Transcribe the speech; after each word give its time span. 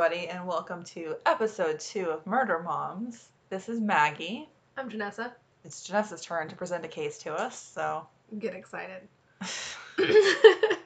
everybody, 0.00 0.28
and 0.28 0.46
welcome 0.46 0.84
to 0.84 1.16
episode 1.26 1.80
two 1.80 2.08
of 2.08 2.24
Murder 2.24 2.62
Moms. 2.62 3.30
This 3.50 3.68
is 3.68 3.80
Maggie. 3.80 4.48
I'm 4.76 4.88
Janessa. 4.88 5.32
It's 5.64 5.88
Janessa's 5.88 6.24
turn 6.24 6.46
to 6.46 6.54
present 6.54 6.84
a 6.84 6.88
case 6.88 7.18
to 7.18 7.32
us, 7.32 7.58
so. 7.58 8.06
Get 8.38 8.54
excited. 8.54 9.08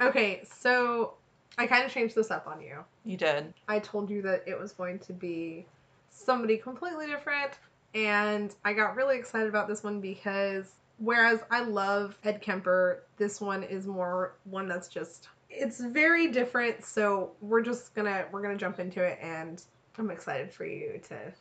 okay, 0.00 0.42
so 0.44 1.14
I 1.58 1.66
kind 1.66 1.84
of 1.84 1.90
changed 1.90 2.14
this 2.14 2.30
up 2.30 2.46
on 2.46 2.60
you. 2.60 2.84
You 3.04 3.16
did. 3.16 3.52
I 3.66 3.80
told 3.80 4.08
you 4.08 4.22
that 4.22 4.44
it 4.46 4.56
was 4.56 4.70
going 4.70 5.00
to 5.00 5.12
be 5.12 5.66
somebody 6.10 6.56
completely 6.56 7.08
different, 7.08 7.58
and 7.96 8.54
I 8.64 8.74
got 8.74 8.94
really 8.94 9.18
excited 9.18 9.48
about 9.48 9.66
this 9.66 9.82
one 9.82 10.00
because 10.00 10.70
whereas 10.98 11.40
I 11.50 11.64
love 11.64 12.16
Ed 12.22 12.40
Kemper, 12.40 13.02
this 13.16 13.40
one 13.40 13.64
is 13.64 13.88
more 13.88 14.34
one 14.44 14.68
that's 14.68 14.86
just 14.86 15.26
it's 15.50 15.80
very 15.80 16.28
different, 16.28 16.84
so 16.84 17.32
we're 17.40 17.62
just 17.62 17.94
gonna 17.94 18.26
we're 18.32 18.42
gonna 18.42 18.56
jump 18.56 18.78
into 18.78 19.02
it 19.02 19.18
and 19.20 19.62
I'm 19.98 20.10
excited 20.10 20.52
for 20.52 20.64
you 20.64 21.00
to 21.08 21.32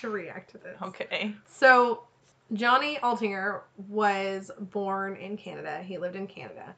to 0.00 0.10
react 0.10 0.50
to 0.52 0.58
this. 0.58 0.76
Okay. 0.82 1.34
So 1.46 2.04
Johnny 2.52 2.98
Altinger 3.02 3.60
was 3.88 4.50
born 4.58 5.16
in 5.16 5.36
Canada. 5.36 5.82
He 5.82 5.98
lived 5.98 6.16
in 6.16 6.26
Canada. 6.26 6.74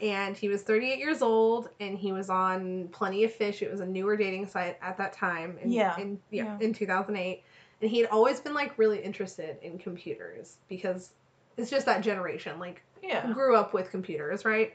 And 0.00 0.36
he 0.36 0.48
was 0.48 0.62
38 0.62 0.98
years 1.00 1.22
old 1.22 1.70
and 1.80 1.98
he 1.98 2.12
was 2.12 2.30
on 2.30 2.86
Plenty 2.92 3.24
of 3.24 3.32
Fish. 3.34 3.62
It 3.62 3.70
was 3.70 3.80
a 3.80 3.86
newer 3.86 4.16
dating 4.16 4.46
site 4.46 4.78
at 4.80 4.96
that 4.96 5.12
time. 5.12 5.58
In, 5.60 5.72
Yeah. 5.72 5.98
In, 5.98 6.20
yeah, 6.30 6.44
Yeah. 6.44 6.58
in 6.60 6.72
2008. 6.72 7.42
And 7.82 7.90
he'd 7.90 8.06
always 8.06 8.38
been 8.38 8.54
like 8.54 8.78
really 8.78 9.00
interested 9.00 9.56
in 9.60 9.76
computers 9.76 10.56
because 10.68 11.10
it's 11.56 11.68
just 11.68 11.84
that 11.86 12.02
generation. 12.02 12.60
Like 12.60 12.80
Yeah. 13.02 13.30
grew 13.32 13.56
up 13.56 13.74
with 13.74 13.90
computers, 13.90 14.44
right? 14.44 14.72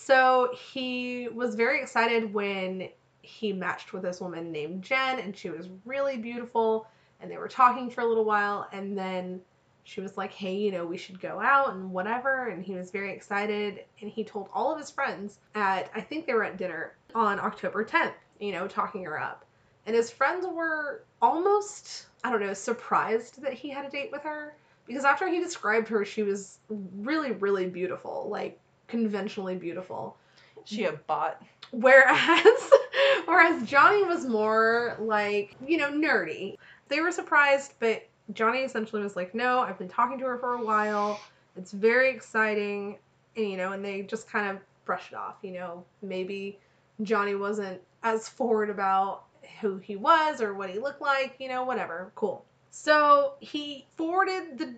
So 0.00 0.50
he 0.54 1.28
was 1.28 1.56
very 1.56 1.82
excited 1.82 2.32
when 2.32 2.88
he 3.20 3.52
matched 3.52 3.92
with 3.92 4.04
this 4.04 4.20
woman 4.20 4.52
named 4.52 4.84
Jen, 4.84 5.18
and 5.18 5.36
she 5.36 5.50
was 5.50 5.68
really 5.84 6.16
beautiful. 6.16 6.86
And 7.20 7.28
they 7.28 7.36
were 7.36 7.48
talking 7.48 7.90
for 7.90 8.02
a 8.02 8.06
little 8.06 8.24
while, 8.24 8.68
and 8.72 8.96
then 8.96 9.40
she 9.82 10.00
was 10.00 10.16
like, 10.16 10.32
Hey, 10.32 10.54
you 10.54 10.70
know, 10.70 10.86
we 10.86 10.96
should 10.96 11.20
go 11.20 11.40
out 11.40 11.74
and 11.74 11.90
whatever. 11.90 12.46
And 12.46 12.64
he 12.64 12.74
was 12.74 12.92
very 12.92 13.12
excited, 13.12 13.84
and 14.00 14.08
he 14.08 14.22
told 14.22 14.48
all 14.54 14.72
of 14.72 14.78
his 14.78 14.88
friends 14.88 15.40
at, 15.56 15.90
I 15.92 16.00
think 16.00 16.26
they 16.26 16.34
were 16.34 16.44
at 16.44 16.58
dinner 16.58 16.94
on 17.12 17.40
October 17.40 17.84
10th, 17.84 18.14
you 18.38 18.52
know, 18.52 18.68
talking 18.68 19.02
her 19.04 19.20
up. 19.20 19.44
And 19.84 19.96
his 19.96 20.12
friends 20.12 20.46
were 20.46 21.02
almost, 21.20 22.06
I 22.22 22.30
don't 22.30 22.40
know, 22.40 22.54
surprised 22.54 23.42
that 23.42 23.52
he 23.52 23.68
had 23.68 23.84
a 23.84 23.90
date 23.90 24.12
with 24.12 24.22
her 24.22 24.54
because 24.86 25.04
after 25.04 25.26
he 25.26 25.40
described 25.40 25.88
her, 25.88 26.04
she 26.04 26.22
was 26.22 26.60
really, 26.68 27.32
really 27.32 27.66
beautiful, 27.66 28.28
like 28.30 28.60
conventionally 28.88 29.56
beautiful. 29.56 30.16
She 30.64 30.84
a 30.84 30.92
bot. 30.92 31.42
Whereas, 31.70 32.70
whereas 33.26 33.68
Johnny 33.68 34.04
was 34.04 34.26
more 34.26 34.96
like, 35.00 35.54
you 35.66 35.76
know, 35.76 35.90
nerdy. 35.90 36.56
They 36.88 37.00
were 37.00 37.12
surprised, 37.12 37.74
but 37.78 38.06
Johnny 38.32 38.60
essentially 38.60 39.02
was 39.02 39.16
like, 39.16 39.34
no, 39.34 39.60
I've 39.60 39.78
been 39.78 39.88
talking 39.88 40.18
to 40.18 40.24
her 40.24 40.38
for 40.38 40.54
a 40.54 40.64
while. 40.64 41.20
It's 41.56 41.72
very 41.72 42.10
exciting. 42.10 42.98
And, 43.36 43.50
you 43.50 43.56
know, 43.56 43.72
and 43.72 43.84
they 43.84 44.02
just 44.02 44.28
kind 44.28 44.48
of 44.50 44.58
brushed 44.84 45.12
it 45.12 45.16
off, 45.16 45.36
you 45.42 45.52
know, 45.52 45.84
maybe 46.02 46.58
Johnny 47.02 47.34
wasn't 47.34 47.80
as 48.02 48.28
forward 48.28 48.70
about 48.70 49.24
who 49.60 49.78
he 49.78 49.96
was 49.96 50.40
or 50.40 50.54
what 50.54 50.70
he 50.70 50.78
looked 50.78 51.00
like, 51.00 51.36
you 51.38 51.48
know, 51.48 51.64
whatever. 51.64 52.10
Cool. 52.14 52.44
So 52.70 53.34
he 53.40 53.86
forwarded 53.96 54.58
the 54.58 54.74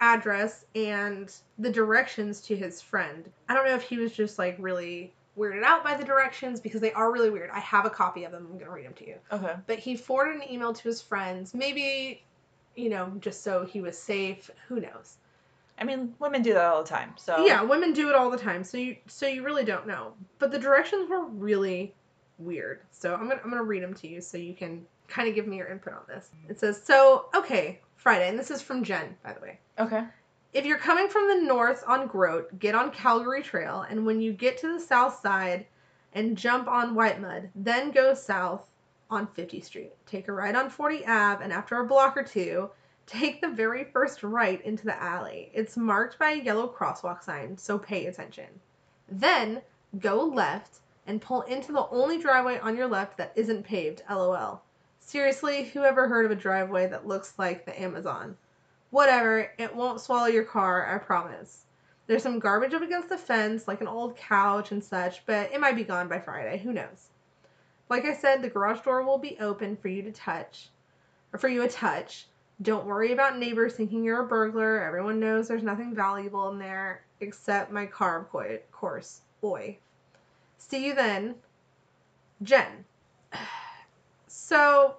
address 0.00 0.64
and 0.74 1.32
the 1.58 1.70
directions 1.70 2.40
to 2.42 2.56
his 2.56 2.80
friend. 2.80 3.30
I 3.48 3.54
don't 3.54 3.66
know 3.66 3.74
if 3.74 3.82
he 3.82 3.98
was 3.98 4.12
just 4.12 4.38
like 4.38 4.56
really 4.58 5.12
weirded 5.38 5.62
out 5.62 5.84
by 5.84 5.94
the 5.94 6.04
directions 6.04 6.60
because 6.60 6.80
they 6.80 6.92
are 6.92 7.12
really 7.12 7.30
weird. 7.30 7.50
I 7.50 7.60
have 7.60 7.86
a 7.86 7.90
copy 7.90 8.24
of 8.24 8.32
them. 8.32 8.46
I'm 8.50 8.58
going 8.58 8.64
to 8.64 8.70
read 8.70 8.86
them 8.86 8.94
to 8.94 9.06
you. 9.06 9.16
Okay. 9.32 9.54
But 9.66 9.78
he 9.78 9.96
forwarded 9.96 10.42
an 10.42 10.50
email 10.50 10.72
to 10.72 10.82
his 10.82 11.00
friends, 11.00 11.54
maybe, 11.54 12.22
you 12.76 12.88
know, 12.88 13.12
just 13.20 13.42
so 13.42 13.64
he 13.64 13.80
was 13.80 13.96
safe. 13.96 14.50
Who 14.68 14.80
knows? 14.80 15.16
I 15.78 15.84
mean, 15.84 16.14
women 16.18 16.42
do 16.42 16.52
that 16.52 16.64
all 16.64 16.82
the 16.82 16.88
time, 16.88 17.14
so. 17.16 17.46
Yeah, 17.46 17.62
women 17.62 17.94
do 17.94 18.10
it 18.10 18.14
all 18.14 18.30
the 18.30 18.36
time. 18.36 18.64
So 18.64 18.76
you 18.76 18.96
so 19.06 19.26
you 19.26 19.42
really 19.42 19.64
don't 19.64 19.86
know. 19.86 20.12
But 20.38 20.50
the 20.50 20.58
directions 20.58 21.08
were 21.08 21.24
really 21.24 21.94
weird. 22.40 22.80
So 22.90 23.14
I'm 23.14 23.28
gonna 23.28 23.40
I'm 23.42 23.50
gonna 23.50 23.62
read 23.62 23.82
them 23.82 23.94
to 23.94 24.08
you 24.08 24.20
so 24.20 24.38
you 24.38 24.54
can 24.54 24.84
kind 25.08 25.28
of 25.28 25.34
give 25.34 25.46
me 25.46 25.56
your 25.56 25.68
input 25.68 25.92
on 25.92 26.02
this. 26.08 26.30
It 26.48 26.58
says 26.58 26.82
so 26.82 27.26
okay 27.34 27.80
Friday, 27.96 28.28
and 28.28 28.38
this 28.38 28.50
is 28.50 28.62
from 28.62 28.82
Jen 28.84 29.16
by 29.22 29.32
the 29.32 29.40
way. 29.40 29.58
Okay. 29.78 30.04
If 30.52 30.66
you're 30.66 30.78
coming 30.78 31.08
from 31.08 31.28
the 31.28 31.46
north 31.46 31.84
on 31.86 32.08
Groat, 32.08 32.58
get 32.58 32.74
on 32.74 32.90
Calgary 32.90 33.40
Trail, 33.40 33.86
and 33.88 34.04
when 34.04 34.20
you 34.20 34.32
get 34.32 34.58
to 34.58 34.72
the 34.72 34.84
south 34.84 35.20
side 35.20 35.66
and 36.12 36.36
jump 36.36 36.66
on 36.66 36.96
Whitemud, 36.96 37.50
then 37.54 37.92
go 37.92 38.14
south 38.14 38.62
on 39.10 39.28
50th 39.28 39.64
Street. 39.64 39.92
Take 40.06 40.26
a 40.26 40.32
right 40.32 40.56
on 40.56 40.68
40 40.68 41.06
Ave, 41.06 41.44
and 41.44 41.52
after 41.52 41.76
a 41.76 41.86
block 41.86 42.16
or 42.16 42.24
two, 42.24 42.68
take 43.06 43.40
the 43.40 43.48
very 43.48 43.84
first 43.84 44.24
right 44.24 44.60
into 44.64 44.84
the 44.84 45.00
alley. 45.00 45.50
It's 45.54 45.76
marked 45.76 46.18
by 46.18 46.30
a 46.30 46.42
yellow 46.42 46.66
crosswalk 46.68 47.22
sign, 47.22 47.56
so 47.56 47.78
pay 47.78 48.06
attention. 48.06 48.48
Then 49.08 49.62
go 49.98 50.24
left 50.24 50.79
and 51.06 51.20
pull 51.20 51.42
into 51.42 51.72
the 51.72 51.88
only 51.88 52.18
driveway 52.18 52.58
on 52.58 52.76
your 52.76 52.86
left 52.86 53.16
that 53.16 53.32
isn't 53.34 53.64
paved, 53.64 54.02
lol. 54.08 54.62
Seriously, 55.00 55.64
who 55.64 55.82
ever 55.82 56.06
heard 56.06 56.24
of 56.24 56.30
a 56.30 56.36
driveway 56.36 56.86
that 56.86 57.06
looks 57.06 57.38
like 57.38 57.64
the 57.64 57.80
Amazon? 57.80 58.36
Whatever, 58.90 59.52
it 59.58 59.74
won't 59.74 60.00
swallow 60.00 60.26
your 60.26 60.44
car, 60.44 60.86
I 60.86 60.98
promise. 60.98 61.64
There's 62.06 62.22
some 62.22 62.38
garbage 62.38 62.74
up 62.74 62.82
against 62.82 63.08
the 63.08 63.16
fence, 63.18 63.68
like 63.68 63.80
an 63.80 63.88
old 63.88 64.16
couch 64.16 64.72
and 64.72 64.82
such, 64.82 65.24
but 65.26 65.52
it 65.52 65.60
might 65.60 65.76
be 65.76 65.84
gone 65.84 66.08
by 66.08 66.18
Friday. 66.18 66.58
Who 66.58 66.72
knows? 66.72 67.08
Like 67.88 68.04
I 68.04 68.14
said, 68.14 68.42
the 68.42 68.48
garage 68.48 68.80
door 68.80 69.02
will 69.02 69.18
be 69.18 69.38
open 69.40 69.76
for 69.76 69.88
you 69.88 70.02
to 70.02 70.12
touch, 70.12 70.70
or 71.32 71.38
for 71.38 71.48
you 71.48 71.62
to 71.62 71.68
touch. 71.68 72.26
Don't 72.62 72.86
worry 72.86 73.12
about 73.12 73.38
neighbors 73.38 73.74
thinking 73.74 74.04
you're 74.04 74.22
a 74.22 74.26
burglar. 74.26 74.82
Everyone 74.82 75.18
knows 75.18 75.48
there's 75.48 75.62
nothing 75.62 75.94
valuable 75.94 76.50
in 76.50 76.58
there 76.58 77.02
except 77.20 77.72
my 77.72 77.86
car, 77.86 78.20
of 78.20 78.70
course. 78.72 79.20
Boy. 79.40 79.78
See 80.60 80.86
you 80.86 80.94
then, 80.94 81.34
Jen. 82.42 82.84
So, 84.28 84.94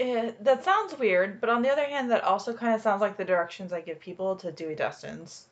Eh, 0.00 0.32
that 0.40 0.64
sounds 0.64 0.98
weird, 0.98 1.40
but 1.42 1.50
on 1.50 1.60
the 1.60 1.70
other 1.70 1.84
hand, 1.84 2.10
that 2.10 2.24
also 2.24 2.54
kind 2.54 2.74
of 2.74 2.80
sounds 2.80 3.02
like 3.02 3.18
the 3.18 3.24
directions 3.24 3.70
I 3.72 3.82
give 3.82 4.00
people 4.00 4.34
to 4.36 4.50
Dewey 4.50 4.74
Destin's. 4.74 5.46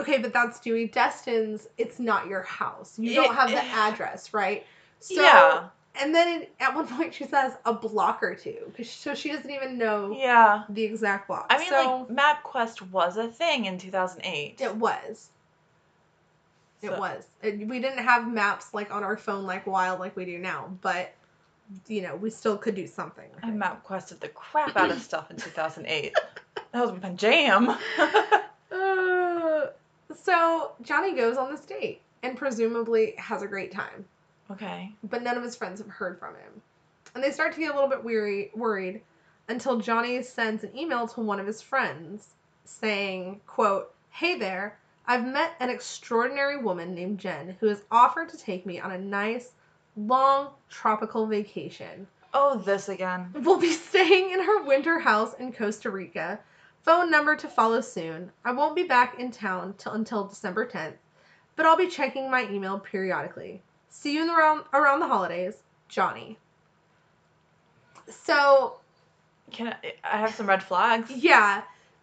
Okay, 0.00 0.18
but 0.18 0.32
that's 0.32 0.58
Dewey 0.58 0.88
Destin's. 0.88 1.68
It's 1.78 2.00
not 2.00 2.26
your 2.26 2.42
house. 2.42 2.98
You 2.98 3.14
don't 3.14 3.34
have 3.34 3.50
the 3.50 3.62
address, 3.62 4.34
right? 4.34 4.66
So, 4.98 5.22
yeah. 5.22 5.68
And 6.02 6.12
then 6.12 6.42
it, 6.42 6.52
at 6.58 6.74
one 6.74 6.88
point 6.88 7.14
she 7.14 7.24
says 7.24 7.52
a 7.64 7.72
block 7.72 8.20
or 8.22 8.34
two, 8.34 8.72
so 8.82 9.14
she 9.14 9.30
doesn't 9.30 9.50
even 9.50 9.78
know 9.78 10.16
Yeah. 10.18 10.64
the 10.68 10.82
exact 10.82 11.28
block. 11.28 11.46
I 11.50 11.58
mean, 11.58 11.68
so, 11.68 12.06
like, 12.08 12.42
MapQuest 12.42 12.90
was 12.90 13.16
a 13.16 13.28
thing 13.28 13.66
in 13.66 13.78
2008. 13.78 14.60
it 14.60 14.74
was. 14.74 15.28
It 16.82 16.88
So- 16.90 16.98
was. 16.98 17.26
It, 17.42 17.66
we 17.68 17.80
didn't 17.80 18.04
have 18.04 18.26
maps 18.30 18.74
like 18.74 18.92
on 18.92 19.02
our 19.04 19.16
phone 19.16 19.44
like 19.44 19.66
wild 19.66 20.00
like 20.00 20.16
we 20.16 20.24
do 20.24 20.38
now, 20.38 20.70
but 20.82 21.12
you 21.88 22.02
know 22.02 22.14
we 22.16 22.28
still 22.30 22.56
could 22.58 22.74
do 22.74 22.86
something. 22.86 23.28
with 23.34 23.44
I 23.44 23.48
it. 23.48 23.54
MapQuested 23.58 24.20
the 24.20 24.28
crap 24.28 24.76
out 24.76 24.90
of 24.90 25.00
stuff 25.10 25.30
in 25.30 25.36
2008. 25.38 26.14
that 26.72 26.80
was 26.92 27.00
my 27.02 27.10
jam. 27.10 27.76
Uh, 28.72 29.66
so 30.24 30.72
Johnny 30.82 31.14
goes 31.14 31.36
on 31.36 31.50
this 31.50 31.60
date 31.60 32.00
and 32.24 32.36
presumably 32.36 33.14
has 33.18 33.42
a 33.42 33.46
great 33.46 33.70
time. 33.72 34.04
okay. 34.50 34.92
but 35.04 35.22
none 35.22 35.36
of 35.36 35.42
his 35.44 35.54
friends 35.54 35.78
have 35.80 35.88
heard 35.88 36.18
from 36.18 36.34
him. 36.34 36.60
And 37.14 37.22
they 37.22 37.30
start 37.30 37.52
to 37.54 37.60
get 37.60 37.70
a 37.70 37.74
little 37.74 37.88
bit 37.88 38.02
weary, 38.02 38.50
worried 38.54 39.02
until 39.48 39.78
Johnny 39.78 40.20
sends 40.22 40.64
an 40.64 40.76
email 40.76 41.06
to 41.08 41.20
one 41.20 41.38
of 41.38 41.46
his 41.46 41.62
friends 41.62 42.26
saying, 42.64 43.40
quote, 43.46 43.94
Hey 44.10 44.36
there, 44.38 44.76
I've 45.06 45.26
met 45.26 45.54
an 45.60 45.70
extraordinary 45.70 46.56
woman 46.56 46.94
named 46.94 47.18
Jen 47.18 47.56
who 47.60 47.68
has 47.68 47.82
offered 47.90 48.30
to 48.30 48.38
take 48.38 48.64
me 48.64 48.80
on 48.80 48.90
a 48.92 48.98
nice, 48.98 49.52
long, 49.96 50.50
tropical 50.70 51.26
vacation. 51.26 52.06
Oh, 52.32 52.56
this 52.58 52.88
again. 52.88 53.30
We'll 53.34 53.60
be 53.60 53.72
staying 53.72 54.30
in 54.30 54.42
her 54.42 54.62
winter 54.64 54.98
house 54.98 55.34
in 55.34 55.52
Costa 55.52 55.90
Rica. 55.90 56.40
Phone 56.82 57.10
number 57.10 57.36
to 57.36 57.48
follow 57.48 57.80
soon. 57.80 58.30
I 58.44 58.52
won't 58.52 58.76
be 58.76 58.84
back 58.84 59.18
in 59.18 59.30
town 59.30 59.74
till 59.78 59.92
until 59.92 60.24
December 60.24 60.66
10th, 60.66 60.94
but 61.56 61.64
I'll 61.64 61.76
be 61.76 61.88
checking 61.88 62.30
my 62.30 62.48
email 62.50 62.78
periodically. 62.78 63.62
See 63.88 64.14
you 64.14 64.22
in 64.22 64.26
the 64.26 64.34
round, 64.34 64.64
around 64.72 65.00
the 65.00 65.06
holidays, 65.06 65.54
Johnny. 65.88 66.38
So, 68.08 68.76
Can 69.52 69.68
I, 69.68 69.94
I 70.04 70.18
have 70.18 70.34
some 70.34 70.46
red 70.48 70.62
flags? 70.62 71.10
yeah, 71.10 71.62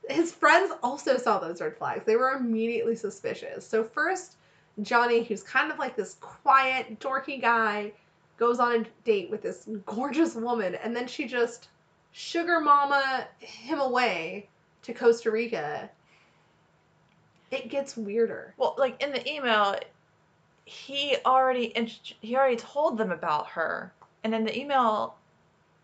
his 0.10 0.32
friends 0.32 0.74
also 0.84 1.18
saw 1.18 1.40
those 1.40 1.62
red 1.62 1.78
flags. 1.78 2.06
They 2.06 2.16
were 2.16 2.32
immediately 2.32 2.96
suspicious. 2.96 3.68
So, 3.68 3.84
first, 3.84 4.36
Johnny, 4.82 5.24
who's 5.24 5.44
kind 5.44 5.72
of 5.72 5.80
like 5.80 5.96
this 5.96 6.16
quiet, 6.20 7.00
dorky 7.00 7.40
guy, 7.40 7.94
goes 8.38 8.60
on 8.60 8.76
a 8.82 8.86
date 9.06 9.30
with 9.30 9.42
this 9.42 9.68
gorgeous 9.86 10.36
woman, 10.36 10.76
and 10.76 10.96
then 10.96 11.08
she 11.08 11.28
just 11.28 11.68
sugar 12.12 12.60
mama 12.60 13.28
him 13.40 13.80
away 13.80 14.50
to 14.84 14.94
Costa 14.94 15.30
Rica. 15.32 15.90
It 17.52 17.70
gets 17.70 17.98
weirder. 17.98 18.54
Well, 18.58 18.76
like 18.78 19.02
in 19.04 19.12
the 19.12 19.30
email, 19.30 19.76
he 20.66 21.18
already 21.26 21.66
int- 21.76 22.14
he 22.22 22.36
already 22.36 22.56
told 22.56 22.98
them 22.98 23.12
about 23.12 23.48
her. 23.50 23.94
And 24.24 24.34
in 24.34 24.46
the 24.46 24.58
email, 24.58 25.16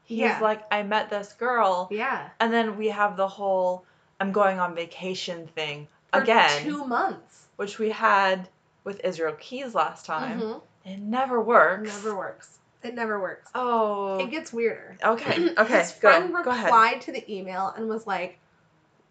he's 0.03 0.19
Yeah. 0.19 0.39
like, 0.41 0.63
I 0.71 0.83
met 0.83 1.09
this 1.09 1.33
girl. 1.33 1.87
Yeah. 1.91 2.29
And 2.39 2.53
then 2.53 2.77
we 2.77 2.87
have 2.87 3.17
the 3.17 3.27
whole 3.27 3.83
I'm 4.19 4.31
going 4.31 4.59
on 4.59 4.75
vacation 4.75 5.47
thing 5.47 5.87
For 6.13 6.21
again, 6.21 6.63
two 6.63 6.85
months. 6.85 7.45
which 7.57 7.77
we 7.79 7.89
had 7.91 8.47
with 8.83 9.01
Israel 9.03 9.35
Keyes 9.39 9.75
last 9.75 10.05
time. 10.05 10.39
Mhm. 10.41 10.61
It 10.85 10.99
never 10.99 11.41
works. 11.41 11.89
Never 11.93 12.15
works. 12.15 12.59
It 12.83 12.93
never 12.95 13.19
works. 13.19 13.49
Oh. 13.53 14.17
It 14.19 14.31
gets 14.31 14.53
weirder. 14.53 14.97
Okay, 15.03 15.49
okay, 15.57 15.79
His 15.79 15.91
go, 15.93 16.09
friend 16.11 16.33
go 16.43 16.49
ahead. 16.51 16.65
replied 16.65 17.01
to 17.01 17.11
the 17.11 17.31
email 17.33 17.73
and 17.75 17.89
was 17.89 18.07
like, 18.07 18.39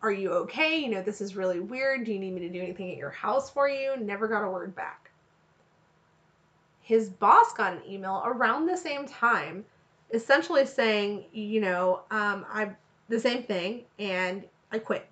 Are 0.02 0.10
you 0.12 0.32
okay? 0.32 0.78
You 0.78 0.88
know, 0.90 1.02
this 1.02 1.20
is 1.20 1.36
really 1.36 1.60
weird. 1.60 2.04
Do 2.04 2.12
you 2.12 2.18
need 2.18 2.32
me 2.32 2.40
to 2.40 2.48
do 2.48 2.60
anything 2.62 2.90
at 2.90 2.96
your 2.96 3.10
house 3.10 3.50
for 3.50 3.68
you? 3.68 3.96
Never 3.98 4.28
got 4.28 4.44
a 4.44 4.48
word 4.50 4.74
back. 4.74 5.10
His 6.80 7.08
boss 7.10 7.52
got 7.52 7.72
an 7.74 7.82
email 7.86 8.22
around 8.24 8.66
the 8.66 8.76
same 8.76 9.06
time, 9.06 9.64
essentially 10.12 10.64
saying, 10.66 11.24
you 11.32 11.60
know, 11.60 12.02
um, 12.10 12.46
I 12.48 12.70
the 13.08 13.20
same 13.20 13.42
thing 13.42 13.84
and 13.98 14.44
I 14.72 14.78
quit. 14.78 15.08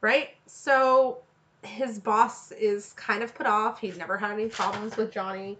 Right? 0.00 0.30
So 0.46 1.18
his 1.62 1.98
boss 1.98 2.50
is 2.52 2.92
kind 2.94 3.22
of 3.22 3.34
put 3.34 3.46
off. 3.46 3.80
He'd 3.80 3.96
never 3.96 4.16
had 4.16 4.32
any 4.32 4.48
problems 4.48 4.96
with 4.96 5.12
Johnny. 5.12 5.58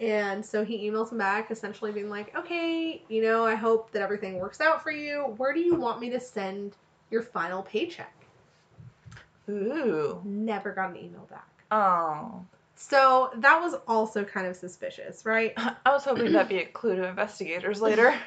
And 0.00 0.44
so 0.44 0.64
he 0.64 0.90
emails 0.90 1.12
him 1.12 1.18
back, 1.18 1.50
essentially 1.50 1.92
being 1.92 2.10
like, 2.10 2.36
okay, 2.36 3.02
you 3.08 3.22
know, 3.22 3.46
I 3.46 3.54
hope 3.54 3.92
that 3.92 4.02
everything 4.02 4.38
works 4.38 4.60
out 4.60 4.82
for 4.82 4.90
you. 4.90 5.34
Where 5.36 5.54
do 5.54 5.60
you 5.60 5.74
want 5.76 6.00
me 6.00 6.10
to 6.10 6.20
send 6.20 6.74
your 7.10 7.22
final 7.22 7.62
paycheck? 7.62 8.12
Ooh. 9.48 10.20
Never 10.24 10.72
got 10.72 10.90
an 10.90 10.96
email 10.96 11.26
back. 11.30 11.48
Oh. 11.70 12.44
So 12.74 13.30
that 13.36 13.60
was 13.60 13.74
also 13.86 14.24
kind 14.24 14.46
of 14.46 14.56
suspicious, 14.56 15.24
right? 15.24 15.52
I 15.56 15.92
was 15.92 16.04
hoping 16.04 16.32
that'd 16.32 16.48
be 16.48 16.58
a 16.58 16.66
clue 16.66 16.96
to 16.96 17.06
investigators 17.06 17.80
later. 17.80 18.14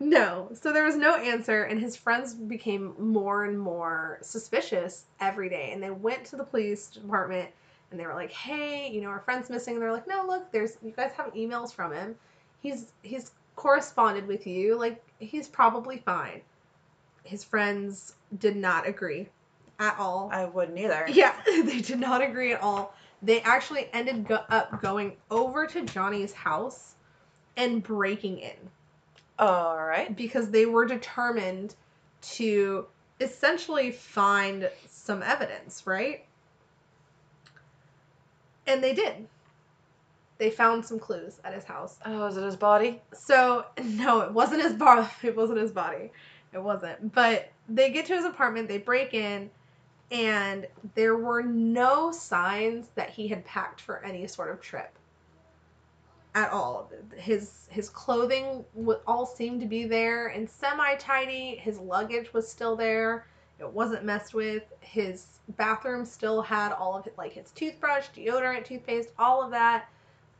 No. 0.00 0.50
So 0.54 0.72
there 0.72 0.84
was 0.84 0.96
no 0.96 1.16
answer, 1.16 1.64
and 1.64 1.80
his 1.80 1.96
friends 1.96 2.34
became 2.34 2.94
more 2.98 3.44
and 3.44 3.58
more 3.58 4.18
suspicious 4.22 5.04
every 5.20 5.48
day. 5.48 5.70
And 5.72 5.82
they 5.82 5.90
went 5.90 6.24
to 6.26 6.36
the 6.36 6.44
police 6.44 6.88
department 6.88 7.50
and 7.90 8.00
they 8.00 8.06
were 8.06 8.14
like, 8.14 8.32
Hey, 8.32 8.90
you 8.90 9.00
know, 9.00 9.08
our 9.08 9.20
friend's 9.20 9.50
missing. 9.50 9.74
And 9.74 9.82
they're 9.82 9.92
like, 9.92 10.08
No, 10.08 10.24
look, 10.26 10.50
there's 10.50 10.76
you 10.82 10.90
guys 10.90 11.12
have 11.16 11.32
emails 11.34 11.72
from 11.72 11.92
him. 11.92 12.16
He's 12.60 12.92
he's 13.02 13.30
corresponded 13.56 14.26
with 14.26 14.46
you. 14.46 14.76
Like, 14.76 15.02
he's 15.20 15.48
probably 15.48 15.98
fine. 15.98 16.40
His 17.22 17.44
friends 17.44 18.14
did 18.38 18.56
not 18.56 18.86
agree 18.86 19.28
at 19.78 19.96
all. 19.98 20.28
I 20.32 20.44
wouldn't 20.44 20.78
either. 20.78 21.06
Yeah, 21.12 21.34
they 21.46 21.80
did 21.80 22.00
not 22.00 22.20
agree 22.20 22.52
at 22.52 22.60
all. 22.60 22.94
They 23.22 23.40
actually 23.42 23.88
ended 23.92 24.26
go- 24.26 24.44
up 24.50 24.82
going 24.82 25.16
over 25.30 25.66
to 25.66 25.82
Johnny's 25.82 26.32
house 26.32 26.94
and 27.56 27.82
breaking 27.82 28.38
in 28.38 28.56
All 29.38 29.76
right. 29.84 30.14
because 30.16 30.50
they 30.50 30.66
were 30.66 30.84
determined 30.86 31.74
to 32.22 32.86
essentially 33.20 33.90
find 33.90 34.70
some 34.88 35.22
evidence, 35.22 35.86
right? 35.86 36.24
And 38.66 38.82
they 38.82 38.94
did. 38.94 39.26
They 40.38 40.50
found 40.50 40.84
some 40.84 40.98
clues 40.98 41.38
at 41.44 41.54
his 41.54 41.64
house. 41.64 41.98
Oh, 42.04 42.26
is 42.26 42.36
it 42.36 42.44
his 42.44 42.56
body? 42.56 43.00
So 43.12 43.66
no, 43.82 44.20
it 44.20 44.32
wasn't 44.32 44.62
his 44.62 44.72
bar. 44.72 45.08
It 45.22 45.36
wasn't 45.36 45.60
his 45.60 45.70
body. 45.70 46.10
It 46.52 46.62
wasn't. 46.62 47.12
But 47.12 47.50
they 47.68 47.90
get 47.90 48.06
to 48.06 48.14
his 48.14 48.24
apartment. 48.24 48.68
They 48.68 48.78
break 48.78 49.14
in, 49.14 49.50
and 50.10 50.66
there 50.94 51.16
were 51.16 51.42
no 51.42 52.10
signs 52.12 52.88
that 52.94 53.10
he 53.10 53.28
had 53.28 53.44
packed 53.44 53.80
for 53.80 54.04
any 54.04 54.26
sort 54.26 54.50
of 54.50 54.60
trip. 54.60 54.96
At 56.34 56.50
all. 56.50 56.90
His 57.16 57.68
his 57.70 57.88
clothing 57.88 58.64
all 59.06 59.24
seemed 59.26 59.60
to 59.60 59.66
be 59.66 59.84
there 59.84 60.28
and 60.28 60.48
semi 60.48 60.96
tidy. 60.96 61.56
His 61.56 61.78
luggage 61.78 62.32
was 62.32 62.48
still 62.48 62.74
there. 62.76 63.26
It 63.60 63.70
wasn't 63.70 64.04
messed 64.04 64.34
with. 64.34 64.64
His 64.80 65.38
bathroom 65.56 66.04
still 66.04 66.42
had 66.42 66.72
all 66.72 66.96
of 66.96 67.06
it, 67.06 67.16
like 67.16 67.32
his 67.32 67.52
toothbrush, 67.52 68.08
deodorant, 68.16 68.64
toothpaste, 68.64 69.10
all 69.18 69.42
of 69.42 69.50
that. 69.52 69.88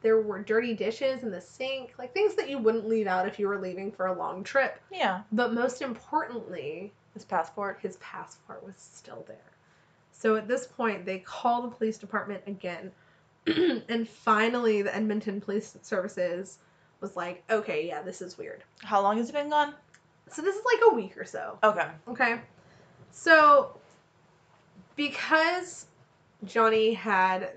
There 0.02 0.20
were 0.20 0.42
dirty 0.42 0.74
dishes 0.74 1.22
in 1.22 1.30
the 1.30 1.40
sink, 1.40 1.94
like 1.98 2.12
things 2.12 2.34
that 2.34 2.50
you 2.50 2.58
wouldn't 2.58 2.88
leave 2.88 3.06
out 3.06 3.26
if 3.28 3.38
you 3.38 3.48
were 3.48 3.60
leaving 3.60 3.90
for 3.92 4.06
a 4.06 4.18
long 4.18 4.42
trip. 4.44 4.80
Yeah. 4.90 5.22
But 5.32 5.54
most 5.54 5.80
importantly, 5.80 6.92
His 7.14 7.24
passport. 7.24 7.78
his 7.80 7.96
passport 7.98 8.64
was 8.64 8.74
still 8.76 9.24
there. 9.28 9.52
So 10.10 10.36
at 10.36 10.48
this 10.48 10.66
point, 10.66 11.06
they 11.06 11.20
call 11.20 11.62
the 11.62 11.68
police 11.68 11.98
department 11.98 12.42
again. 12.46 12.90
and 13.88 14.08
finally, 14.08 14.82
the 14.82 14.94
Edmonton 14.94 15.40
Police 15.40 15.76
Services 15.82 16.58
was 17.00 17.16
like, 17.16 17.44
okay, 17.50 17.86
yeah, 17.86 18.02
this 18.02 18.22
is 18.22 18.38
weird. 18.38 18.64
How 18.82 19.02
long 19.02 19.18
has 19.18 19.28
it 19.28 19.32
been 19.32 19.50
gone? 19.50 19.74
So 20.30 20.42
this 20.42 20.56
is 20.56 20.62
like 20.64 20.80
a 20.90 20.94
week 20.94 21.16
or 21.18 21.24
so. 21.24 21.58
Okay. 21.62 21.88
Okay. 22.08 22.40
So, 23.10 23.76
because 24.96 25.86
Johnny 26.44 26.94
had 26.94 27.50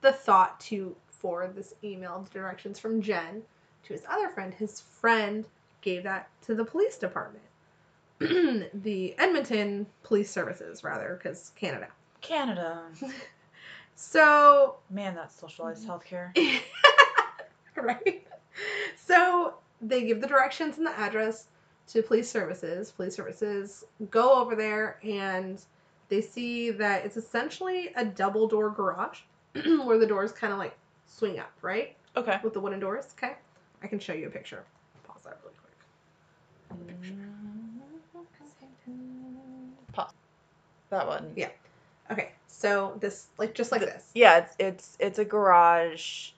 the 0.00 0.12
thought 0.12 0.58
to 0.60 0.96
forward 1.08 1.54
this 1.54 1.74
email 1.84 2.26
directions 2.32 2.78
from 2.78 3.02
Jen 3.02 3.42
to 3.84 3.92
his 3.92 4.02
other 4.08 4.30
friend, 4.30 4.54
his 4.54 4.80
friend 4.80 5.44
gave 5.82 6.02
that 6.04 6.30
to 6.46 6.54
the 6.54 6.64
police 6.64 6.96
department. 6.96 7.44
the 8.82 9.14
Edmonton 9.18 9.86
Police 10.02 10.30
Services, 10.30 10.82
rather, 10.82 11.18
because 11.22 11.52
Canada. 11.56 11.88
Canada. 12.20 12.82
So, 14.00 14.76
Man, 14.88 15.14
that's 15.14 15.38
socialized 15.38 15.86
healthcare. 15.86 16.32
right? 17.76 18.26
So 18.96 19.54
they 19.82 20.04
give 20.04 20.22
the 20.22 20.26
directions 20.26 20.78
and 20.78 20.86
the 20.86 20.98
address 20.98 21.48
to 21.88 22.02
police 22.02 22.28
services. 22.28 22.90
Police 22.90 23.14
services 23.14 23.84
go 24.10 24.40
over 24.40 24.56
there 24.56 24.98
and 25.04 25.60
they 26.08 26.22
see 26.22 26.70
that 26.70 27.04
it's 27.04 27.18
essentially 27.18 27.90
a 27.94 28.04
double 28.04 28.48
door 28.48 28.70
garage 28.70 29.20
where 29.84 29.98
the 29.98 30.06
doors 30.06 30.32
kind 30.32 30.54
of 30.54 30.58
like 30.58 30.76
swing 31.06 31.38
up, 31.38 31.52
right? 31.60 31.94
Okay. 32.16 32.40
With 32.42 32.54
the 32.54 32.60
wooden 32.60 32.80
doors. 32.80 33.08
Okay. 33.18 33.34
I 33.82 33.86
can 33.86 33.98
show 33.98 34.14
you 34.14 34.28
a 34.28 34.30
picture. 34.30 34.64
Pause 35.06 35.20
that 35.24 35.38
really 35.44 35.56
quick. 35.60 35.76
Pause. 39.92 40.12
That 40.88 41.06
one. 41.06 41.32
Yeah. 41.36 41.50
Okay. 42.10 42.30
So 42.60 42.94
this, 43.00 43.28
like, 43.38 43.54
just 43.54 43.72
like 43.72 43.80
this. 43.80 44.10
Yeah, 44.14 44.36
it's 44.36 44.54
it's 44.58 44.96
it's 45.00 45.18
a 45.18 45.24
garage, 45.24 46.32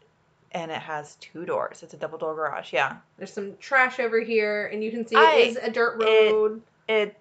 and 0.53 0.71
it 0.71 0.79
has 0.81 1.17
two 1.17 1.45
doors. 1.45 1.83
It's 1.83 1.95
a 1.95 1.97
double 1.97 2.17
door 2.17 2.37
garage. 2.37 2.73
Yeah. 2.73 2.99
There's 3.19 3.33
some 3.33 3.57
trash 3.59 3.99
over 3.99 4.21
here, 4.21 4.67
and 4.73 4.85
you 4.85 4.93
can 4.93 5.05
see 5.05 5.17
I- 5.17 5.33
it 5.35 5.49
is 5.49 5.57
a 5.57 5.71
dirt 5.71 6.01
it- 6.01 6.33
road. 6.33 6.63
It 6.89 7.17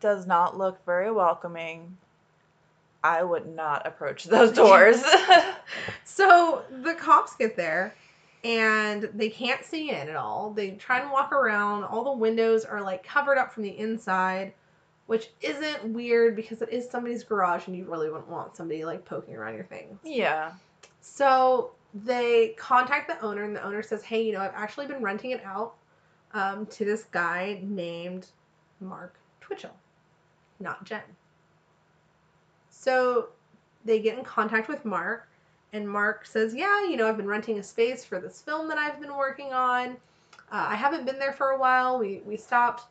does 0.00 0.26
not 0.26 0.56
look 0.56 0.82
very 0.86 1.10
welcoming. 1.12 1.98
I 3.04 3.22
would 3.22 3.46
not 3.46 3.86
approach 3.86 4.24
those 4.24 4.52
doors. 4.62 5.02
So 6.04 6.62
the 6.82 6.94
cops 6.94 7.36
get 7.36 7.54
there 7.56 7.94
and 8.42 9.08
they 9.14 9.28
can't 9.28 9.62
see 9.64 9.90
in 9.90 10.08
at 10.08 10.16
all. 10.16 10.50
They 10.50 10.70
try 10.72 10.98
and 11.00 11.10
walk 11.12 11.30
around. 11.32 11.84
All 11.84 12.02
the 12.02 12.12
windows 12.18 12.64
are 12.64 12.80
like 12.82 13.04
covered 13.04 13.38
up 13.38 13.52
from 13.52 13.62
the 13.62 13.78
inside, 13.78 14.52
which 15.08 15.30
isn't 15.40 15.84
weird 15.86 16.36
because 16.36 16.60
it 16.60 16.68
is 16.68 16.88
somebody's 16.88 17.24
garage 17.24 17.66
and 17.66 17.74
you 17.74 17.84
really 17.84 18.10
wouldn't 18.10 18.28
want 18.28 18.54
somebody 18.54 18.84
like 18.84 19.02
poking 19.06 19.34
around 19.34 19.54
your 19.54 19.64
things. 19.64 19.98
yeah. 20.04 20.52
So 21.00 21.70
they 22.04 22.48
contact 22.58 23.08
the 23.08 23.18
owner 23.26 23.42
and 23.44 23.56
the 23.56 23.64
owner 23.64 23.82
says, 23.82 24.02
"Hey, 24.02 24.22
you 24.22 24.32
know, 24.32 24.40
I've 24.40 24.54
actually 24.54 24.86
been 24.86 25.02
renting 25.02 25.30
it 25.30 25.42
out 25.44 25.74
um, 26.34 26.66
to 26.66 26.84
this 26.84 27.04
guy 27.10 27.58
named 27.62 28.26
Mark 28.80 29.18
Twitchell, 29.40 29.74
not 30.60 30.84
Jen." 30.84 31.00
So 32.68 33.30
they 33.86 34.00
get 34.00 34.18
in 34.18 34.24
contact 34.24 34.68
with 34.68 34.84
Mark, 34.84 35.26
and 35.72 35.88
Mark 35.88 36.26
says, 36.26 36.54
"Yeah, 36.54 36.84
you 36.84 36.98
know, 36.98 37.08
I've 37.08 37.16
been 37.16 37.26
renting 37.26 37.58
a 37.58 37.62
space 37.62 38.04
for 38.04 38.20
this 38.20 38.42
film 38.42 38.68
that 38.68 38.76
I've 38.76 39.00
been 39.00 39.16
working 39.16 39.54
on. 39.54 39.92
Uh, 40.52 40.66
I 40.68 40.74
haven't 40.76 41.06
been 41.06 41.18
there 41.18 41.32
for 41.32 41.52
a 41.52 41.58
while. 41.58 41.98
We 41.98 42.20
we 42.26 42.36
stopped 42.36 42.84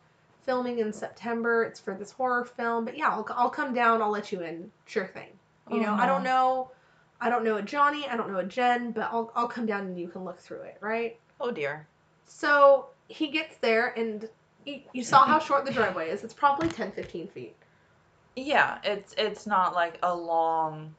filming 0.48 0.80
in 0.80 0.92
September. 0.92 1.63
It's 1.63 1.80
for 1.80 1.94
this 1.94 2.10
horror 2.12 2.46
film, 2.46 2.86
but 2.86 2.98
yeah, 2.98 3.10
I'll 3.10 3.27
I'll 3.36 3.51
come 3.51 3.75
down. 3.75 4.01
I'll 4.01 4.10
let 4.10 4.32
you 4.32 4.42
in. 4.42 4.72
Sure 4.88 5.06
thing. 5.06 5.30
You 5.70 5.77
Oh, 5.77 5.84
know, 5.84 5.94
I 5.94 6.08
don't 6.08 6.25
uh-huh. 6.25 6.34
know." 6.36 6.72
I 7.20 7.30
don't 7.30 7.44
know 7.44 7.58
a 7.58 7.62
Johnny, 7.63 8.08
I 8.08 8.16
don't 8.16 8.32
know 8.32 8.39
a 8.39 8.44
Jen, 8.44 8.92
but 8.92 9.10
I'll 9.12 9.32
I'll 9.36 9.48
come 9.48 9.66
down 9.66 9.82
and 9.88 10.00
you 10.00 10.08
can 10.08 10.24
look 10.24 10.39
through 10.39 10.62
it, 10.62 10.77
right? 10.82 11.18
Oh 11.39 11.51
dear. 11.51 11.88
So 12.25 12.88
he 13.08 13.27
gets 13.30 13.58
there 13.58 13.88
and 13.98 14.30
you, 14.66 14.82
you 14.94 15.04
saw 15.04 15.25
how 15.25 15.39
short 15.39 15.66
the 15.66 15.72
driveway 15.72 16.10
is. 16.10 16.24
It's 16.24 16.34
probably 16.34 16.70
10, 16.70 16.92
15 16.92 17.27
feet. 17.27 17.56
Yeah, 18.36 18.77
it's 18.84 19.16
it's 19.18 19.48
not 19.48 19.74
like 19.74 19.98
a 20.04 20.13
long 20.16 20.94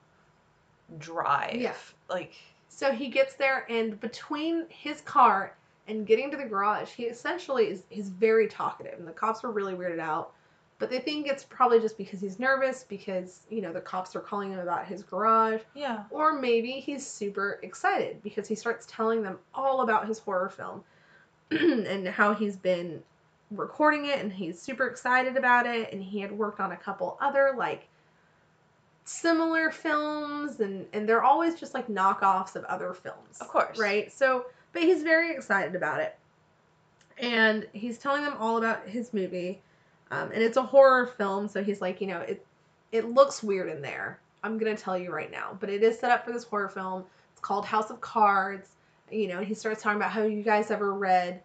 drive. 0.99 1.55
Yeah. 1.55 1.75
Like 2.11 2.33
So 2.69 2.91
he 2.91 3.09
gets 3.09 3.35
there 3.35 3.65
and 3.69 4.01
between 4.01 4.65
his 4.71 5.01
car 5.03 5.55
and 5.89 6.07
getting 6.07 6.31
to 6.31 6.37
the 6.37 6.45
garage, 6.45 6.91
he 6.91 7.05
essentially 7.05 7.67
is 7.69 7.83
he's 7.89 8.09
very 8.09 8.47
talkative 8.47 8.99
and 8.99 9.09
the 9.09 9.13
cops 9.13 9.43
were 9.43 9.51
really 9.51 9.75
weirded 9.75 10.01
out 10.01 10.33
But 10.79 10.91
they 10.91 11.01
think 11.01 11.27
it's 11.27 11.43
probably 11.45 11.81
just 11.81 11.99
because 11.99 12.21
he's 12.21 12.39
nervous 12.39 12.85
because, 12.85 13.47
you 13.51 13.61
know, 13.61 13.73
the 13.73 13.81
cops 13.81 14.15
are 14.15 14.21
calling 14.21 14.53
him 14.53 14.61
about 14.61 14.87
his 14.87 15.03
garage. 15.03 15.61
Yeah. 15.75 16.05
Or 16.11 16.39
maybe 16.39 16.73
he's 16.73 17.05
super 17.05 17.59
excited 17.63 18.23
because 18.23 18.47
he 18.47 18.55
starts 18.55 18.87
telling 18.89 19.23
them 19.23 19.39
all 19.55 19.81
about 19.81 20.07
his 20.07 20.21
horror 20.21 20.49
film 20.49 20.85
and 21.51 22.07
how 22.07 22.33
he's 22.33 22.57
been 22.57 23.03
recording 23.51 24.07
it 24.07 24.21
and 24.21 24.33
he's 24.33 24.61
super 24.61 24.87
excited 24.87 25.37
about 25.37 25.67
it 25.67 25.93
and 25.93 26.03
he 26.03 26.21
had 26.21 26.31
worked 26.31 26.61
on 26.61 26.73
a 26.73 26.77
couple 26.77 27.17
other 27.21 27.55
like 27.57 27.89
similar 29.05 29.71
films 29.71 30.61
and 30.61 30.87
and 30.93 31.09
they're 31.09 31.25
always 31.25 31.59
just 31.59 31.73
like 31.73 31.89
knockoffs 31.89 32.55
of 32.57 32.65
other 32.65 32.93
films. 32.93 33.39
Of 33.41 33.49
course. 33.49 33.79
Right? 33.79 34.13
So, 34.13 34.47
but 34.73 34.83
he's 34.83 35.03
very 35.03 35.35
excited 35.35 35.75
about 35.75 36.01
it. 36.01 36.17
And 37.19 37.67
he's 37.73 37.99
telling 37.99 38.23
them 38.23 38.37
all 38.39 38.59
about 38.59 38.89
his 38.89 39.13
movie. 39.13 39.61
Um, 40.11 40.31
and 40.33 40.43
it's 40.43 40.57
a 40.57 40.63
horror 40.63 41.07
film, 41.07 41.49
so 41.49 41.63
he's 41.63 41.81
like, 41.81 42.01
you 42.01 42.07
know, 42.07 42.21
it 42.21 42.45
it 42.93 43.11
looks 43.11 43.43
weird 43.43 43.69
in 43.69 43.83
there. 43.83 44.21
I'm 44.43 44.57
gonna 44.57 44.77
tell 44.77 44.97
you 44.97 45.13
right 45.13 45.31
now, 45.31 45.57
but 45.61 45.69
it 45.69 45.83
is 45.83 45.99
set 45.99 46.11
up 46.11 46.25
for 46.25 46.33
this 46.33 46.45
horror 46.45 46.69
film. 46.69 47.05
It's 47.33 47.41
called 47.41 47.67
House 47.67 47.91
of 47.91 48.01
Cards. 48.01 48.69
You 49.11 49.29
know, 49.29 49.41
he 49.41 49.55
starts 49.55 49.83
talking 49.83 49.97
about 49.97 50.11
how 50.11 50.23
you 50.23 50.43
guys 50.43 50.71
ever 50.71 50.95
read 50.95 51.43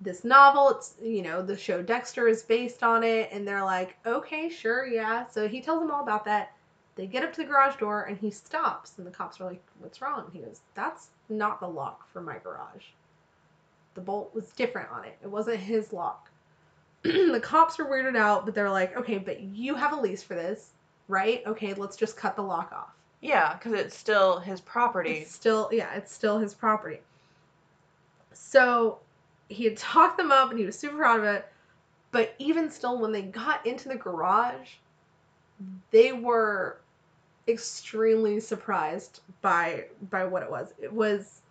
this 0.00 0.24
novel. 0.24 0.70
It's 0.70 0.94
you 1.02 1.22
know 1.22 1.42
the 1.42 1.56
show 1.56 1.82
Dexter 1.82 2.26
is 2.26 2.42
based 2.42 2.82
on 2.82 3.04
it, 3.04 3.28
and 3.32 3.46
they're 3.46 3.64
like, 3.64 3.96
okay, 4.06 4.48
sure, 4.48 4.86
yeah. 4.86 5.26
So 5.28 5.46
he 5.48 5.60
tells 5.60 5.80
them 5.80 5.90
all 5.90 6.02
about 6.02 6.24
that. 6.24 6.52
They 6.96 7.06
get 7.06 7.22
up 7.22 7.32
to 7.34 7.42
the 7.42 7.46
garage 7.48 7.76
door, 7.76 8.04
and 8.04 8.18
he 8.18 8.30
stops, 8.30 8.94
and 8.98 9.06
the 9.06 9.10
cops 9.10 9.40
are 9.40 9.44
like, 9.44 9.62
what's 9.78 10.02
wrong? 10.02 10.30
He 10.32 10.40
goes, 10.40 10.60
that's 10.74 11.08
not 11.30 11.60
the 11.60 11.68
lock 11.68 12.10
for 12.12 12.20
my 12.20 12.38
garage. 12.38 12.84
The 13.94 14.00
bolt 14.00 14.34
was 14.34 14.50
different 14.50 14.90
on 14.90 15.04
it. 15.04 15.16
It 15.22 15.28
wasn't 15.28 15.58
his 15.58 15.92
lock. 15.92 16.30
the 17.02 17.40
cops 17.42 17.78
were 17.78 17.86
weirded 17.86 18.16
out, 18.16 18.44
but 18.44 18.54
they're 18.54 18.70
like, 18.70 18.96
okay, 18.96 19.18
but 19.18 19.40
you 19.40 19.74
have 19.74 19.92
a 19.92 20.00
lease 20.00 20.22
for 20.22 20.34
this, 20.34 20.70
right? 21.08 21.42
Okay, 21.46 21.74
let's 21.74 21.96
just 21.96 22.16
cut 22.16 22.36
the 22.36 22.42
lock 22.42 22.72
off. 22.72 22.94
Yeah, 23.20 23.54
because 23.54 23.72
it's 23.72 23.96
still 23.96 24.38
his 24.38 24.60
property. 24.60 25.18
It's 25.18 25.32
still, 25.32 25.68
yeah, 25.72 25.94
it's 25.94 26.12
still 26.12 26.38
his 26.38 26.54
property. 26.54 27.00
So 28.32 28.98
he 29.48 29.64
had 29.64 29.76
talked 29.76 30.16
them 30.16 30.32
up 30.32 30.50
and 30.50 30.58
he 30.58 30.64
was 30.64 30.78
super 30.78 30.96
proud 30.96 31.20
of 31.20 31.26
it. 31.26 31.46
But 32.12 32.34
even 32.38 32.70
still, 32.70 32.98
when 32.98 33.12
they 33.12 33.22
got 33.22 33.64
into 33.66 33.88
the 33.88 33.96
garage, 33.96 34.68
they 35.90 36.12
were 36.12 36.80
extremely 37.50 38.40
surprised 38.40 39.20
by 39.42 39.86
by 40.10 40.24
what 40.24 40.42
it 40.42 40.50
was. 40.50 40.72
It 40.80 40.92
was 40.92 41.42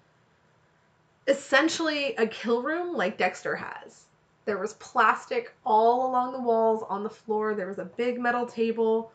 essentially 1.28 2.16
a 2.16 2.26
kill 2.28 2.64
room 2.64 2.96
like 2.96 3.18
Dexter 3.18 3.56
has. 3.56 4.06
There 4.46 4.58
was 4.58 4.74
plastic 4.74 5.54
all 5.64 6.10
along 6.10 6.34
the 6.34 6.42
walls, 6.42 6.84
on 6.90 7.04
the 7.04 7.10
floor. 7.10 7.54
There 7.54 7.68
was 7.68 7.78
a 7.78 7.86
big 7.86 8.20
metal 8.20 8.48
table 8.48 9.12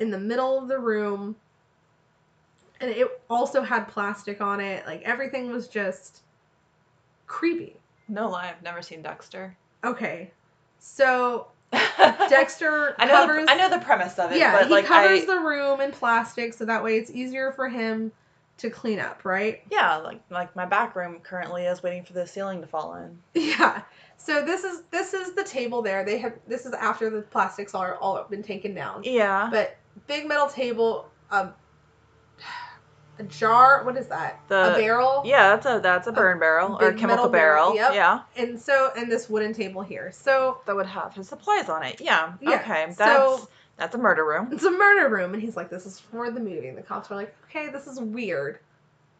in 0.00 0.10
the 0.10 0.18
middle 0.18 0.58
of 0.58 0.66
the 0.66 0.78
room. 0.78 1.36
And 2.80 2.90
it 2.90 3.06
also 3.30 3.62
had 3.62 3.86
plastic 3.86 4.40
on 4.40 4.60
it. 4.60 4.84
Like 4.86 5.02
everything 5.02 5.52
was 5.52 5.68
just 5.68 6.22
creepy. 7.28 7.76
No 8.08 8.28
lie, 8.28 8.48
I've 8.48 8.62
never 8.62 8.82
seen 8.82 9.02
Dexter. 9.02 9.56
Okay. 9.84 10.32
So 10.80 11.46
Dexter. 12.28 12.94
I 12.98 13.06
know. 13.06 13.12
covers 13.12 13.46
The, 13.46 13.52
I 13.52 13.56
know 13.56 13.70
the 13.70 13.78
premise 13.78 14.18
of 14.18 14.32
it. 14.32 14.38
yeah, 14.38 14.52
but 14.52 14.66
he 14.66 14.72
like 14.72 14.84
covers 14.86 15.22
I, 15.22 15.26
the 15.26 15.40
room 15.40 15.80
in 15.80 15.90
plastic 15.90 16.54
so 16.54 16.64
that 16.64 16.82
way 16.82 16.96
it's 16.98 17.10
easier 17.10 17.52
for 17.52 17.68
him 17.68 18.12
to 18.58 18.70
clean 18.70 19.00
up, 19.00 19.24
right? 19.24 19.62
yeah, 19.70 19.96
like 19.96 20.20
like 20.30 20.54
my 20.54 20.66
back 20.66 20.94
room 20.94 21.18
currently 21.20 21.64
is 21.64 21.82
waiting 21.82 22.04
for 22.04 22.12
the 22.12 22.26
ceiling 22.26 22.60
to 22.60 22.66
fall 22.66 22.94
in. 22.94 23.18
Yeah. 23.34 23.82
So 24.18 24.44
this 24.44 24.62
is 24.62 24.82
this 24.90 25.14
is 25.14 25.34
the 25.34 25.42
table 25.42 25.82
there. 25.82 26.04
They 26.04 26.18
have 26.18 26.34
this 26.46 26.64
is 26.64 26.72
after 26.74 27.10
the 27.10 27.22
plastics 27.22 27.74
are 27.74 27.96
all 27.96 28.22
been 28.30 28.42
taken 28.42 28.72
down. 28.74 29.02
Yeah. 29.04 29.48
But 29.50 29.76
big 30.06 30.28
metal 30.28 30.46
table, 30.46 31.08
a 31.30 31.48
a 33.18 33.22
jar. 33.24 33.84
What 33.84 33.96
is 33.96 34.06
that? 34.08 34.40
The- 34.48 34.74
a 34.74 34.78
barrel. 34.78 35.22
yeah, 35.24 35.50
that's 35.56 35.66
a 35.66 35.80
that's 35.80 36.06
a 36.08 36.12
burn 36.12 36.38
barrel 36.38 36.78
or 36.80 36.92
chemical 36.92 37.28
barrel, 37.28 37.72
barrel. 37.72 37.74
yep. 37.74 37.94
Yeah. 37.94 38.20
And 38.36 38.60
so 38.60 38.90
and 38.96 39.10
this 39.10 39.28
wooden 39.28 39.52
table 39.52 39.82
here. 39.82 40.10
So 40.12 40.60
That 40.66 40.76
would 40.76 40.86
have 40.86 41.14
his 41.14 41.28
supplies 41.28 41.68
on 41.68 41.82
it. 41.82 42.00
Yeah. 42.00 42.32
Yeah, 42.40 42.60
Okay. 42.60 42.86
That's 42.96 42.98
so- 42.98 43.48
that's 43.76 43.94
a 43.94 43.98
murder 43.98 44.24
room. 44.24 44.48
it's 44.52 44.64
a 44.64 44.70
murder 44.70 45.08
room, 45.08 45.32
and 45.34 45.42
he's 45.42 45.56
like, 45.56 45.68
"This 45.70 45.86
is 45.86 45.98
for 45.98 46.30
the 46.30 46.38
movie." 46.40 46.68
And 46.68 46.76
the 46.78 46.82
cops 46.82 47.10
are 47.10 47.16
like, 47.16 47.34
"Okay, 47.48 47.68
this 47.68 47.86
is 47.86 48.00
weird, 48.00 48.58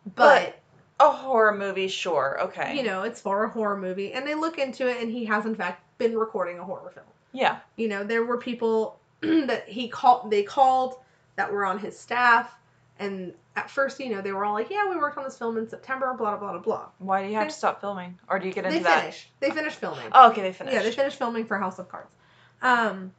But- 0.04 0.14
but." 0.14 0.58
A 1.00 1.10
horror 1.10 1.54
movie, 1.54 1.88
sure. 1.88 2.38
Okay. 2.42 2.76
you 2.76 2.84
know, 2.84 3.02
it's 3.02 3.20
for 3.20 3.42
a 3.44 3.48
horror 3.48 3.76
movie. 3.76 4.12
And 4.12 4.24
they 4.24 4.36
look 4.36 4.58
into 4.58 4.86
it, 4.88 5.02
and 5.02 5.10
he 5.10 5.24
has, 5.24 5.46
in 5.46 5.54
fact, 5.56 5.82
been 5.98 6.16
recording 6.16 6.60
a 6.60 6.64
horror 6.64 6.90
film. 6.94 7.06
Yeah. 7.32 7.58
You 7.74 7.88
know, 7.88 8.04
there 8.04 8.22
were 8.24 8.36
people 8.38 9.00
that 9.20 9.68
he 9.68 9.88
called, 9.88 10.30
they 10.30 10.44
called 10.44 10.96
that 11.34 11.50
were 11.50 11.64
on 11.64 11.78
his 11.80 11.98
staff. 11.98 12.54
And 13.04 13.34
at 13.56 13.70
first, 13.70 13.98
you 14.00 14.10
know, 14.10 14.20
they 14.22 14.32
were 14.32 14.44
all 14.44 14.54
like, 14.54 14.70
yeah, 14.70 14.88
we 14.88 14.96
worked 14.96 15.18
on 15.18 15.24
this 15.24 15.36
film 15.38 15.56
in 15.58 15.68
September, 15.68 16.14
blah, 16.14 16.36
blah, 16.36 16.52
blah, 16.52 16.60
blah. 16.60 16.88
Why 16.98 17.22
do 17.22 17.28
you 17.28 17.34
have 17.36 17.48
to 17.48 17.54
stop 17.54 17.80
filming, 17.80 18.18
or 18.28 18.38
do 18.38 18.46
you 18.46 18.52
get 18.52 18.64
into 18.64 18.78
They 18.78 18.82
that? 18.84 19.00
finish. 19.00 19.28
They 19.40 19.50
finish 19.50 19.74
filming. 19.74 20.06
Oh, 20.12 20.30
okay, 20.30 20.42
they 20.42 20.52
finished. 20.52 20.74
Yeah, 20.74 20.82
they 20.82 20.92
finished 20.92 21.18
filming 21.18 21.44
for 21.46 21.58
House 21.58 21.78
of 21.78 21.88
Cards. 21.88 22.14
Um, 22.62 23.12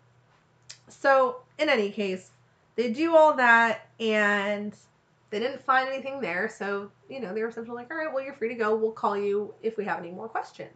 so 0.88 1.38
in 1.60 1.70
any 1.70 1.92
case, 1.92 2.32
they 2.76 2.92
do 2.92 3.16
all 3.16 3.34
that 3.34 3.88
and 4.00 4.76
they 5.30 5.40
didn't 5.40 5.62
find 5.64 5.90
anything 5.90 6.22
there. 6.22 6.50
So 6.50 6.90
you 7.10 7.20
know 7.20 7.34
they 7.34 7.42
were 7.42 7.50
essentially 7.50 7.76
like, 7.76 7.92
all 7.92 7.98
right, 7.98 8.12
well 8.14 8.24
you're 8.24 8.34
free 8.34 8.50
to 8.50 8.56
go. 8.56 8.76
We'll 8.76 8.92
call 8.92 9.18
you 9.18 9.54
if 9.62 9.78
we 9.78 9.86
have 9.86 10.00
any 10.00 10.12
more 10.12 10.28
questions. 10.28 10.72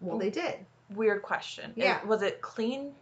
Well, 0.00 0.18
they 0.18 0.30
did. 0.30 0.54
Weird 0.94 1.22
question. 1.22 1.72
It- 1.76 1.84
Yeah. 1.84 2.04
was 2.04 2.22
it 2.22 2.40
clean, 2.40 2.94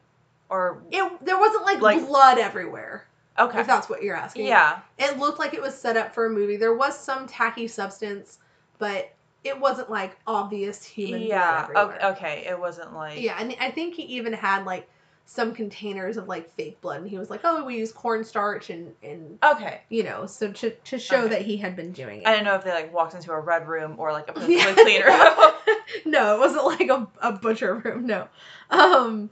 or 0.48 0.82
It 0.90 1.24
there 1.24 1.38
wasn't 1.38 1.64
like, 1.64 1.80
Like- 1.80 2.06
blood 2.06 2.38
everywhere. 2.38 3.06
Okay? 3.38 3.60
If 3.60 3.66
that's 3.66 3.88
what 3.88 4.02
you're 4.02 4.16
asking. 4.16 4.46
Yeah. 4.46 4.80
It 4.98 5.18
looked 5.18 5.38
like 5.38 5.54
it 5.54 5.62
was 5.62 5.74
set 5.74 5.96
up 5.96 6.14
for 6.14 6.26
a 6.26 6.30
movie. 6.30 6.56
There 6.56 6.74
was 6.74 6.98
some 6.98 7.26
tacky 7.26 7.66
substance, 7.68 8.38
but 8.78 9.12
it 9.44 9.58
wasn't 9.58 9.90
like 9.90 10.16
obvious 10.26 10.84
human 10.84 11.28
Yeah. 11.28 11.66
Okay. 12.02 12.44
It 12.48 12.58
wasn't 12.58 12.94
like. 12.94 13.20
Yeah, 13.20 13.36
and 13.38 13.54
I 13.60 13.70
think 13.70 13.94
he 13.94 14.02
even 14.04 14.32
had 14.32 14.64
like 14.64 14.88
some 15.26 15.54
containers 15.54 16.16
of 16.16 16.28
like 16.28 16.50
fake 16.54 16.80
blood, 16.80 17.00
and 17.00 17.08
he 17.08 17.18
was 17.18 17.30
like, 17.30 17.40
"Oh, 17.44 17.64
we 17.64 17.76
use 17.78 17.92
cornstarch 17.92 18.70
and 18.70 18.94
and 19.02 19.38
Okay. 19.42 19.80
you 19.88 20.02
know, 20.02 20.26
so 20.26 20.52
to 20.52 20.70
to 20.70 20.98
show 20.98 21.20
Okay. 21.24 21.28
that 21.30 21.42
he 21.42 21.56
had 21.56 21.76
been 21.76 21.92
doing 21.92 22.20
it." 22.22 22.28
I 22.28 22.34
don't 22.34 22.44
know 22.44 22.54
if 22.54 22.64
they 22.64 22.72
like 22.72 22.92
walked 22.92 23.14
into 23.14 23.32
a 23.32 23.40
red 23.40 23.66
room 23.66 23.94
or 23.98 24.12
like 24.12 24.28
a 24.28 24.32
perfectly 24.34 24.56
Yeah. 24.56 24.74
clean 24.74 25.02
room. 25.02 25.76
no, 26.12 26.36
it 26.36 26.38
wasn't 26.40 26.64
like 26.66 26.88
a, 26.88 27.08
a 27.22 27.32
butcher 27.32 27.76
room. 27.76 28.06
No, 28.06 28.28
um, 28.70 29.30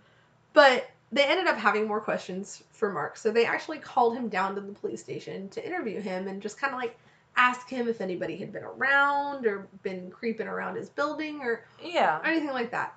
but 0.53 0.91
they 1.13 1.25
ended 1.25 1.47
up 1.47 1.59
having 1.59 1.87
more 1.87 2.01
questions 2.01 2.65
for 2.73 2.91
Mark, 2.91 3.17
so 3.17 3.31
they 3.31 3.45
actually 3.45 3.79
called 3.79 4.17
him 4.17 4.29
down 4.29 4.55
to 4.55 4.61
the 4.61 4.73
police 4.73 5.01
station 5.01 5.49
to 5.51 5.65
interview 5.65 6.01
him 6.01 6.27
and 6.27 6.41
just 6.41 6.59
kind 6.59 6.73
of 6.73 6.81
like 6.81 6.97
ask 7.37 7.69
him 7.69 7.87
if 7.89 8.01
anybody 8.01 8.37
had 8.37 8.53
been 8.53 8.65
around 8.65 9.47
or 9.47 9.69
been 9.83 10.11
creeping 10.11 10.47
around 10.47 10.77
his 10.77 10.89
building 10.89 11.41
or 11.41 11.65
yeah. 11.83 12.21
anything 12.25 12.51
like 12.51 12.71
that. 12.71 12.95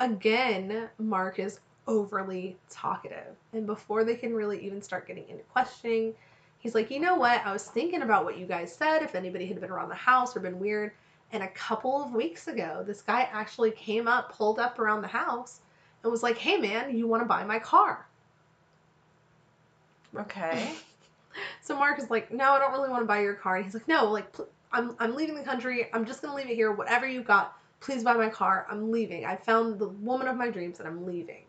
Again, 0.00 0.88
Mark 0.98 1.38
is 1.38 1.60
overly 1.86 2.56
talkative. 2.70 3.36
And 3.52 3.66
before 3.66 4.04
they 4.04 4.14
can 4.14 4.34
really 4.34 4.64
even 4.64 4.82
start 4.82 5.06
getting 5.06 5.28
into 5.28 5.42
questioning, 5.44 6.14
he's 6.58 6.74
like, 6.74 6.90
you 6.90 7.00
know 7.00 7.16
what? 7.16 7.44
I 7.44 7.52
was 7.52 7.66
thinking 7.66 8.02
about 8.02 8.24
what 8.24 8.38
you 8.38 8.46
guys 8.46 8.74
said, 8.74 9.02
if 9.02 9.14
anybody 9.14 9.46
had 9.46 9.60
been 9.60 9.70
around 9.70 9.88
the 9.88 9.94
house 9.94 10.36
or 10.36 10.40
been 10.40 10.58
weird. 10.60 10.92
And 11.32 11.42
a 11.42 11.48
couple 11.48 12.02
of 12.02 12.12
weeks 12.12 12.46
ago, 12.48 12.84
this 12.86 13.02
guy 13.02 13.28
actually 13.32 13.70
came 13.70 14.06
up, 14.06 14.32
pulled 14.32 14.58
up 14.58 14.78
around 14.78 15.02
the 15.02 15.08
house, 15.08 15.60
and 16.02 16.10
was 16.10 16.22
like, 16.22 16.38
hey 16.38 16.56
man, 16.58 16.96
you 16.96 17.06
want 17.06 17.22
to 17.22 17.26
buy 17.26 17.44
my 17.44 17.58
car? 17.58 18.06
Okay. 20.16 20.72
So 21.62 21.76
Mark 21.78 21.98
is 21.98 22.10
like, 22.10 22.30
no, 22.30 22.52
I 22.52 22.58
don't 22.58 22.72
really 22.72 22.90
want 22.90 23.02
to 23.02 23.06
buy 23.06 23.22
your 23.22 23.34
car. 23.34 23.56
And 23.56 23.64
he's 23.64 23.72
like, 23.72 23.88
no, 23.88 24.10
like, 24.10 24.30
pl- 24.32 24.48
I'm, 24.72 24.94
I'm 24.98 25.14
leaving 25.14 25.34
the 25.34 25.42
country. 25.42 25.88
I'm 25.92 26.04
just 26.04 26.20
going 26.20 26.32
to 26.32 26.36
leave 26.36 26.50
it 26.50 26.56
here. 26.56 26.72
Whatever 26.72 27.06
you 27.06 27.22
got, 27.22 27.56
please 27.80 28.02
buy 28.04 28.14
my 28.14 28.28
car. 28.28 28.66
I'm 28.70 28.90
leaving. 28.90 29.24
I 29.24 29.36
found 29.36 29.78
the 29.78 29.88
woman 29.88 30.28
of 30.28 30.36
my 30.36 30.50
dreams 30.50 30.78
and 30.78 30.88
I'm 30.88 31.06
leaving. 31.06 31.42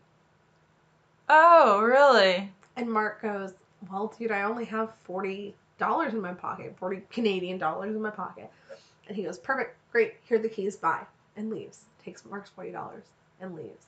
Oh, 1.28 1.82
really? 1.82 2.50
And 2.76 2.90
Mark 2.90 3.22
goes, 3.22 3.52
well, 3.90 4.14
dude, 4.18 4.30
I 4.30 4.42
only 4.42 4.64
have 4.66 4.92
$40 5.08 5.52
in 5.80 6.20
my 6.20 6.32
pocket, 6.32 6.74
40 6.78 7.02
Canadian 7.10 7.58
dollars 7.58 7.94
in 7.94 8.00
my 8.00 8.10
pocket. 8.10 8.50
And 9.08 9.16
he 9.16 9.24
goes, 9.24 9.38
perfect, 9.38 9.76
great, 9.92 10.14
here 10.26 10.38
are 10.38 10.42
the 10.42 10.48
keys, 10.48 10.76
bye. 10.76 11.04
And 11.36 11.50
leaves. 11.50 11.80
Takes 12.04 12.24
Mark's 12.24 12.50
$40 12.56 13.02
and 13.40 13.54
leaves. 13.54 13.86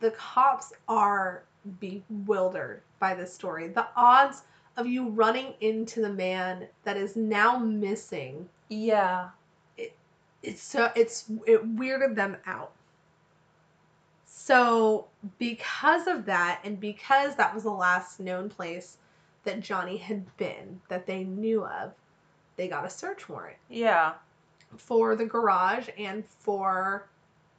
The 0.00 0.10
cops 0.12 0.72
are 0.88 1.44
bewildered 1.80 2.82
by 2.98 3.14
this 3.14 3.32
story. 3.32 3.68
The 3.68 3.86
odds 3.96 4.42
of 4.76 4.86
you 4.86 5.08
running 5.08 5.54
into 5.60 6.00
the 6.00 6.12
man 6.12 6.66
that 6.84 6.96
is 6.96 7.16
now 7.16 7.58
missing, 7.58 8.48
Yeah. 8.68 9.30
It, 9.76 9.94
it's 10.42 10.62
so 10.62 10.90
it's 10.96 11.30
it 11.46 11.76
weirded 11.76 12.14
them 12.14 12.36
out. 12.46 12.72
So, 14.26 15.06
because 15.38 16.06
of 16.06 16.26
that, 16.26 16.60
and 16.64 16.78
because 16.78 17.34
that 17.36 17.54
was 17.54 17.62
the 17.62 17.70
last 17.70 18.20
known 18.20 18.50
place 18.50 18.98
that 19.44 19.60
Johnny 19.60 19.96
had 19.96 20.36
been 20.36 20.80
that 20.88 21.06
they 21.06 21.24
knew 21.24 21.64
of, 21.64 21.92
they 22.56 22.68
got 22.68 22.84
a 22.84 22.90
search 22.90 23.28
warrant 23.28 23.56
Yeah. 23.70 24.14
for 24.76 25.16
the 25.16 25.24
garage 25.24 25.88
and 25.96 26.26
for 26.26 27.06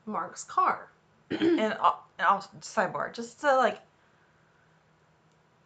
Mark's 0.06 0.44
car. 0.44 0.90
and 1.40 1.74
I'll, 1.80 2.04
sidebar 2.62 3.14
just 3.14 3.42
to 3.42 3.56
like 3.58 3.80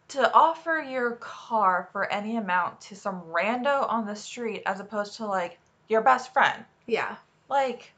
to 0.08 0.32
offer 0.32 0.84
your 0.88 1.12
car 1.12 1.88
for 1.92 2.10
any 2.10 2.36
amount 2.36 2.80
to 2.80 2.96
some 2.96 3.22
rando 3.22 3.88
on 3.88 4.06
the 4.06 4.16
street 4.16 4.62
as 4.66 4.80
opposed 4.80 5.16
to 5.16 5.26
like 5.26 5.58
your 5.88 6.02
best 6.02 6.32
friend. 6.32 6.64
yeah. 6.86 7.16
Like 7.48 7.92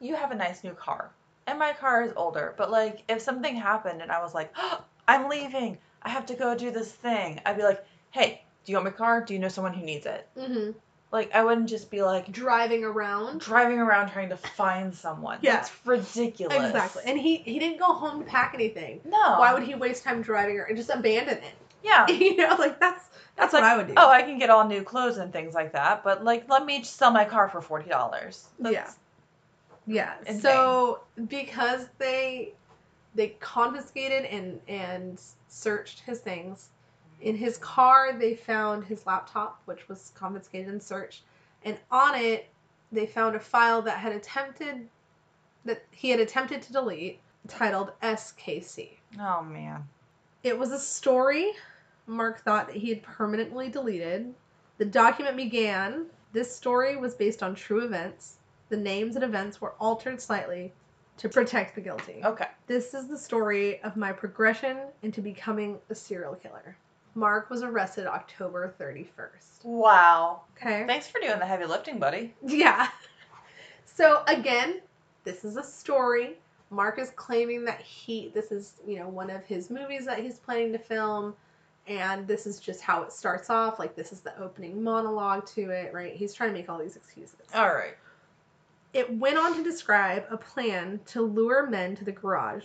you 0.00 0.14
have 0.16 0.30
a 0.30 0.34
nice 0.34 0.64
new 0.64 0.72
car 0.72 1.10
and 1.46 1.58
my 1.58 1.72
car 1.72 2.02
is 2.02 2.12
older, 2.16 2.54
but 2.56 2.70
like 2.70 3.02
if 3.08 3.20
something 3.20 3.56
happened 3.56 4.02
and 4.02 4.12
I 4.12 4.22
was 4.22 4.34
like, 4.34 4.52
oh, 4.56 4.84
I'm 5.08 5.28
leaving, 5.28 5.78
I 6.02 6.10
have 6.10 6.26
to 6.26 6.34
go 6.34 6.54
do 6.54 6.70
this 6.70 6.92
thing, 6.92 7.40
I'd 7.44 7.56
be 7.56 7.64
like, 7.64 7.84
hey, 8.12 8.42
do 8.64 8.72
you 8.72 8.76
want 8.76 8.84
my 8.84 8.92
car? 8.92 9.20
Do 9.22 9.32
you 9.34 9.40
know 9.40 9.48
someone 9.48 9.74
who 9.74 9.84
needs 9.84 10.06
it? 10.06 10.28
hmm 10.38 10.70
Like 11.12 11.32
I 11.34 11.42
wouldn't 11.42 11.68
just 11.68 11.90
be 11.90 12.02
like 12.02 12.30
Driving 12.30 12.84
around. 12.84 13.40
driving 13.40 13.78
around 13.78 14.10
trying 14.12 14.28
to 14.28 14.36
find 14.36 14.94
someone. 14.94 15.38
Yeah. 15.42 15.56
That's 15.56 15.72
ridiculous. 15.84 16.66
Exactly. 16.68 17.02
And 17.06 17.18
he 17.18 17.38
he 17.38 17.58
didn't 17.58 17.78
go 17.78 17.92
home 17.92 18.20
to 18.22 18.30
pack 18.30 18.54
anything. 18.54 19.00
no. 19.04 19.38
Why 19.38 19.52
would 19.52 19.64
he 19.64 19.74
waste 19.74 20.04
time 20.04 20.22
driving 20.22 20.58
or 20.58 20.64
and 20.64 20.76
just 20.76 20.90
abandon 20.90 21.38
it? 21.38 21.54
Yeah. 21.82 22.06
you 22.10 22.36
know, 22.36 22.54
like 22.58 22.78
that's 22.78 23.08
that's 23.36 23.46
It's 23.46 23.52
what 23.54 23.62
like, 23.62 23.72
I 23.72 23.76
would 23.76 23.86
do. 23.88 23.94
Oh, 23.96 24.08
I 24.08 24.22
can 24.22 24.38
get 24.38 24.50
all 24.50 24.66
new 24.66 24.82
clothes 24.82 25.16
and 25.16 25.32
things 25.32 25.54
like 25.54 25.72
that, 25.72 26.04
but 26.04 26.22
like, 26.24 26.48
let 26.48 26.64
me 26.64 26.80
just 26.80 26.96
sell 26.96 27.10
my 27.10 27.24
car 27.24 27.48
for 27.48 27.60
forty 27.60 27.88
dollars. 27.88 28.46
Yeah. 28.60 28.88
Yeah. 29.86 30.14
Insane. 30.26 30.40
So 30.40 31.00
because 31.28 31.86
they 31.98 32.52
they 33.16 33.28
confiscated 33.40 34.26
and 34.26 34.60
and 34.68 35.20
searched 35.48 36.00
his 36.00 36.20
things. 36.20 36.68
In 37.20 37.36
his 37.36 37.58
car 37.58 38.12
they 38.12 38.34
found 38.34 38.84
his 38.84 39.06
laptop, 39.06 39.60
which 39.66 39.88
was 39.88 40.12
confiscated 40.14 40.68
and 40.68 40.82
searched. 40.82 41.22
And 41.64 41.78
on 41.90 42.14
it 42.14 42.48
they 42.92 43.06
found 43.06 43.36
a 43.36 43.40
file 43.40 43.82
that 43.82 43.98
had 43.98 44.12
attempted 44.12 44.88
that 45.64 45.84
he 45.90 46.10
had 46.10 46.20
attempted 46.20 46.62
to 46.62 46.72
delete 46.72 47.20
titled 47.46 47.92
SKC. 48.02 48.96
Oh 49.18 49.42
man. 49.42 49.88
It 50.42 50.58
was 50.58 50.72
a 50.72 50.78
story 50.78 51.52
Mark 52.06 52.40
thought 52.42 52.66
that 52.66 52.76
he 52.76 52.88
had 52.88 53.02
permanently 53.02 53.68
deleted. 53.68 54.34
The 54.78 54.84
document 54.84 55.36
began 55.36 56.06
this 56.32 56.54
story 56.54 56.96
was 56.96 57.14
based 57.14 57.42
on 57.42 57.54
true 57.54 57.84
events. 57.84 58.38
The 58.68 58.76
names 58.76 59.14
and 59.14 59.24
events 59.24 59.60
were 59.60 59.74
altered 59.78 60.20
slightly 60.20 60.72
to 61.18 61.28
protect 61.28 61.74
the 61.74 61.80
guilty. 61.80 62.22
Okay. 62.24 62.48
This 62.66 62.94
is 62.94 63.08
the 63.08 63.18
story 63.18 63.82
of 63.82 63.96
my 63.96 64.12
progression 64.12 64.78
into 65.02 65.20
becoming 65.20 65.78
a 65.90 65.94
serial 65.94 66.34
killer. 66.34 66.76
Mark 67.14 67.50
was 67.50 67.62
arrested 67.62 68.06
October 68.06 68.74
31st. 68.80 69.64
Wow. 69.64 70.42
Okay? 70.56 70.84
Thanks 70.86 71.08
for 71.08 71.20
doing 71.20 71.38
the 71.38 71.46
heavy 71.46 71.64
lifting, 71.66 71.98
buddy. 71.98 72.34
Yeah. 72.42 72.88
So 73.92 74.22
again, 74.28 74.80
this 75.24 75.44
is 75.44 75.58
a 75.58 75.62
story. 75.62 76.38
Mark 76.70 76.98
is 76.98 77.10
claiming 77.16 77.66
that 77.66 77.82
he 77.82 78.30
this 78.32 78.50
is, 78.50 78.74
you 78.86 78.98
know, 78.98 79.08
one 79.08 79.28
of 79.28 79.44
his 79.44 79.68
movies 79.68 80.06
that 80.06 80.20
he's 80.20 80.38
planning 80.38 80.72
to 80.72 80.78
film 80.78 81.34
and 81.86 82.26
this 82.26 82.46
is 82.46 82.60
just 82.60 82.80
how 82.80 83.02
it 83.02 83.12
starts 83.12 83.50
off, 83.50 83.78
like 83.78 83.94
this 83.96 84.12
is 84.12 84.20
the 84.20 84.38
opening 84.40 84.82
monologue 84.82 85.44
to 85.48 85.70
it, 85.70 85.92
right? 85.92 86.14
He's 86.14 86.32
trying 86.32 86.50
to 86.50 86.58
make 86.58 86.70
all 86.70 86.78
these 86.78 86.96
excuses. 86.96 87.46
All 87.52 87.74
right. 87.74 87.96
It 88.94 89.12
went 89.18 89.36
on 89.36 89.54
to 89.56 89.62
describe 89.62 90.24
a 90.30 90.36
plan 90.36 91.00
to 91.06 91.20
lure 91.20 91.66
men 91.66 91.94
to 91.96 92.04
the 92.04 92.12
garage 92.12 92.64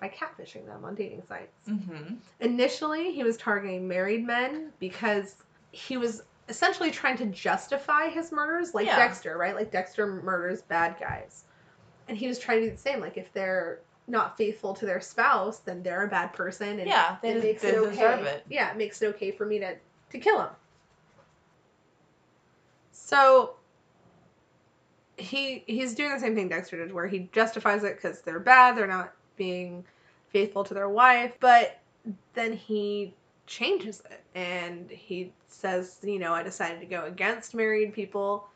by 0.00 0.08
catfishing 0.08 0.66
them 0.66 0.84
on 0.84 0.94
dating 0.94 1.22
sites. 1.28 1.68
Mm-hmm. 1.68 2.14
Initially, 2.40 3.12
he 3.12 3.24
was 3.24 3.36
targeting 3.36 3.88
married 3.88 4.24
men 4.26 4.72
because 4.78 5.36
he 5.72 5.96
was 5.96 6.22
essentially 6.48 6.90
trying 6.90 7.16
to 7.18 7.26
justify 7.26 8.08
his 8.08 8.32
murders, 8.32 8.74
like 8.74 8.86
Yeah. 8.86 8.96
Dexter, 8.96 9.36
right? 9.36 9.54
Like 9.54 9.70
Dexter 9.70 10.06
murders 10.06 10.62
bad 10.62 10.96
guys. 11.00 11.44
And 12.08 12.16
he 12.16 12.26
was 12.26 12.38
trying 12.38 12.60
to 12.60 12.66
do 12.66 12.70
the 12.72 12.80
same. 12.80 13.00
Like, 13.00 13.18
if 13.18 13.32
they're 13.32 13.80
not 14.06 14.38
faithful 14.38 14.72
to 14.74 14.86
their 14.86 15.00
spouse, 15.00 15.58
then 15.58 15.82
they're 15.82 16.04
a 16.04 16.08
bad 16.08 16.32
person. 16.32 16.78
And 16.78 16.88
Yeah, 16.88 17.16
they, 17.20 17.32
it 17.32 17.42
makes 17.42 17.62
they 17.62 17.68
it 17.68 17.76
okay. 17.76 17.90
deserve 17.90 18.20
it. 18.24 18.44
Yeah, 18.48 18.70
it 18.70 18.78
makes 18.78 19.02
it 19.02 19.08
okay 19.08 19.30
for 19.30 19.44
me 19.44 19.58
to, 19.58 19.74
to 20.12 20.18
kill 20.18 20.40
him. 20.40 20.48
So 22.92 23.56
he 25.16 25.64
he's 25.66 25.94
doing 25.94 26.12
the 26.14 26.20
same 26.20 26.34
thing 26.34 26.48
Dexter 26.48 26.76
did, 26.76 26.94
where 26.94 27.06
he 27.06 27.28
justifies 27.32 27.82
it 27.84 27.96
because 27.96 28.20
they're 28.22 28.38
bad, 28.38 28.76
they're 28.76 28.86
not 28.86 29.12
being 29.38 29.84
faithful 30.30 30.64
to 30.64 30.74
their 30.74 30.88
wife, 30.88 31.32
but 31.40 31.78
then 32.34 32.52
he 32.52 33.14
changes 33.46 34.02
it 34.10 34.20
and 34.34 34.90
he 34.90 35.32
says, 35.48 35.98
you 36.02 36.18
know, 36.18 36.34
I 36.34 36.42
decided 36.42 36.80
to 36.80 36.86
go 36.86 37.04
against 37.04 37.54
married 37.54 37.94
people. 37.94 38.46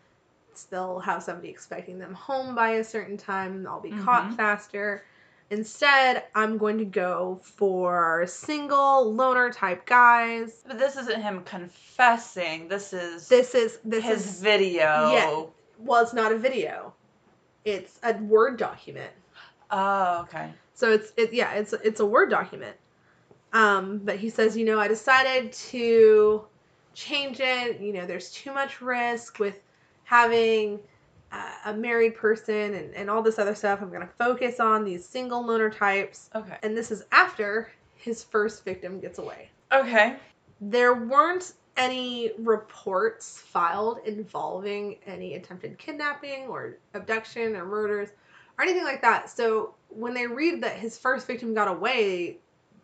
Still 0.55 0.99
have 0.99 1.23
somebody 1.23 1.49
expecting 1.49 1.99
them 1.99 2.13
home 2.13 2.55
by 2.55 2.73
a 2.73 2.85
certain 2.85 3.17
time. 3.17 3.67
I'll 3.67 3.81
be 3.81 3.91
caught 3.91 4.31
Mhm. 4.31 4.37
faster. 4.37 5.03
Instead, 5.49 6.25
I'm 6.35 6.57
going 6.59 6.79
to 6.79 6.85
go 6.85 7.41
for 7.43 8.25
single 8.27 9.13
loner 9.13 9.51
type 9.51 9.85
guys. 9.87 10.63
But 10.67 10.79
this 10.79 10.97
isn't 10.97 11.21
him 11.23 11.43
confessing. 11.45 12.69
This 12.69 12.93
is 12.93 13.29
This 13.29 13.55
is 13.55 13.79
this 13.85 14.05
his 14.05 14.27
is 14.27 14.41
video. 14.41 14.85
Yeah. 15.13 15.45
well, 15.79 16.03
it's 16.03 16.13
not 16.15 16.33
a 16.33 16.39
video. 16.39 16.95
It's 17.65 17.99
a 18.03 18.15
Word 18.15 18.57
document. 18.57 19.13
Oh, 19.71 20.23
okay. 20.23 20.51
So 20.75 20.93
it's 20.93 21.13
it 21.17 21.33
yeah, 21.33 21.55
it's 21.55 21.73
it's 21.73 22.01
a 22.01 22.07
Word 22.07 22.31
document. 22.31 22.77
Um, 23.53 23.99
but 23.99 24.17
he 24.17 24.31
says, 24.31 24.57
you 24.57 24.65
know, 24.65 24.81
I 24.81 24.89
decided 24.89 25.53
to 25.53 26.45
change 26.95 27.41
it. 27.41 27.81
You 27.81 27.93
know, 27.93 28.07
there's 28.07 28.31
too 28.31 28.53
much 28.53 28.81
risk 28.81 29.39
with 29.39 29.61
having 30.05 30.81
uh, 31.31 31.53
a 31.67 31.75
married 31.75 32.15
person 32.15 32.75
and, 32.75 32.95
and 32.95 33.11
all 33.11 33.23
this 33.23 33.39
other 33.39 33.55
stuff. 33.55 33.81
I'm 33.83 33.89
going 33.89 34.01
to 34.01 34.15
focus 34.19 34.61
on 34.61 34.85
these 34.85 35.05
single 35.05 35.45
loner 35.45 35.71
types. 35.71 36.31
Okay. 36.35 36.57
And 36.63 36.77
this 36.77 36.91
is 36.91 37.05
after 37.13 37.71
his 37.97 38.25
first 38.25 38.65
victim 38.65 39.01
gets 39.01 39.19
away. 39.19 39.51
Okay. 39.71 40.17
There 40.61 40.95
weren't 40.95 41.53
any 41.77 42.33
reports 42.39 43.39
filed 43.39 43.99
involving 44.05 44.97
any 45.07 45.35
attempted 45.35 45.79
kidnapping 45.79 46.47
or 46.49 46.77
abduction 46.95 47.57
or 47.57 47.65
murders 47.65 48.11
or 48.63 48.65
anything 48.65 48.85
like 48.85 49.03
that. 49.03 49.29
So 49.29 49.75
when 49.89 50.15
they 50.15 50.27
read 50.27 50.63
that 50.63 50.77
his 50.77 50.97
first 50.97 51.27
victim 51.27 51.53
got 51.53 51.69
away, 51.69 52.39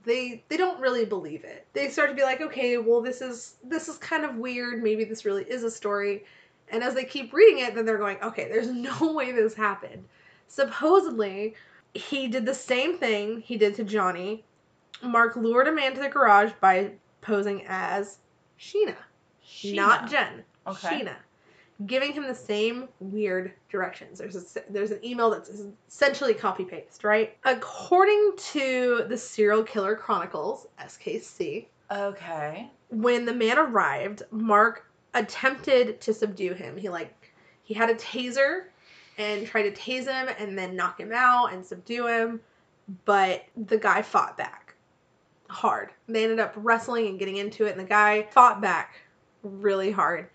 they 0.05 0.43
they 0.49 0.57
don't 0.57 0.81
really 0.81 1.05
believe 1.05 1.45
it. 1.45 1.67
They 1.73 1.89
start 1.89 2.11
to 2.11 2.17
be 2.17 2.23
like, 2.23 2.41
okay, 2.41 2.79
well 2.79 3.01
this 3.01 3.21
is 3.21 3.57
this 3.63 3.89
is 3.89 3.97
kind 3.99 4.25
of 4.25 4.37
weird. 4.37 4.83
Maybe 4.83 5.05
this 5.05 5.25
really 5.25 5.45
is 5.45 5.63
a 5.63 5.71
story. 5.71 6.25
And 6.71 6.83
as 6.83 6.95
they 6.95 7.05
keep 7.05 7.33
reading 7.33 7.65
it, 7.65 7.75
then 7.75 7.87
they're 7.87 7.99
going, 7.99 8.19
okay, 8.23 8.49
there's 8.49 8.69
no 8.73 9.13
way 9.13 9.33
this 9.33 9.55
happened. 9.55 10.05
Supposedly, 10.49 11.55
he 11.95 12.27
did 12.29 12.45
the 12.45 12.55
same 12.55 12.99
thing 12.99 13.41
he 13.41 13.57
did 13.57 13.75
to 13.77 13.85
Johnny. 13.85 14.45
Mark 15.03 15.37
lured 15.37 15.69
a 15.69 15.73
man 15.73 15.95
to 15.95 16.01
the 16.01 16.09
garage 16.09 16.53
by 16.61 16.91
posing 17.21 17.65
as 17.69 18.19
Sheena, 18.59 18.97
not 19.65 20.11
Jen. 20.11 20.43
Okay. 20.67 20.89
Sheena, 20.89 21.15
giving 21.87 22.13
him 22.13 22.27
the 22.27 22.35
same 22.35 22.89
weird 23.01 23.53
directions. 23.71 24.19
There's 24.19 24.57
a, 24.57 24.61
there's 24.71 24.91
an 24.91 25.05
email 25.05 25.31
that's 25.31 25.51
essentially 25.89 26.35
copy 26.35 26.65
paste, 26.65 27.05
right? 27.05 27.37
According 27.45 28.33
to 28.53 29.05
the 29.09 29.17
Serial 29.17 29.63
Killer 29.63 29.95
Chronicles 29.95 30.67
(SKC), 30.81 31.67
Okay. 31.91 32.71
when 32.91 33.25
the 33.25 33.35
man 33.35 33.59
arrived, 33.59 34.23
Mark 34.31 34.91
attempted 35.15 36.01
to 36.01 36.13
subdue 36.13 36.53
him. 36.55 36.77
He 36.77 36.89
like 36.89 37.33
he 37.63 37.75
had 37.75 37.91
a 37.91 37.95
taser 37.95 38.65
and 39.17 39.47
tried 39.47 39.63
to 39.65 39.73
tase 39.73 40.07
him 40.07 40.29
and 40.39 40.59
then 40.59 40.77
knock 40.77 41.01
him 41.01 41.13
out 41.13 41.53
and 41.53 41.65
subdue 41.65 42.07
him, 42.07 42.41
but 43.05 43.45
the 43.57 43.79
guy 43.79 44.03
fought 44.03 44.37
back 44.37 44.75
hard. 45.49 45.91
They 46.09 46.25
ended 46.25 46.41
up 46.41 46.53
wrestling 46.57 47.07
and 47.07 47.19
getting 47.19 47.37
into 47.37 47.67
it 47.67 47.73
and 47.73 47.81
the 47.81 47.89
guy 47.89 48.23
fought 48.31 48.61
back 48.61 49.01
really 49.43 49.91
hard 49.91 50.29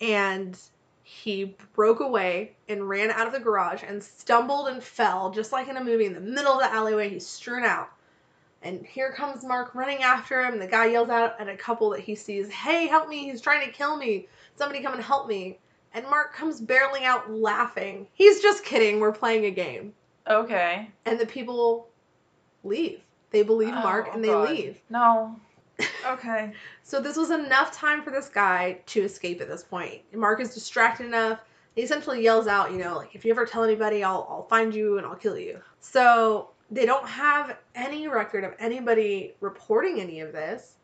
and 0.00 0.58
he 1.06 1.54
broke 1.74 2.00
away 2.00 2.52
and 2.68 2.88
ran 2.88 3.10
out 3.10 3.26
of 3.26 3.32
the 3.34 3.38
garage 3.38 3.82
and 3.86 4.02
stumbled 4.02 4.68
and 4.68 4.82
fell 4.82 5.30
just 5.30 5.52
like 5.52 5.68
in 5.68 5.76
a 5.76 5.84
movie 5.84 6.06
in 6.06 6.14
the 6.14 6.20
middle 6.20 6.52
of 6.54 6.60
the 6.60 6.72
alleyway. 6.72 7.10
He's 7.10 7.26
strewn 7.26 7.62
out. 7.62 7.90
And 8.62 8.84
here 8.86 9.12
comes 9.12 9.44
Mark 9.44 9.74
running 9.74 10.02
after 10.02 10.42
him. 10.42 10.58
The 10.58 10.66
guy 10.66 10.86
yells 10.86 11.10
out 11.10 11.38
at 11.38 11.48
a 11.50 11.56
couple 11.56 11.90
that 11.90 12.00
he 12.00 12.14
sees, 12.14 12.48
Hey, 12.50 12.86
help 12.86 13.10
me. 13.10 13.24
He's 13.30 13.42
trying 13.42 13.66
to 13.66 13.72
kill 13.72 13.98
me. 13.98 14.26
Somebody 14.56 14.82
come 14.82 14.94
and 14.94 15.02
help 15.02 15.28
me. 15.28 15.58
And 15.92 16.06
Mark 16.06 16.34
comes 16.34 16.60
barreling 16.62 17.02
out 17.02 17.30
laughing. 17.30 18.06
He's 18.14 18.40
just 18.40 18.64
kidding. 18.64 18.98
We're 18.98 19.12
playing 19.12 19.44
a 19.44 19.50
game. 19.50 19.92
Okay. 20.26 20.90
And 21.04 21.20
the 21.20 21.26
people 21.26 21.88
leave. 22.64 23.00
They 23.30 23.42
believe 23.42 23.74
Mark 23.74 24.06
Oh, 24.08 24.14
and 24.14 24.24
they 24.24 24.28
God. 24.28 24.48
leave. 24.48 24.80
No. 24.88 25.36
Okay. 26.06 26.52
So 26.86 27.00
this 27.00 27.16
was 27.16 27.30
enough 27.30 27.72
time 27.72 28.02
for 28.02 28.10
this 28.10 28.28
guy 28.28 28.78
to 28.86 29.02
escape 29.02 29.40
at 29.40 29.48
this 29.48 29.62
point. 29.62 30.02
Mark 30.12 30.38
is 30.38 30.52
distracted 30.52 31.06
enough. 31.06 31.40
He 31.74 31.80
essentially 31.80 32.22
yells 32.22 32.46
out, 32.46 32.70
you 32.70 32.76
know, 32.76 32.98
like 32.98 33.14
if 33.14 33.24
you 33.24 33.30
ever 33.30 33.46
tell 33.46 33.64
anybody, 33.64 34.04
I'll 34.04 34.26
I'll 34.28 34.46
find 34.48 34.74
you 34.74 34.98
and 34.98 35.06
I'll 35.06 35.14
kill 35.14 35.38
you. 35.38 35.60
So 35.80 36.50
they 36.70 36.84
don't 36.84 37.08
have 37.08 37.56
any 37.74 38.06
record 38.06 38.44
of 38.44 38.52
anybody 38.58 39.34
reporting 39.40 39.98
any 39.98 40.20
of 40.20 40.32
this. 40.32 40.74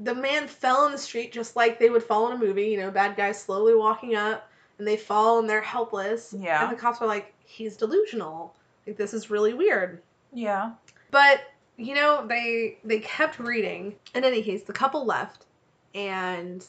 The 0.00 0.14
man 0.14 0.46
fell 0.46 0.84
in 0.84 0.92
the 0.92 0.98
street 0.98 1.32
just 1.32 1.56
like 1.56 1.78
they 1.78 1.88
would 1.88 2.02
fall 2.02 2.30
in 2.30 2.36
a 2.36 2.38
movie, 2.38 2.66
you 2.66 2.76
know, 2.76 2.90
bad 2.90 3.16
guys 3.16 3.42
slowly 3.42 3.74
walking 3.74 4.14
up 4.14 4.50
and 4.78 4.86
they 4.86 4.98
fall 4.98 5.38
and 5.38 5.48
they're 5.48 5.62
helpless. 5.62 6.34
Yeah. 6.38 6.62
And 6.62 6.76
the 6.76 6.80
cops 6.80 7.00
are 7.00 7.06
like, 7.06 7.32
he's 7.44 7.76
delusional. 7.76 8.54
Like 8.86 8.96
this 8.96 9.14
is 9.14 9.30
really 9.30 9.54
weird. 9.54 10.02
Yeah. 10.32 10.72
But 11.10 11.40
you 11.76 11.94
know, 11.94 12.26
they 12.26 12.78
they 12.84 13.00
kept 13.00 13.38
reading. 13.38 13.96
In 14.14 14.24
any 14.24 14.42
case, 14.42 14.62
the 14.62 14.72
couple 14.72 15.04
left, 15.04 15.46
and 15.94 16.60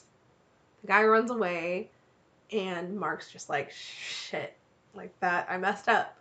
the 0.82 0.88
guy 0.88 1.04
runs 1.04 1.32
away, 1.32 1.90
and 2.52 3.00
Mark's 3.00 3.32
just 3.32 3.50
like, 3.50 3.72
shit, 3.72 4.54
like 4.94 5.18
that, 5.20 5.48
I 5.50 5.58
messed 5.58 5.88
up. 5.88 6.18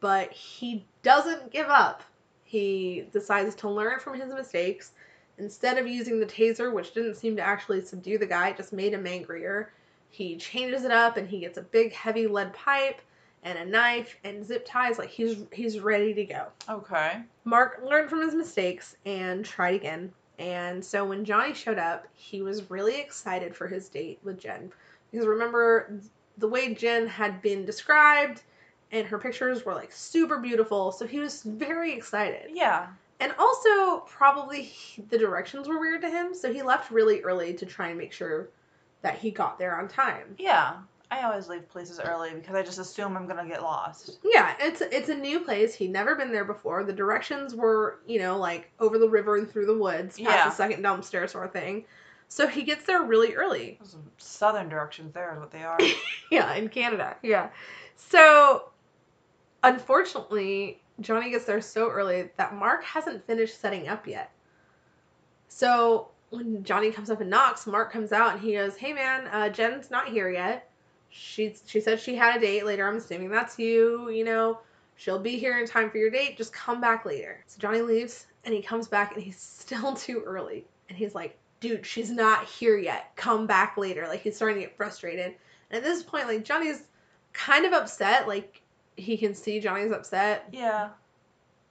But 0.00 0.32
he 0.32 0.84
doesn't 1.02 1.52
give 1.52 1.68
up. 1.68 2.02
He 2.44 3.06
decides 3.12 3.54
to 3.56 3.70
learn 3.70 3.98
from 4.00 4.18
his 4.20 4.32
mistakes. 4.32 4.92
Instead 5.38 5.78
of 5.78 5.86
using 5.86 6.20
the 6.20 6.26
taser, 6.26 6.72
which 6.72 6.92
didn't 6.92 7.14
seem 7.14 7.36
to 7.36 7.42
actually 7.42 7.80
subdue 7.80 8.18
the 8.18 8.26
guy, 8.26 8.50
it 8.50 8.56
just 8.56 8.72
made 8.72 8.92
him 8.92 9.06
angrier, 9.06 9.72
he 10.10 10.36
changes 10.36 10.84
it 10.84 10.90
up 10.90 11.16
and 11.16 11.26
he 11.26 11.40
gets 11.40 11.56
a 11.56 11.62
big 11.62 11.92
heavy 11.92 12.26
lead 12.26 12.52
pipe 12.52 13.00
and 13.42 13.58
a 13.58 13.64
knife 13.64 14.16
and 14.24 14.44
zip 14.44 14.64
ties. 14.68 14.98
Like 14.98 15.10
he's 15.10 15.44
he's 15.52 15.80
ready 15.80 16.14
to 16.14 16.24
go. 16.24 16.46
Okay. 16.68 17.22
Mark 17.44 17.80
learned 17.84 18.08
from 18.08 18.22
his 18.22 18.34
mistakes 18.34 18.96
and 19.04 19.44
tried 19.44 19.74
again. 19.74 20.12
And 20.38 20.84
so 20.84 21.04
when 21.04 21.24
Johnny 21.24 21.54
showed 21.54 21.78
up, 21.78 22.06
he 22.14 22.42
was 22.42 22.70
really 22.70 22.98
excited 23.00 23.54
for 23.54 23.68
his 23.68 23.88
date 23.88 24.18
with 24.24 24.38
Jen. 24.40 24.72
Because 25.10 25.26
remember, 25.26 26.00
the 26.38 26.48
way 26.48 26.74
Jen 26.74 27.06
had 27.06 27.42
been 27.42 27.64
described 27.64 28.42
and 28.90 29.06
her 29.06 29.18
pictures 29.18 29.64
were 29.64 29.74
like 29.74 29.92
super 29.92 30.38
beautiful. 30.38 30.92
So 30.92 31.06
he 31.06 31.18
was 31.18 31.42
very 31.42 31.92
excited. 31.92 32.50
Yeah. 32.52 32.88
And 33.20 33.32
also, 33.38 34.00
probably 34.08 34.62
he- 34.62 35.02
the 35.02 35.18
directions 35.18 35.68
were 35.68 35.78
weird 35.78 36.02
to 36.02 36.10
him. 36.10 36.34
So 36.34 36.52
he 36.52 36.62
left 36.62 36.90
really 36.90 37.20
early 37.22 37.54
to 37.54 37.66
try 37.66 37.88
and 37.88 37.98
make 37.98 38.12
sure 38.12 38.48
that 39.02 39.18
he 39.18 39.30
got 39.30 39.58
there 39.58 39.78
on 39.78 39.88
time. 39.88 40.34
Yeah. 40.38 40.74
I 41.12 41.24
always 41.24 41.46
leave 41.48 41.68
places 41.68 42.00
early 42.02 42.32
because 42.34 42.54
I 42.54 42.62
just 42.62 42.78
assume 42.78 43.16
I'm 43.16 43.26
gonna 43.26 43.46
get 43.46 43.62
lost. 43.62 44.18
Yeah, 44.24 44.54
it's 44.58 44.80
it's 44.80 45.10
a 45.10 45.14
new 45.14 45.40
place. 45.40 45.74
He'd 45.74 45.90
never 45.92 46.14
been 46.14 46.32
there 46.32 46.44
before. 46.44 46.84
The 46.84 46.92
directions 46.92 47.54
were, 47.54 47.98
you 48.06 48.18
know, 48.18 48.38
like 48.38 48.70
over 48.80 48.98
the 48.98 49.08
river 49.08 49.36
and 49.36 49.50
through 49.50 49.66
the 49.66 49.76
woods, 49.76 50.18
past 50.18 50.20
Yeah. 50.20 50.44
the 50.48 50.54
second 50.54 50.82
dumpster 50.82 51.28
sort 51.28 51.44
of 51.46 51.52
thing. 51.52 51.84
So 52.28 52.46
he 52.46 52.62
gets 52.62 52.84
there 52.84 53.02
really 53.02 53.34
early. 53.34 53.78
Some 53.82 54.04
southern 54.16 54.70
directions 54.70 55.12
there 55.12 55.34
is 55.34 55.38
what 55.40 55.50
they 55.50 55.62
are. 55.64 55.78
Yeah, 56.30 56.54
in 56.54 56.70
Canada. 56.70 57.16
Yeah. 57.22 57.50
So 57.96 58.70
unfortunately, 59.62 60.80
Johnny 61.00 61.30
gets 61.30 61.44
there 61.44 61.60
so 61.60 61.90
early 61.90 62.30
that 62.38 62.54
Mark 62.54 62.84
hasn't 62.84 63.26
finished 63.26 63.60
setting 63.60 63.88
up 63.88 64.06
yet. 64.06 64.30
So 65.48 66.08
when 66.30 66.64
Johnny 66.64 66.90
comes 66.90 67.10
up 67.10 67.20
and 67.20 67.28
knocks, 67.28 67.66
Mark 67.66 67.92
comes 67.92 68.12
out 68.12 68.32
and 68.32 68.40
he 68.40 68.54
goes, 68.54 68.76
"Hey 68.76 68.94
man, 68.94 69.26
uh, 69.28 69.50
Jen's 69.50 69.90
not 69.90 70.08
here 70.08 70.30
yet. 70.30 70.70
She 71.12 71.54
she 71.66 71.80
said 71.80 72.00
she 72.00 72.16
had 72.16 72.36
a 72.36 72.40
date 72.40 72.64
later. 72.64 72.86
I'm 72.88 72.96
assuming 72.96 73.28
that's 73.28 73.58
you. 73.58 74.10
You 74.10 74.24
know, 74.24 74.60
she'll 74.96 75.18
be 75.18 75.38
here 75.38 75.58
in 75.58 75.66
time 75.66 75.90
for 75.90 75.98
your 75.98 76.10
date. 76.10 76.36
Just 76.36 76.52
come 76.52 76.80
back 76.80 77.04
later." 77.04 77.44
So 77.46 77.60
Johnny 77.60 77.82
leaves 77.82 78.26
and 78.44 78.54
he 78.54 78.62
comes 78.62 78.88
back 78.88 79.14
and 79.14 79.22
he's 79.22 79.38
still 79.40 79.94
too 79.94 80.22
early. 80.24 80.64
And 80.88 80.96
he's 80.96 81.14
like, 81.14 81.38
"Dude, 81.60 81.86
she's 81.86 82.10
not 82.10 82.46
here 82.46 82.78
yet. 82.78 83.12
Come 83.16 83.46
back 83.46 83.76
later." 83.76 84.06
Like 84.08 84.22
he's 84.22 84.36
starting 84.36 84.56
to 84.56 84.62
get 84.62 84.76
frustrated. 84.76 85.34
And 85.70 85.78
at 85.78 85.82
this 85.82 86.02
point, 86.02 86.28
like 86.28 86.44
Johnny's 86.44 86.84
kind 87.32 87.64
of 87.66 87.72
upset. 87.72 88.26
Like 88.26 88.62
he 88.96 89.16
can 89.16 89.34
see 89.34 89.60
Johnny's 89.60 89.92
upset, 89.92 90.48
yeah. 90.52 90.90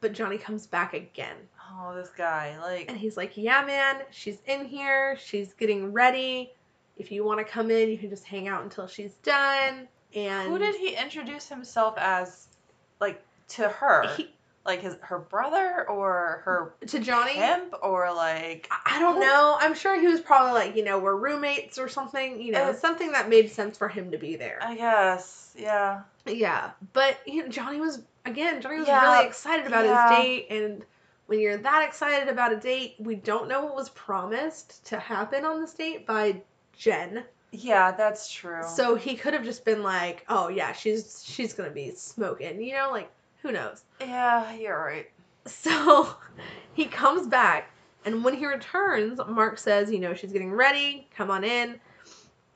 but 0.02 0.14
Johnny 0.14 0.38
comes 0.38 0.68
back 0.68 0.94
again. 0.94 1.38
Oh, 1.72 1.96
this 1.96 2.10
guy. 2.10 2.58
Like 2.60 2.90
And 2.90 2.98
he's 2.98 3.18
like, 3.18 3.38
Yeah, 3.38 3.64
man, 3.66 4.04
she's 4.12 4.40
in 4.46 4.66
here. 4.66 5.18
She's 5.18 5.54
getting 5.54 5.92
ready. 5.92 6.54
If 7.02 7.12
you 7.12 7.26
want 7.26 7.40
to 7.40 7.44
come 7.44 7.72
in, 7.72 7.90
you 7.90 7.98
can 7.98 8.10
just 8.12 8.26
hang 8.26 8.48
out 8.48 8.64
until 8.64 8.86
she's 8.86 9.16
done. 9.24 9.88
And 10.16 10.48
who 10.50 10.60
did 10.60 10.76
he 10.76 10.96
introduce 10.96 11.50
himself 11.50 11.96
as 11.98 12.48
like 13.00 13.24
to 13.50 13.68
her? 13.68 14.08
He, 14.16 14.30
like 14.64 14.82
his 14.82 14.96
her 15.02 15.18
brother 15.18 15.90
or 15.90 16.42
her 16.46 16.76
to 16.86 17.00
Johnny? 17.00 17.34
pimp 17.34 17.74
or 17.82 18.14
like 18.14 18.70
I- 18.86 19.00
don't 19.00 19.20
know. 19.20 19.58
I'm 19.60 19.74
sure 19.74 20.00
he 20.00 20.06
was 20.06 20.22
probably 20.22 20.52
like, 20.54 20.76
you 20.76 20.84
know, 20.84 21.00
we're 21.00 21.16
roommates 21.16 21.80
or 21.80 21.90
something. 21.90 22.40
You 22.40 22.52
know, 22.52 22.72
something 22.74 23.14
that 23.14 23.30
made 23.30 23.50
sense 23.50 23.80
for 23.80 23.88
him 23.88 24.12
to 24.12 24.20
be 24.20 24.36
there. 24.36 24.60
I 24.62 24.76
guess. 24.76 25.56
Yeah. 25.58 26.02
Yeah, 26.28 26.70
but 26.94 27.18
you 27.26 27.42
know, 27.42 27.50
Johnny 27.50 27.80
was 27.80 28.04
again. 28.26 28.62
Johnny 28.62 28.78
was 28.78 28.88
Yeah, 28.88 29.12
really 29.12 29.28
excited 29.28 29.66
about 29.66 29.86
yeah. 29.86 30.10
his 30.16 30.24
date, 30.24 30.48
and 30.52 30.84
when 31.26 31.40
you're 31.40 31.58
that 31.58 31.84
excited 31.88 32.28
about 32.30 32.54
a 32.54 32.58
date, 32.58 32.96
we 33.00 33.16
don't 33.16 33.48
know 33.48 33.66
what 33.66 33.76
was 33.76 33.90
promised 33.90 34.86
to 34.86 35.00
happen 35.00 35.46
on 35.46 35.62
this 35.62 35.74
date 35.74 36.06
by 36.06 36.42
Jen. 36.82 37.24
Yeah, 37.52 37.92
that's 37.92 38.32
true. 38.32 38.64
So 38.66 38.96
he 38.96 39.16
could 39.16 39.36
have 39.36 39.44
just 39.44 39.64
been 39.64 39.84
like, 39.84 40.26
"Oh 40.28 40.48
yeah, 40.48 40.72
she's 40.72 41.24
she's 41.24 41.54
gonna 41.54 41.70
be 41.70 41.92
smoking," 41.92 42.60
you 42.60 42.74
know, 42.74 42.90
like 42.90 43.12
who 43.44 43.52
knows. 43.52 43.84
Yeah, 44.00 44.52
you're 44.54 44.84
right. 44.84 45.08
So 45.46 46.16
he 46.74 46.86
comes 46.86 47.28
back, 47.28 47.70
and 48.04 48.24
when 48.24 48.34
he 48.34 48.48
returns, 48.48 49.20
Mark 49.28 49.60
says, 49.60 49.92
"You 49.92 50.00
know, 50.00 50.16
she's 50.16 50.32
getting 50.32 50.52
ready. 50.52 51.08
Come 51.16 51.30
on 51.30 51.44
in." 51.44 51.80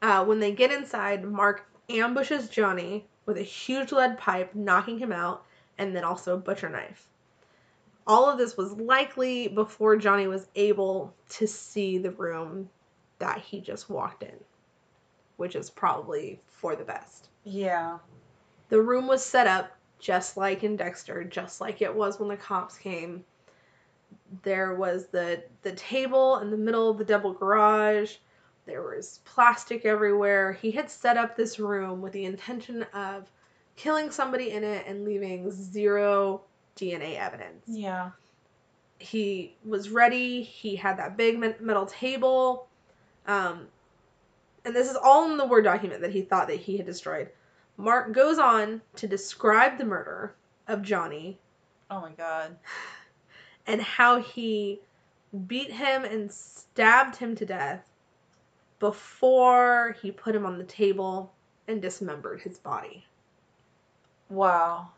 Uh, 0.02 0.26
when 0.26 0.40
they 0.40 0.52
get 0.52 0.72
inside, 0.72 1.24
Mark 1.24 1.68
ambushes 1.90 2.50
Johnny 2.50 3.06
with 3.28 3.38
a 3.38 3.44
huge 3.44 3.92
lead 3.92 4.18
pipe, 4.18 4.56
knocking 4.56 4.98
him 4.98 5.12
out, 5.12 5.46
and 5.78 5.96
then 5.96 6.04
also 6.04 6.34
a 6.34 6.40
butcher 6.40 6.70
knife. 6.70 7.08
All 8.08 8.28
of 8.28 8.40
this 8.40 8.58
was 8.58 8.72
likely 8.74 9.50
before 9.50 9.98
Johnny 9.98 10.26
was 10.26 10.48
able 10.56 11.14
to 11.30 11.46
see 11.46 12.00
the 12.00 12.12
room 12.12 12.72
that 13.20 13.40
he 13.40 13.62
just 13.62 13.90
walked 13.90 14.24
in, 14.24 14.36
which 15.38 15.56
is 15.56 15.70
probably 15.70 16.42
for 16.48 16.76
the 16.76 16.84
best. 16.84 17.30
Yeah. 17.44 18.00
The 18.70 18.82
room 18.82 19.08
was 19.08 19.24
set 19.24 19.48
up 19.48 19.72
just 20.00 20.38
like 20.38 20.64
in 20.64 20.76
Dexter, 20.76 21.24
just 21.24 21.62
like 21.62 21.82
it 21.82 21.94
was 21.94 22.20
when 22.20 22.30
the 22.30 22.38
cops 22.38 22.78
came. 22.78 23.24
There 24.44 24.76
was 24.76 25.08
the 25.08 25.44
the 25.62 25.74
table 25.74 26.40
in 26.40 26.52
the 26.52 26.58
middle 26.58 26.90
of 26.90 26.98
the 26.98 27.06
double 27.06 27.34
garage. 27.34 28.16
There 28.66 28.82
was 28.82 29.20
plastic 29.26 29.86
everywhere. 29.86 30.54
He 30.54 30.72
had 30.72 30.90
set 30.90 31.18
up 31.18 31.36
this 31.36 31.60
room 31.60 32.02
with 32.02 32.14
the 32.14 32.26
intention 32.26 32.84
of 32.94 33.30
killing 33.76 34.10
somebody 34.10 34.52
in 34.52 34.64
it 34.64 34.86
and 34.88 35.06
leaving 35.06 35.52
zero 35.52 36.42
DNA 36.76 37.18
evidence. 37.18 37.64
Yeah. 37.68 38.12
He 38.98 39.56
was 39.66 39.90
ready. 39.90 40.42
He 40.42 40.76
had 40.76 40.98
that 40.98 41.18
big 41.18 41.38
metal 41.60 41.86
table. 41.86 42.68
Um, 43.28 43.68
and 44.66 44.76
this 44.76 44.90
is 44.90 44.96
all 44.96 45.30
in 45.30 45.38
the 45.38 45.46
Word 45.46 45.64
document 45.64 46.02
that 46.02 46.12
he 46.12 46.22
thought 46.22 46.48
that 46.48 46.60
he 46.60 46.78
had 46.78 46.86
destroyed. 46.86 47.30
Mark 47.78 48.14
goes 48.14 48.40
on 48.40 48.82
to 48.96 49.08
describe 49.08 49.78
the 49.78 49.86
murder 49.86 50.36
of 50.68 50.82
Johnny 50.82 51.38
Oh 51.90 52.02
my 52.02 52.12
god. 52.12 52.56
and 53.68 53.82
how 53.82 54.20
he 54.20 54.80
beat 55.48 55.72
him 55.72 56.04
and 56.04 56.32
stabbed 56.32 57.16
him 57.16 57.36
to 57.36 57.46
death 57.46 57.90
before 58.80 59.96
he 60.02 60.12
put 60.12 60.36
him 60.36 60.46
on 60.46 60.58
the 60.58 60.64
table 60.64 61.32
and 61.68 61.82
dismembered 61.82 62.42
his 62.42 62.60
body. 62.60 63.06
Wow. 64.30 64.90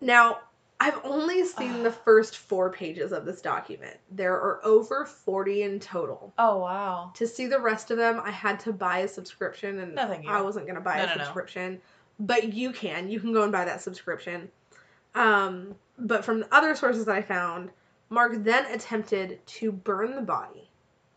Now, 0.00 0.40
I've 0.82 1.00
only 1.04 1.44
seen 1.44 1.84
the 1.84 1.92
first 1.92 2.38
four 2.38 2.68
pages 2.70 3.12
of 3.12 3.24
this 3.24 3.40
document. 3.40 3.96
There 4.10 4.34
are 4.34 4.60
over 4.64 5.04
40 5.04 5.62
in 5.62 5.78
total. 5.78 6.32
Oh 6.38 6.58
wow. 6.58 7.12
To 7.14 7.26
see 7.26 7.46
the 7.46 7.60
rest 7.60 7.92
of 7.92 7.98
them, 7.98 8.20
I 8.24 8.32
had 8.32 8.58
to 8.60 8.72
buy 8.72 8.98
a 8.98 9.08
subscription, 9.08 9.78
and 9.78 9.94
No. 9.94 10.20
I 10.26 10.40
wasn't 10.42 10.66
going 10.66 10.74
to 10.74 10.80
buy 10.80 10.96
No, 10.96 11.04
a 11.04 11.06
no, 11.06 11.14
no. 11.14 11.24
subscription. 11.24 11.80
But 12.18 12.52
you 12.52 12.72
can. 12.72 13.08
You 13.08 13.20
can 13.20 13.32
go 13.32 13.44
and 13.44 13.52
buy 13.52 13.64
that 13.64 13.80
subscription. 13.80 14.50
Um, 15.14 15.76
but 15.98 16.24
from 16.24 16.40
the 16.40 16.54
other 16.54 16.74
sources 16.74 17.04
that 17.04 17.14
I 17.14 17.22
found, 17.22 17.70
Mark 18.10 18.42
then 18.42 18.66
attempted 18.66 19.44
to 19.46 19.70
burn 19.70 20.16
the 20.16 20.22
body, 20.22 20.68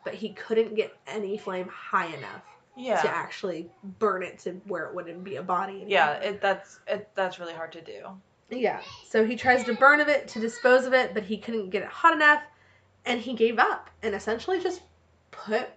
but 0.04 0.14
he 0.14 0.30
couldn't 0.34 0.76
get 0.76 0.96
any 1.08 1.38
flame 1.38 1.68
high 1.70 2.08
enough 2.08 2.44
yeah. 2.78 3.02
to 3.02 3.10
actually 3.10 3.70
burn 4.00 4.22
it 4.22 4.40
to 4.40 4.52
where 4.68 4.86
it 4.86 4.96
wouldn't 4.96 5.24
be 5.24 5.38
a 5.38 5.44
body. 5.44 5.74
Anymore. 5.74 5.90
Yeah, 5.90 6.12
it 6.14 6.42
that's 6.42 6.80
it 6.88 7.10
that's 7.16 7.40
really 7.40 7.54
hard 7.54 7.72
to 7.74 7.82
do. 7.82 8.10
Yeah. 8.50 8.82
So 9.08 9.26
he 9.26 9.36
tries 9.36 9.64
to 9.66 9.74
burn 9.74 10.00
of 10.00 10.08
it 10.08 10.28
to 10.30 10.40
dispose 10.40 10.86
of 10.86 10.94
it, 10.94 11.14
but 11.14 11.24
he 11.24 11.38
couldn't 11.38 11.70
get 11.70 11.82
it 11.82 11.90
hot 11.90 12.14
enough, 12.14 12.44
and 13.06 13.20
he 13.20 13.34
gave 13.34 13.60
up 13.60 13.90
and 14.04 14.14
essentially 14.14 14.60
just 14.60 14.82
put 15.32 15.70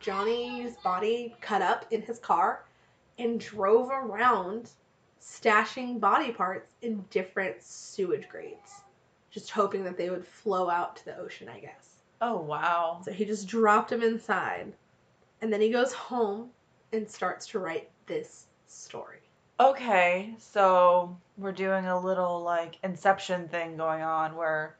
Johnny's 0.00 0.76
body 0.84 1.34
cut 1.40 1.62
up 1.62 1.86
in 1.90 2.02
his 2.02 2.18
car 2.18 2.64
and 3.18 3.40
drove 3.40 3.90
around 3.90 4.70
stashing 5.20 5.98
body 5.98 6.30
parts 6.30 6.74
in 6.82 7.04
different 7.10 7.62
sewage 7.62 8.28
grates, 8.28 8.82
just 9.30 9.50
hoping 9.50 9.82
that 9.84 9.96
they 9.96 10.10
would 10.10 10.26
flow 10.26 10.68
out 10.68 10.96
to 10.96 11.04
the 11.06 11.16
ocean, 11.18 11.48
I 11.48 11.60
guess. 11.60 12.02
Oh 12.20 12.36
wow. 12.36 13.00
So 13.04 13.12
he 13.12 13.24
just 13.24 13.48
dropped 13.48 13.90
them 13.90 14.02
inside, 14.02 14.72
and 15.40 15.52
then 15.52 15.60
he 15.60 15.70
goes 15.70 15.92
home 15.92 16.50
and 16.92 17.08
starts 17.08 17.46
to 17.48 17.58
write 17.58 17.90
this 18.06 18.46
story. 18.66 19.23
Okay, 19.60 20.34
so 20.38 21.16
we're 21.38 21.52
doing 21.52 21.86
a 21.86 21.98
little 21.98 22.42
like 22.42 22.76
inception 22.82 23.48
thing 23.48 23.76
going 23.76 24.02
on 24.02 24.34
where 24.36 24.76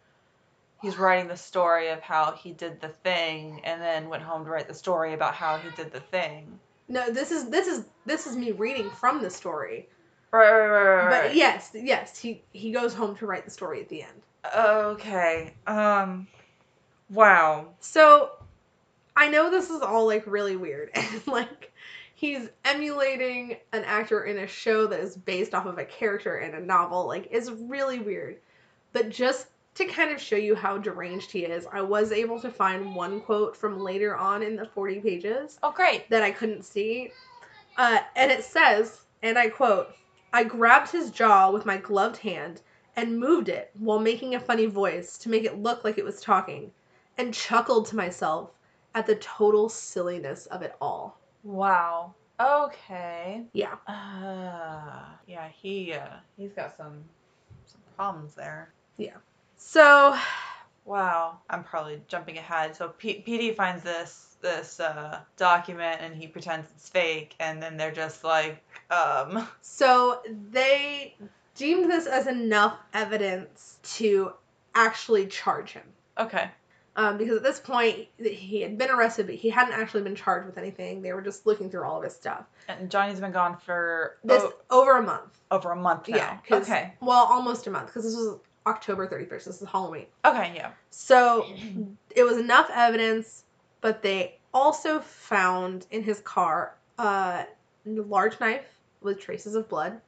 he's 0.83 0.99
writing 0.99 1.29
the 1.29 1.37
story 1.37 1.89
of 1.89 2.01
how 2.01 2.33
he 2.33 2.53
did 2.53 2.81
the 2.81 2.89
thing 2.89 3.61
and 3.65 3.81
then 3.81 4.09
went 4.09 4.23
home 4.23 4.45
to 4.45 4.51
write 4.51 4.67
the 4.69 4.75
story 4.75 5.15
about 5.15 5.35
how 5.35 5.57
he 5.59 5.71
did 5.77 5.93
the 5.93 6.01
thing. 6.01 6.59
No, 6.89 7.11
this 7.11 7.31
is 7.31 7.49
this 7.49 7.67
is 7.67 7.87
this 8.05 8.27
is 8.27 8.37
me 8.37 8.53
reading 8.53 8.91
from 8.91 9.23
the 9.23 9.31
story. 9.31 9.89
Right, 10.33 10.51
right, 10.51 10.67
right, 10.67 11.05
right, 11.05 11.23
But 11.29 11.37
yes, 11.37 11.71
yes, 11.75 12.19
he 12.19 12.43
he 12.53 12.73
goes 12.73 12.95
home 12.95 13.17
to 13.17 13.27
write 13.27 13.45
the 13.45 13.51
story 13.51 13.81
at 13.81 13.89
the 13.89 14.03
end. 14.03 14.23
Okay. 14.57 15.55
Um. 15.67 16.27
Wow. 17.09 17.69
So 17.79 18.33
I 19.17 19.29
know 19.29 19.51
this 19.51 19.71
is 19.71 19.81
all 19.81 20.07
like 20.07 20.27
really 20.27 20.57
weird 20.57 20.91
and 20.95 21.27
like 21.27 21.73
he's 22.25 22.49
emulating 22.65 23.55
an 23.75 23.85
actor 23.85 24.25
in 24.25 24.39
a 24.39 24.47
show 24.47 24.87
that 24.87 24.99
is 24.99 25.15
based 25.15 25.53
off 25.53 25.67
of 25.67 25.77
a 25.77 25.85
character 25.85 26.39
in 26.39 26.55
a 26.55 26.61
novel. 26.61 27.07
Like 27.07 27.29
it's 27.31 27.51
really 27.51 27.99
weird. 27.99 28.39
But 28.95 29.11
just 29.11 29.49
to 29.75 29.85
kind 29.85 30.11
of 30.11 30.19
show 30.19 30.37
you 30.37 30.55
how 30.55 30.79
deranged 30.79 31.31
he 31.31 31.41
is, 31.45 31.67
I 31.71 31.83
was 31.83 32.13
able 32.13 32.41
to 32.41 32.49
find 32.49 32.95
one 32.95 33.21
quote 33.21 33.55
from 33.55 33.79
later 33.79 34.17
on 34.17 34.43
in 34.43 34.57
the 34.57 34.65
40 34.65 35.01
pages 35.01 35.59
Oh, 35.63 35.71
great. 35.71 36.09
that 36.09 36.23
I 36.23 36.31
couldn't 36.31 36.65
see. 36.65 37.11
Uh, 37.77 37.99
and 38.17 38.33
it 38.33 38.43
says, 38.43 39.03
and 39.23 39.37
I 39.39 39.51
quote, 39.51 39.91
I 40.33 40.45
grabbed 40.45 40.91
his 40.91 41.11
jaw 41.11 41.51
with 41.51 41.67
my 41.67 41.77
gloved 41.77 42.17
hand 42.17 42.63
and 42.97 43.21
moved 43.21 43.51
it 43.51 43.71
while 43.79 43.99
making 43.99 44.35
a 44.35 44.41
funny 44.41 44.65
voice 44.65 45.19
to 45.19 45.29
make 45.29 45.45
it 45.45 45.59
look 45.59 45.85
like 45.85 45.99
it 45.99 46.05
was 46.07 46.23
talking, 46.23 46.71
and 47.19 47.35
chuckled 47.35 47.85
to 47.89 47.97
myself 47.97 48.53
at 48.95 49.07
the 49.07 49.17
total 49.17 49.69
silliness 49.69 50.47
of 50.47 50.63
it 50.63 50.75
all. 50.81 51.19
Wow. 51.45 52.15
Okay. 52.41 53.43
Yeah. 53.53 53.75
Uh. 53.87 55.05
Yeah. 55.27 55.49
He. 55.49 55.93
Uh. 55.93 56.17
He's 56.37 56.53
got 56.53 56.77
some. 56.77 57.05
Some 57.67 57.81
problems 57.97 58.35
there. 58.35 58.73
Yeah. 58.97 59.17
So, 59.57 60.17
Wow. 60.85 61.39
I'm 61.49 61.65
probably 61.65 62.03
jumping 62.09 62.37
ahead. 62.39 62.77
So 62.77 62.89
P- 62.89 63.25
PD 63.27 63.55
finds 63.57 63.83
this 63.83 64.37
this 64.41 64.79
uh, 64.79 65.21
document 65.39 66.03
and 66.03 66.15
he 66.15 66.27
pretends 66.27 66.71
it's 66.73 66.89
fake, 66.91 67.35
and 67.41 67.63
then 67.63 67.77
they're 67.79 67.93
just 67.93 68.25
like, 68.25 68.63
um. 68.91 69.49
so 69.63 70.21
they 70.53 71.15
deemed 71.55 71.91
this 71.91 72.07
as 72.07 72.27
enough 72.27 72.77
evidence 72.93 73.79
to 73.95 74.33
actually 74.75 75.27
charge 75.27 75.71
him. 75.73 75.85
Okay. 76.19 76.51
Um, 76.97 77.19
because 77.19 77.39
at 77.39 77.43
this 77.43 77.59
point 77.59 78.07
he 78.23 78.61
had 78.61 78.79
been 78.79 78.89
arrested, 78.91 79.27
but 79.27 79.35
he 79.35 79.51
hadn't 79.51 79.75
actually 79.75 80.03
been 80.05 80.15
charged 80.15 80.47
with 80.47 80.57
anything. 80.59 81.03
They 81.03 81.13
were 81.13 81.23
just 81.23 81.45
looking 81.45 81.69
through 81.69 81.83
all 81.85 81.99
of 81.99 82.05
his 82.05 82.15
stuff. 82.15 82.45
And 82.69 82.89
Johnny's 82.91 83.19
been 83.19 83.33
gone 83.33 83.57
for 83.57 84.19
This 84.23 84.45
over 84.71 84.99
a 84.99 85.03
month. 85.03 85.41
over 85.51 85.73
a 85.73 85.77
month 85.77 86.09
now. 86.09 86.41
Yeah. 86.49 86.57
Okay. 86.59 86.93
Well, 87.01 87.25
almost 87.25 87.67
a 87.67 87.71
month 87.71 87.87
because 87.87 88.05
this 88.05 88.15
was 88.15 88.39
October 88.67 89.09
31st. 89.09 89.45
This 89.45 89.61
is 89.61 89.69
Halloween. 89.69 90.07
Okay. 90.25 90.53
Yeah. 90.55 90.71
So 90.91 91.47
it 92.15 92.23
was 92.23 92.39
enough 92.39 92.71
evidence, 92.73 93.43
but 93.81 94.01
they 94.03 94.39
also 94.53 95.01
found 95.01 95.87
in 95.91 96.03
his 96.05 96.21
car 96.21 96.77
a 96.99 97.45
large 97.85 98.39
knife 98.39 98.67
with 99.03 99.19
traces 99.21 99.57
of 99.57 99.69
blood, 99.69 100.01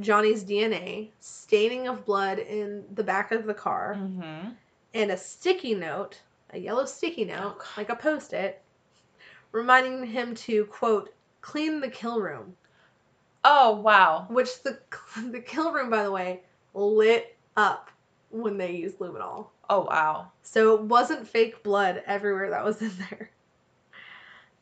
Johnny's 0.00 0.42
DNA, 0.44 1.10
staining 1.20 1.86
of 1.86 2.04
blood 2.04 2.38
in 2.40 2.84
the 2.94 3.04
back 3.04 3.30
of 3.30 3.44
the 3.46 3.54
car, 3.54 3.96
Mm-hmm. 3.98 4.48
And 4.94 5.10
a 5.10 5.16
sticky 5.16 5.74
note, 5.74 6.20
a 6.50 6.58
yellow 6.58 6.84
sticky 6.84 7.24
note, 7.24 7.56
Oh, 7.60 7.64
like 7.76 7.88
a 7.88 7.96
post 7.96 8.32
it, 8.32 8.62
reminding 9.52 10.04
him 10.06 10.34
to, 10.34 10.64
quote, 10.66 11.12
clean 11.40 11.80
the 11.80 11.88
kill 11.88 12.20
room. 12.20 12.54
Oh 13.44 13.76
wow. 13.76 14.26
Which 14.28 14.62
the 14.62 14.78
the 15.30 15.40
kill 15.40 15.72
room, 15.72 15.90
by 15.90 16.02
the 16.02 16.12
way, 16.12 16.42
lit 16.74 17.36
up 17.56 17.90
when 18.30 18.58
they 18.58 18.72
used 18.72 18.98
luminol. 18.98 19.46
Oh 19.70 19.80
wow. 19.80 20.32
So 20.42 20.74
it 20.74 20.82
wasn't 20.82 21.28
fake 21.28 21.62
blood 21.62 22.02
everywhere 22.06 22.50
that 22.50 22.64
was 22.64 22.80
in 22.82 22.92
there. 23.10 23.30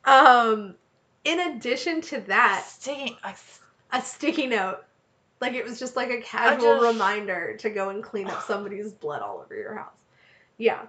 Um, 0.05 0.77
in 1.25 1.41
addition 1.41 2.01
to 2.03 2.21
that, 2.23 2.65
sticky, 2.67 3.19
a, 3.25 3.35
a 3.93 4.03
sticky 4.03 4.47
note. 4.47 4.85
Like 5.41 5.53
it 5.53 5.65
was 5.65 5.79
just 5.79 5.97
like 5.97 6.11
a 6.11 6.21
casual 6.23 6.79
just- 6.79 6.93
reminder 6.93 7.57
to 7.59 7.71
go 7.71 7.91
and 7.91 8.03
clean 8.03 8.29
up 8.29 8.43
somebody's 8.43 8.93
blood 8.93 9.21
all 9.23 9.43
over 9.45 9.55
your 9.55 9.75
house. 9.75 10.06
Yeah. 10.59 10.87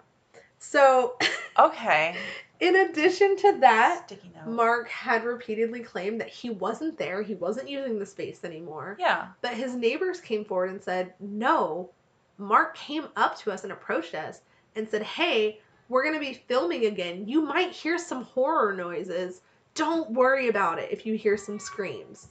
So, 0.60 1.18
Okay. 1.58 2.16
in 2.60 2.76
addition 2.76 3.36
to 3.38 3.58
that, 3.60 4.04
Sticky 4.08 4.32
note. 4.36 4.48
Mark 4.54 4.90
had 4.90 5.24
repeatedly 5.24 5.82
claimed 5.82 6.20
that 6.22 6.30
he 6.30 6.50
wasn't 6.50 6.98
there, 6.98 7.22
he 7.22 7.36
wasn't 7.36 7.70
using 7.70 8.00
the 8.00 8.06
space 8.06 8.44
anymore. 8.44 8.96
Yeah. 9.00 9.28
But 9.42 9.54
his 9.54 9.76
neighbors 9.76 10.20
came 10.20 10.46
forward 10.46 10.72
and 10.72 10.82
said, 10.84 11.14
No, 11.20 11.90
Mark 12.38 12.76
came 12.76 13.08
up 13.16 13.38
to 13.40 13.52
us 13.52 13.64
and 13.64 13.72
approached 13.72 14.16
us 14.16 14.42
and 14.76 14.88
said, 14.90 15.04
Hey, 15.04 15.60
we're 15.90 16.04
going 16.04 16.16
to 16.16 16.20
be 16.20 16.34
filming 16.48 16.86
again. 16.86 17.28
You 17.28 17.42
might 17.42 17.72
hear 17.72 17.98
some 17.98 18.24
horror 18.24 18.74
noises. 18.74 19.42
Don't 19.74 20.12
worry 20.12 20.50
about 20.50 20.80
it 20.80 20.92
if 20.92 21.06
you 21.06 21.14
hear 21.16 21.38
some 21.38 21.60
screams. 21.60 22.28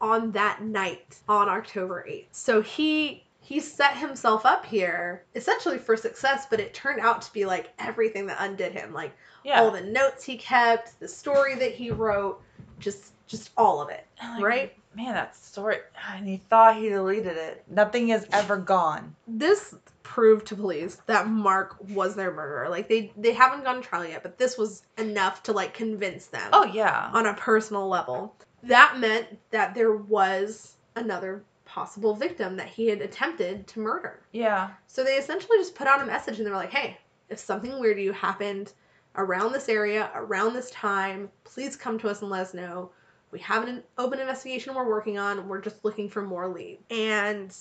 On 0.00 0.30
that 0.32 0.62
night, 0.62 1.16
on 1.28 1.48
October 1.48 2.06
8th. 2.08 2.26
So 2.32 2.62
he. 2.62 3.24
He 3.48 3.60
set 3.60 3.96
himself 3.96 4.44
up 4.44 4.66
here 4.66 5.24
essentially 5.34 5.78
for 5.78 5.96
success, 5.96 6.46
but 6.50 6.60
it 6.60 6.74
turned 6.74 7.00
out 7.00 7.22
to 7.22 7.32
be 7.32 7.46
like 7.46 7.72
everything 7.78 8.26
that 8.26 8.36
undid 8.40 8.72
him. 8.72 8.92
Like 8.92 9.16
Yeah. 9.42 9.62
all 9.62 9.70
the 9.70 9.80
notes 9.80 10.22
he 10.22 10.36
kept, 10.36 11.00
the 11.00 11.08
story 11.08 11.54
that 11.54 11.72
he 11.72 11.90
wrote, 11.90 12.42
just 12.78 13.14
just 13.26 13.50
all 13.56 13.80
of 13.80 13.88
it. 13.88 14.06
Like, 14.22 14.42
right? 14.44 14.76
Man, 14.94 15.14
that 15.14 15.34
story. 15.34 15.78
And 16.12 16.26
he 16.28 16.42
thought 16.50 16.76
he 16.76 16.90
deleted 16.90 17.38
it. 17.38 17.64
Nothing 17.70 18.10
is 18.10 18.26
ever 18.32 18.58
gone. 18.58 19.16
this 19.26 19.74
proved 20.02 20.46
to 20.46 20.56
police 20.56 20.96
that 21.06 21.28
Mark 21.28 21.76
was 21.90 22.14
their 22.14 22.30
murderer. 22.32 22.68
Like 22.68 22.86
they 22.86 23.12
they 23.16 23.32
haven't 23.32 23.64
gone 23.64 23.76
to 23.76 23.88
trial 23.88 24.04
yet, 24.04 24.22
but 24.22 24.36
this 24.36 24.58
was 24.58 24.82
enough 24.98 25.42
to 25.44 25.52
like 25.52 25.72
convince 25.72 26.26
them 26.26 26.50
Oh 26.52 26.64
yeah. 26.66 27.08
on 27.14 27.24
a 27.24 27.32
personal 27.32 27.88
level. 27.88 28.34
That 28.62 28.98
meant 28.98 29.26
that 29.52 29.74
there 29.74 29.96
was 29.96 30.76
another 30.96 31.44
possible 31.68 32.14
victim 32.14 32.56
that 32.56 32.68
he 32.68 32.88
had 32.88 33.00
attempted 33.02 33.66
to 33.68 33.80
murder. 33.80 34.20
Yeah. 34.32 34.70
So 34.86 35.04
they 35.04 35.16
essentially 35.16 35.58
just 35.58 35.74
put 35.74 35.86
out 35.86 36.02
a 36.02 36.06
message 36.06 36.38
and 36.38 36.46
they 36.46 36.50
were 36.50 36.56
like, 36.56 36.72
"Hey, 36.72 36.98
if 37.28 37.38
something 37.38 37.78
weird 37.78 37.98
to 37.98 38.02
you 38.02 38.12
happened 38.12 38.72
around 39.16 39.52
this 39.52 39.68
area, 39.68 40.10
around 40.14 40.54
this 40.54 40.70
time, 40.70 41.30
please 41.44 41.76
come 41.76 41.98
to 41.98 42.08
us 42.08 42.22
and 42.22 42.30
let 42.30 42.40
us 42.42 42.54
know. 42.54 42.90
We 43.30 43.38
have 43.40 43.68
an 43.68 43.82
open 43.98 44.18
investigation 44.20 44.74
we're 44.74 44.88
working 44.88 45.18
on. 45.18 45.46
We're 45.48 45.60
just 45.60 45.84
looking 45.84 46.08
for 46.08 46.22
more 46.22 46.48
leads. 46.48 46.82
And 46.90 47.54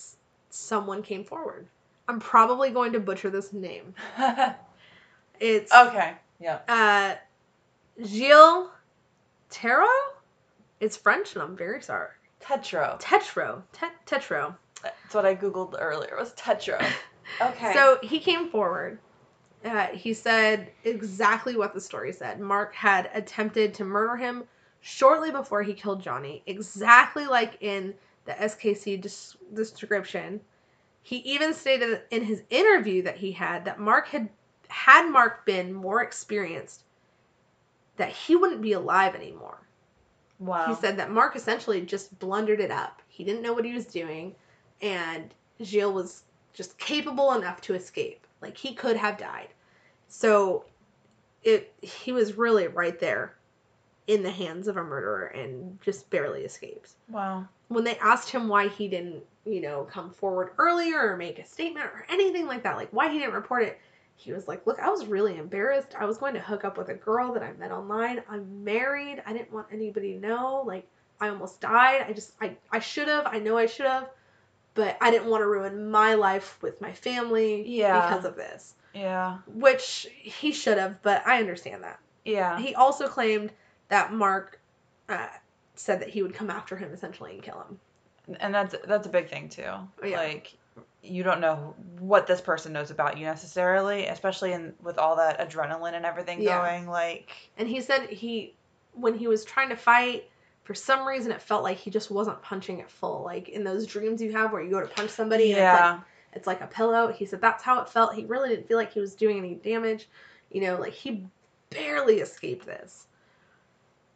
someone 0.49 1.03
came 1.03 1.25
forward. 1.25 1.67
I'm 2.07 2.19
probably 2.19 2.69
going 2.69 2.93
to 2.93 2.99
butcher 2.99 3.29
this 3.29 3.51
name. 3.53 3.93
It's 5.39 5.71
okay. 5.71 6.15
Yeah. 6.39 6.59
uh 6.67 7.15
Gilles 8.03 8.69
Tarot? 9.49 9.85
It's 10.79 10.97
French 10.97 11.33
and 11.33 11.43
I'm 11.43 11.55
very 11.55 11.81
sorry. 11.81 12.09
Tetro. 12.47 12.99
Tetro. 12.99 13.61
Tet- 13.73 14.05
Tetro. 14.05 14.55
That's 14.83 15.13
what 15.13 15.25
I 15.25 15.35
googled 15.35 15.75
earlier. 15.77 16.15
Was 16.17 16.33
Tetro. 16.33 16.83
Okay. 17.41 17.73
So 17.73 17.99
he 18.01 18.19
came 18.19 18.47
forward. 18.49 18.99
Uh, 19.65 19.87
he 19.87 20.13
said 20.13 20.71
exactly 20.85 21.57
what 21.57 21.73
the 21.73 21.81
story 21.81 22.13
said. 22.13 22.39
Mark 22.39 22.73
had 22.73 23.09
attempted 23.13 23.73
to 23.73 23.83
murder 23.83 24.15
him 24.15 24.45
shortly 24.79 25.29
before 25.29 25.61
he 25.61 25.73
killed 25.73 26.01
Johnny, 26.01 26.41
exactly 26.45 27.25
like 27.25 27.57
in 27.59 27.93
the 28.23 28.31
SKC 28.31 29.01
des- 29.01 29.37
description. 29.53 30.39
He 31.03 31.17
even 31.17 31.53
stated 31.53 32.03
in 32.11 32.23
his 32.23 32.43
interview 32.49 33.01
that 33.03 33.17
he 33.17 33.33
had 33.33 33.65
that 33.65 33.77
Mark 33.77 34.07
had 34.07 34.29
had 34.69 35.09
Mark 35.09 35.45
been 35.45 35.73
more 35.73 36.03
experienced, 36.03 36.83
that 37.97 38.09
he 38.09 38.35
wouldn't 38.37 38.61
be 38.61 38.73
alive 38.73 39.15
anymore. 39.15 39.59
Wow. 40.39 40.67
He 40.67 40.75
said 40.75 40.97
that 40.97 41.11
Mark 41.11 41.35
essentially 41.35 41.81
just 41.81 42.17
blundered 42.19 42.59
it 42.59 42.71
up. 42.71 43.01
He 43.07 43.23
didn't 43.23 43.41
know 43.41 43.53
what 43.53 43.65
he 43.65 43.73
was 43.73 43.85
doing, 43.85 44.35
and 44.81 45.33
Gilles 45.63 45.93
was 45.93 46.23
just 46.53 46.77
capable 46.77 47.33
enough 47.33 47.61
to 47.61 47.75
escape. 47.75 48.25
Like 48.41 48.57
he 48.57 48.73
could 48.73 48.97
have 48.97 49.17
died. 49.17 49.49
So 50.07 50.65
it 51.43 51.73
he 51.81 52.11
was 52.11 52.37
really 52.37 52.67
right 52.67 52.99
there 52.99 53.35
in 54.07 54.23
the 54.23 54.31
hands 54.31 54.67
of 54.67 54.77
a 54.77 54.83
murderer 54.83 55.27
and 55.27 55.79
just 55.81 56.09
barely 56.09 56.43
escapes. 56.43 56.95
Wow. 57.09 57.47
When 57.67 57.83
they 57.83 57.97
asked 57.97 58.29
him 58.29 58.47
why 58.47 58.69
he 58.69 58.87
didn't, 58.87 59.23
you 59.45 59.59
know, 59.61 59.83
come 59.83 60.11
forward 60.11 60.51
earlier 60.57 61.11
or 61.11 61.17
make 61.17 61.39
a 61.39 61.45
statement 61.45 61.85
or 61.85 62.05
anything 62.09 62.47
like 62.47 62.63
that, 62.63 62.77
like 62.77 62.89
why 62.91 63.11
he 63.11 63.19
didn't 63.19 63.33
report 63.33 63.63
it, 63.63 63.79
he 64.17 64.33
was 64.33 64.47
like, 64.47 64.65
Look, 64.67 64.79
I 64.79 64.89
was 64.89 65.05
really 65.05 65.37
embarrassed. 65.37 65.95
I 65.97 66.05
was 66.05 66.17
going 66.17 66.33
to 66.33 66.39
hook 66.41 66.65
up 66.65 66.77
with 66.77 66.89
a 66.89 66.93
girl 66.95 67.31
that 67.33 67.43
I 67.43 67.53
met 67.53 67.71
online. 67.71 68.21
I'm 68.29 68.63
married. 68.63 69.21
I 69.25 69.31
didn't 69.31 69.53
want 69.53 69.67
anybody 69.71 70.13
to 70.13 70.19
know. 70.19 70.63
Like, 70.65 70.85
I 71.21 71.29
almost 71.29 71.61
died. 71.61 72.05
I 72.07 72.13
just, 72.13 72.33
I, 72.41 72.57
I 72.71 72.79
should 72.79 73.07
have. 73.07 73.27
I 73.27 73.39
know 73.39 73.57
I 73.57 73.67
should 73.67 73.85
have. 73.85 74.09
But 74.73 74.97
I 75.01 75.11
didn't 75.11 75.29
want 75.29 75.41
to 75.41 75.47
ruin 75.47 75.89
my 75.89 76.15
life 76.15 76.61
with 76.61 76.81
my 76.81 76.91
family 76.91 77.63
Yeah. 77.67 78.07
because 78.09 78.25
of 78.25 78.35
this. 78.35 78.73
Yeah. 78.93 79.37
Which 79.47 80.07
he 80.13 80.51
should 80.51 80.77
have, 80.77 81.01
but 81.03 81.25
I 81.25 81.39
understand 81.39 81.83
that. 81.83 81.99
Yeah. 82.25 82.59
He 82.59 82.73
also 82.75 83.07
claimed 83.07 83.51
that 83.89 84.13
Mark 84.13 84.59
uh, 85.09 85.27
said 85.75 86.01
that 86.01 86.09
he 86.09 86.21
would 86.23 86.33
come 86.33 86.49
after 86.49 86.75
him 86.75 86.91
essentially 86.91 87.33
and 87.33 87.43
kill 87.43 87.59
him. 87.61 87.79
And 88.39 88.53
that's 88.53 88.75
that's 88.85 89.07
a 89.07 89.09
big 89.09 89.29
thing 89.29 89.47
too. 89.49 89.61
Yeah. 90.03 90.17
Like 90.17 90.57
you 91.07 91.23
don't 91.23 91.41
know 91.41 91.75
what 91.99 92.27
this 92.27 92.41
person 92.41 92.73
knows 92.73 92.91
about 92.91 93.17
you 93.17 93.25
necessarily, 93.25 94.05
especially 94.05 94.53
in 94.53 94.73
with 94.81 94.97
all 94.97 95.15
that 95.15 95.39
adrenaline 95.39 95.93
and 95.93 96.05
everything 96.05 96.41
Yeah. 96.41 96.59
going. 96.59 96.87
Like 96.87 97.31
And 97.57 97.67
he 97.67 97.81
said 97.81 98.09
he, 98.09 98.55
when 98.93 99.17
he 99.17 99.27
was 99.27 99.45
trying 99.45 99.69
to 99.69 99.75
fight 99.75 100.29
for 100.63 100.73
some 100.73 101.07
reason 101.07 101.31
it 101.31 101.41
felt 101.41 101.63
like 101.63 101.77
he 101.77 101.89
just 101.89 102.11
wasn't 102.11 102.41
punching 102.41 102.79
it 102.79 102.89
full. 102.91 103.23
Like 103.23 103.49
in 103.49 103.63
those 103.63 103.85
dreams 103.87 104.21
you 104.21 104.33
have 104.33 104.51
where 104.51 104.61
you 104.61 104.69
go 104.69 104.81
to 104.81 104.87
punch 104.87 105.11
somebody 105.11 105.53
and 105.53 105.59
it's 105.61 105.73
like 105.73 105.79
yeah. 105.79 105.99
it's 106.33 106.47
like 106.47 106.61
a 106.61 106.67
pillow. 106.67 107.11
He 107.11 107.25
said 107.25 107.39
that's 107.41 107.63
how 107.63 107.79
it 107.79 107.89
felt. 107.89 108.13
He 108.13 108.25
really 108.25 108.49
didn't 108.49 108.67
feel 108.67 108.77
like 108.77 108.91
he 108.91 108.99
was 108.99 109.15
doing 109.15 109.37
any 109.37 109.55
damage. 109.55 110.09
You 110.51 110.61
know, 110.61 110.77
like 110.77 110.93
he 110.93 111.25
barely 111.69 112.19
escaped 112.19 112.65
this. 112.65 113.07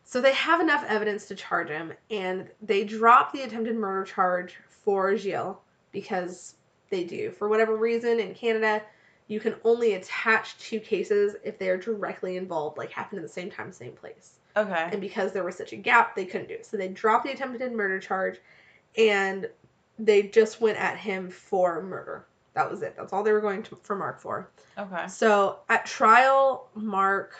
So 0.03 0.19
they 0.19 0.33
have 0.33 0.59
enough 0.59 0.83
evidence 0.89 1.27
to 1.29 1.35
charge 1.35 1.69
him, 1.69 1.93
and 2.09 2.49
they 2.61 2.83
drop 2.83 3.31
the 3.31 3.43
attempted 3.43 3.77
murder 3.77 4.03
charge 4.03 4.57
for 4.67 5.15
Gilles 5.15 5.55
because 5.93 6.55
they 6.91 7.03
do. 7.03 7.31
For 7.31 7.47
whatever 7.47 7.75
reason, 7.75 8.19
in 8.19 8.35
Canada, 8.35 8.83
you 9.27 9.39
can 9.39 9.55
only 9.63 9.93
attach 9.93 10.57
two 10.59 10.79
cases 10.79 11.35
if 11.43 11.57
they 11.57 11.69
are 11.69 11.77
directly 11.77 12.37
involved, 12.37 12.77
like 12.77 12.91
happened 12.91 13.19
at 13.19 13.23
the 13.23 13.33
same 13.33 13.49
time, 13.49 13.71
same 13.71 13.93
place. 13.93 14.39
Okay. 14.55 14.89
And 14.91 15.01
because 15.01 15.31
there 15.31 15.43
was 15.43 15.55
such 15.55 15.73
a 15.73 15.77
gap, 15.77 16.15
they 16.15 16.25
couldn't 16.25 16.49
do 16.49 16.55
it. 16.55 16.65
So 16.65 16.77
they 16.77 16.89
dropped 16.89 17.25
the 17.25 17.31
attempted 17.31 17.71
murder 17.71 17.99
charge 17.99 18.39
and 18.97 19.49
they 19.97 20.23
just 20.23 20.61
went 20.61 20.77
at 20.77 20.97
him 20.97 21.29
for 21.29 21.81
murder. 21.81 22.27
That 22.53 22.69
was 22.69 22.81
it. 22.81 22.95
That's 22.97 23.13
all 23.13 23.23
they 23.23 23.31
were 23.31 23.39
going 23.39 23.63
to, 23.63 23.77
for 23.81 23.95
Mark 23.95 24.19
for. 24.19 24.49
Okay. 24.77 25.07
So 25.07 25.59
at 25.69 25.85
trial, 25.85 26.67
Mark 26.75 27.33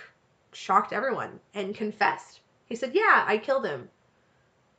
shocked 0.53 0.93
everyone 0.93 1.39
and 1.53 1.75
confessed. 1.75 2.39
He 2.67 2.75
said, 2.75 2.91
Yeah, 2.93 3.25
I 3.27 3.37
killed 3.37 3.65
him. 3.65 3.89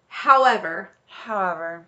However, 0.09 0.91
However, 1.13 1.87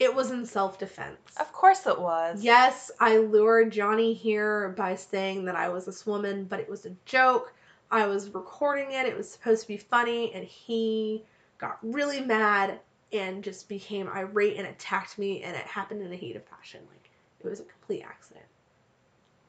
it 0.00 0.14
was 0.14 0.30
in 0.30 0.44
self 0.46 0.78
defense. 0.78 1.36
of 1.38 1.52
course 1.52 1.86
it 1.86 1.98
was. 1.98 2.42
Yes, 2.42 2.90
I 3.00 3.18
lured 3.18 3.72
Johnny 3.72 4.12
here 4.12 4.70
by 4.76 4.96
saying 4.96 5.44
that 5.46 5.56
I 5.56 5.68
was 5.68 5.84
this 5.86 6.06
woman, 6.06 6.44
but 6.44 6.60
it 6.60 6.68
was 6.68 6.86
a 6.86 6.96
joke. 7.04 7.52
I 7.90 8.06
was 8.06 8.30
recording 8.30 8.92
it. 8.92 9.06
It 9.06 9.16
was 9.16 9.30
supposed 9.30 9.62
to 9.62 9.68
be 9.68 9.76
funny, 9.76 10.32
and 10.34 10.44
he 10.44 11.24
got 11.58 11.78
really 11.82 12.20
mad 12.20 12.80
and 13.12 13.44
just 13.44 13.68
became 13.68 14.08
irate 14.08 14.56
and 14.56 14.66
attacked 14.66 15.18
me, 15.18 15.42
and 15.42 15.54
it 15.54 15.62
happened 15.64 16.02
in 16.02 16.12
a 16.12 16.16
heat 16.16 16.34
of 16.36 16.48
passion. 16.50 16.80
Like, 16.90 17.10
it 17.44 17.48
was 17.48 17.60
a 17.60 17.64
complete 17.64 18.02
accident. 18.02 18.46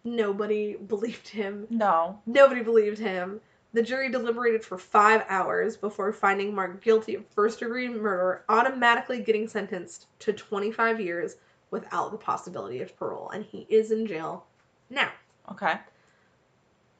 Nobody 0.03 0.75
believed 0.87 1.27
him. 1.27 1.65
No. 1.69 2.19
Nobody 2.25 2.61
believed 2.61 2.99
him. 2.99 3.41
The 3.75 3.83
jury 3.83 4.09
deliberated 4.09 4.63
for 4.63 4.77
five 4.77 5.25
hours 5.27 5.75
before 5.75 6.13
finding 6.13 6.55
Mark 6.55 6.81
guilty 6.81 7.15
of 7.15 7.27
first 7.27 7.59
degree 7.59 7.89
murder, 7.89 8.45
automatically 8.47 9.19
getting 9.19 9.49
sentenced 9.49 10.07
to 10.19 10.31
25 10.31 11.01
years 11.01 11.35
without 11.71 12.11
the 12.11 12.17
possibility 12.17 12.81
of 12.81 12.95
parole. 12.97 13.31
And 13.31 13.43
he 13.43 13.67
is 13.67 13.91
in 13.91 14.07
jail 14.07 14.45
now. 14.89 15.11
Okay. 15.51 15.73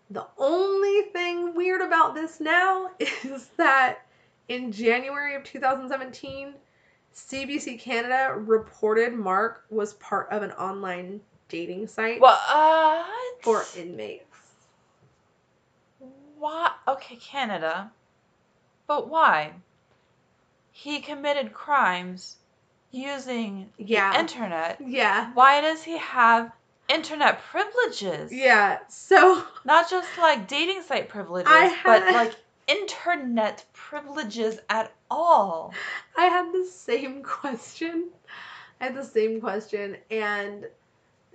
The 0.10 0.28
only 0.38 1.04
thing 1.14 1.56
weird 1.56 1.80
about 1.80 2.14
this 2.14 2.42
now 2.42 2.90
is 3.00 3.48
that 3.56 4.00
in 4.50 4.70
January 4.74 5.36
of 5.36 5.46
2017, 5.46 6.56
CBC 7.16 7.80
Canada 7.80 8.34
reported 8.38 9.14
Mark 9.14 9.64
was 9.70 9.94
part 9.94 10.30
of 10.30 10.44
an 10.44 10.52
online 10.52 11.22
dating 11.48 11.88
site 11.88 12.20
What? 12.20 12.38
for 13.42 13.64
inmates. 13.78 14.35
Why? 16.38 16.72
Okay, 16.88 17.16
Canada. 17.16 17.92
But 18.88 19.10
why? 19.10 19.54
He 20.72 21.00
committed 21.00 21.54
crimes 21.54 22.38
using 22.92 23.72
Yeah. 23.78 24.12
the 24.14 24.20
internet. 24.20 24.80
Yeah. 24.86 25.32
Why 25.34 25.62
does 25.62 25.84
he 25.84 25.98
have 25.98 26.52
internet 26.88 27.42
privileges? 27.42 28.32
Yeah. 28.32 28.80
So 28.88 29.44
Not 29.66 29.90
just 29.90 30.18
like 30.18 30.48
dating 30.48 30.84
site 30.84 31.10
privileges, 31.10 31.52
I 31.52 31.76
but 31.84 32.02
like 32.14 32.36
internet 32.68 33.66
privileges 33.74 34.60
at 34.70 34.94
all. 35.10 35.74
I 36.18 36.26
had 36.26 36.52
the 36.52 36.66
same 36.66 37.24
question. 37.24 38.10
I 38.80 38.86
had 38.86 38.96
the 38.96 39.04
same 39.04 39.40
question, 39.40 39.98
and 40.12 40.68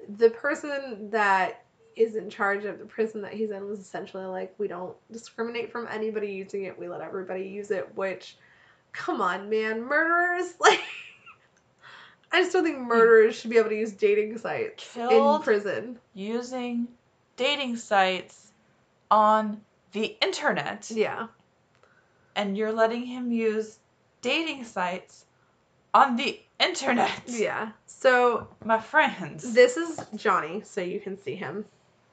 the 0.09 0.31
person 0.31 1.11
that 1.11 1.65
is 2.03 2.17
in 2.17 2.31
charge 2.31 2.65
of 2.65 2.79
the 2.79 2.85
prison 2.85 3.23
that 3.23 3.33
he's 3.33 3.51
in 3.51 3.69
was 3.69 3.79
essentially 3.81 4.25
like, 4.27 4.55
"We 4.59 4.69
don't 4.69 4.97
discriminate 5.11 5.71
from 5.73 5.87
anybody 5.89 6.33
using 6.33 6.65
it. 6.65 6.79
We 6.79 6.89
let 6.89 7.01
everybody 7.01 7.45
use 7.45 7.71
it." 7.71 7.95
Which, 7.97 8.37
come 8.93 9.21
on, 9.21 9.49
man, 9.51 9.83
murderers 9.83 10.55
like. 10.61 10.81
I 12.33 12.43
just 12.43 12.53
don't 12.53 12.63
think 12.65 12.77
hmm. 12.79 12.85
murderers 12.85 13.35
should 13.37 13.51
be 13.51 13.59
able 13.59 13.71
to 13.71 13.77
use 13.77 13.93
dating 13.93 14.39
sites 14.39 14.97
in 14.97 15.09
Killed 15.09 15.43
prison. 15.45 15.99
using 16.15 16.87
dating 17.37 17.77
sites 17.77 18.53
on 19.11 19.61
the 19.93 20.17
internet, 20.23 20.89
Yeah. 20.91 21.27
and 22.37 22.57
you're 22.57 22.73
letting 22.73 23.05
him 23.05 23.33
use 23.33 23.79
dating 24.23 24.65
sites 24.65 25.25
on 25.93 26.15
the 26.17 26.41
internet. 26.61 27.23
Yeah. 27.27 27.73
So 27.87 28.47
My 28.65 28.79
friends. 28.81 29.53
this 29.53 29.77
is 29.77 30.01
Johnny, 30.15 30.63
so 30.65 30.81
you 30.81 31.01
can 31.01 31.19
see 31.19 31.35
him. 31.35 31.65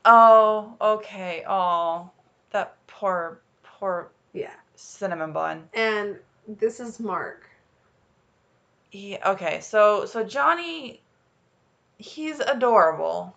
Oh, 0.10 0.74
okay. 0.80 1.44
Oh, 1.48 2.10
that 2.52 2.76
poor, 2.88 3.42
poor 3.64 4.10
Yeah. 4.34 4.54
cinnamon 4.76 5.34
bun. 5.34 5.68
And 5.74 6.18
this 6.48 6.80
is 6.80 7.00
Mark. 7.00 7.50
He, 8.90 9.18
okay, 9.26 9.60
so 9.60 10.06
so 10.06 10.24
Johnny, 10.24 11.02
he's 11.98 12.40
adorable. 12.40 13.36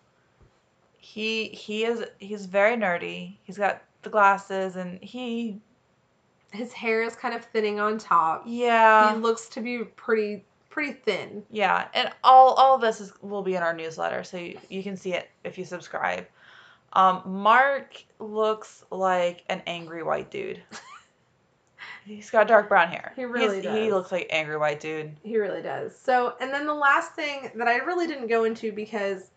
He 0.98 1.48
he 1.48 1.84
is 1.84 2.04
he's 2.18 2.46
very 2.46 2.76
nerdy. 2.76 3.36
He's 3.42 3.58
got 3.58 3.82
the 4.02 4.10
glasses 4.10 4.76
and 4.76 5.02
he 5.02 5.60
His 6.52 6.72
hair 6.72 7.02
is 7.02 7.16
kind 7.16 7.34
of 7.34 7.44
thinning 7.46 7.80
on 7.80 7.98
top. 7.98 8.44
yeah 8.46 9.12
he 9.14 9.20
looks 9.20 9.48
to 9.50 9.60
be 9.60 9.78
pretty 9.96 10.44
pretty 10.70 10.92
thin. 10.92 11.42
yeah 11.50 11.88
and 11.94 12.10
all 12.22 12.54
all 12.54 12.76
of 12.76 12.80
this 12.80 13.00
is 13.00 13.12
will 13.22 13.42
be 13.42 13.56
in 13.56 13.62
our 13.62 13.74
newsletter 13.74 14.22
so 14.22 14.36
you, 14.36 14.56
you 14.68 14.82
can 14.84 14.96
see 14.96 15.14
it 15.14 15.28
if 15.42 15.58
you 15.58 15.64
subscribe. 15.64 16.26
Um, 16.92 17.22
Mark 17.24 18.02
looks 18.18 18.84
like 18.90 19.44
an 19.48 19.62
angry 19.66 20.02
white 20.02 20.30
dude. 20.30 20.60
He's 22.04 22.30
got 22.30 22.48
dark 22.48 22.68
brown 22.68 22.88
hair. 22.88 23.12
He 23.14 23.24
really 23.24 23.60
He's- 23.60 23.76
He 23.76 23.92
looks 23.92 24.10
like 24.10 24.26
angry 24.30 24.56
white 24.56 24.80
dude. 24.80 25.14
He 25.22 25.38
really 25.38 25.62
does. 25.62 25.96
So, 25.96 26.34
and 26.40 26.52
then 26.52 26.66
the 26.66 26.74
last 26.74 27.12
thing 27.14 27.50
that 27.54 27.68
I 27.68 27.76
really 27.76 28.06
didn't 28.06 28.26
go 28.26 28.44
into 28.44 28.72
because 28.72 29.30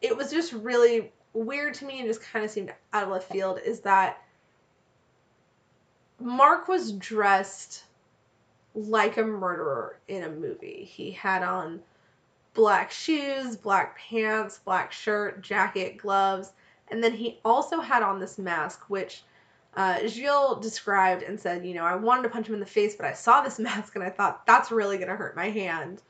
it 0.00 0.16
was 0.16 0.30
just 0.30 0.52
really 0.52 1.12
weird 1.34 1.74
to 1.74 1.84
me 1.84 1.98
and 2.00 2.08
just 2.08 2.22
kind 2.22 2.44
of 2.44 2.50
seemed 2.50 2.72
out 2.92 3.04
of 3.04 3.10
left 3.10 3.30
field 3.30 3.60
is 3.64 3.80
that 3.80 4.22
Mark 6.20 6.66
was 6.66 6.92
dressed 6.92 7.84
like 8.74 9.16
a 9.16 9.22
murderer 9.22 9.98
in 10.08 10.24
a 10.24 10.30
movie. 10.30 10.84
He 10.84 11.12
had 11.12 11.42
on 11.42 11.80
black 12.54 12.90
shoes, 12.90 13.56
black 13.56 13.96
pants, 13.98 14.58
black 14.64 14.92
shirt, 14.92 15.42
jacket, 15.42 15.96
gloves, 15.98 16.52
and 16.90 17.02
then 17.02 17.12
he 17.12 17.38
also 17.44 17.80
had 17.80 18.02
on 18.02 18.18
this 18.20 18.38
mask, 18.38 18.84
which 18.88 19.22
uh, 19.76 20.06
Gilles 20.06 20.56
described 20.60 21.22
and 21.22 21.38
said, 21.38 21.64
you 21.64 21.74
know, 21.74 21.84
I 21.84 21.94
wanted 21.94 22.22
to 22.24 22.28
punch 22.30 22.48
him 22.48 22.54
in 22.54 22.60
the 22.60 22.66
face, 22.66 22.96
but 22.96 23.06
I 23.06 23.12
saw 23.12 23.40
this 23.42 23.58
mask 23.68 23.94
and 23.94 24.04
I 24.04 24.10
thought 24.10 24.46
that's 24.46 24.70
really 24.70 24.96
going 24.96 25.08
to 25.08 25.16
hurt 25.16 25.36
my 25.36 25.50
hand 25.50 26.02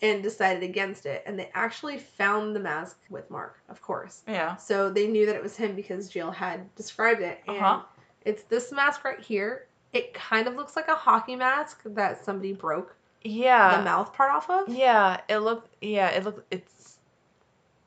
and 0.00 0.22
decided 0.22 0.62
against 0.64 1.06
it. 1.06 1.22
And 1.26 1.38
they 1.38 1.48
actually 1.54 1.98
found 1.98 2.56
the 2.56 2.60
mask 2.60 2.98
with 3.10 3.30
Mark, 3.30 3.60
of 3.68 3.80
course. 3.80 4.22
Yeah. 4.26 4.56
So 4.56 4.90
they 4.90 5.06
knew 5.06 5.26
that 5.26 5.36
it 5.36 5.42
was 5.42 5.56
him 5.56 5.76
because 5.76 6.10
Gilles 6.10 6.32
had 6.32 6.74
described 6.74 7.20
it. 7.20 7.40
And 7.46 7.58
Uh-huh. 7.58 7.82
it's 8.24 8.42
this 8.44 8.72
mask 8.72 9.04
right 9.04 9.20
here. 9.20 9.66
It 9.92 10.12
kind 10.14 10.48
of 10.48 10.54
looks 10.56 10.74
like 10.74 10.88
a 10.88 10.94
hockey 10.96 11.36
mask 11.36 11.82
that 11.84 12.24
somebody 12.24 12.52
broke 12.54 12.96
Yeah. 13.22 13.76
the 13.76 13.84
mouth 13.84 14.12
part 14.12 14.32
off 14.32 14.50
of. 14.50 14.68
Yeah, 14.68 15.20
it 15.28 15.38
looked. 15.38 15.68
Yeah, 15.80 16.08
it 16.08 16.24
looked. 16.24 16.52
It's, 16.52 16.72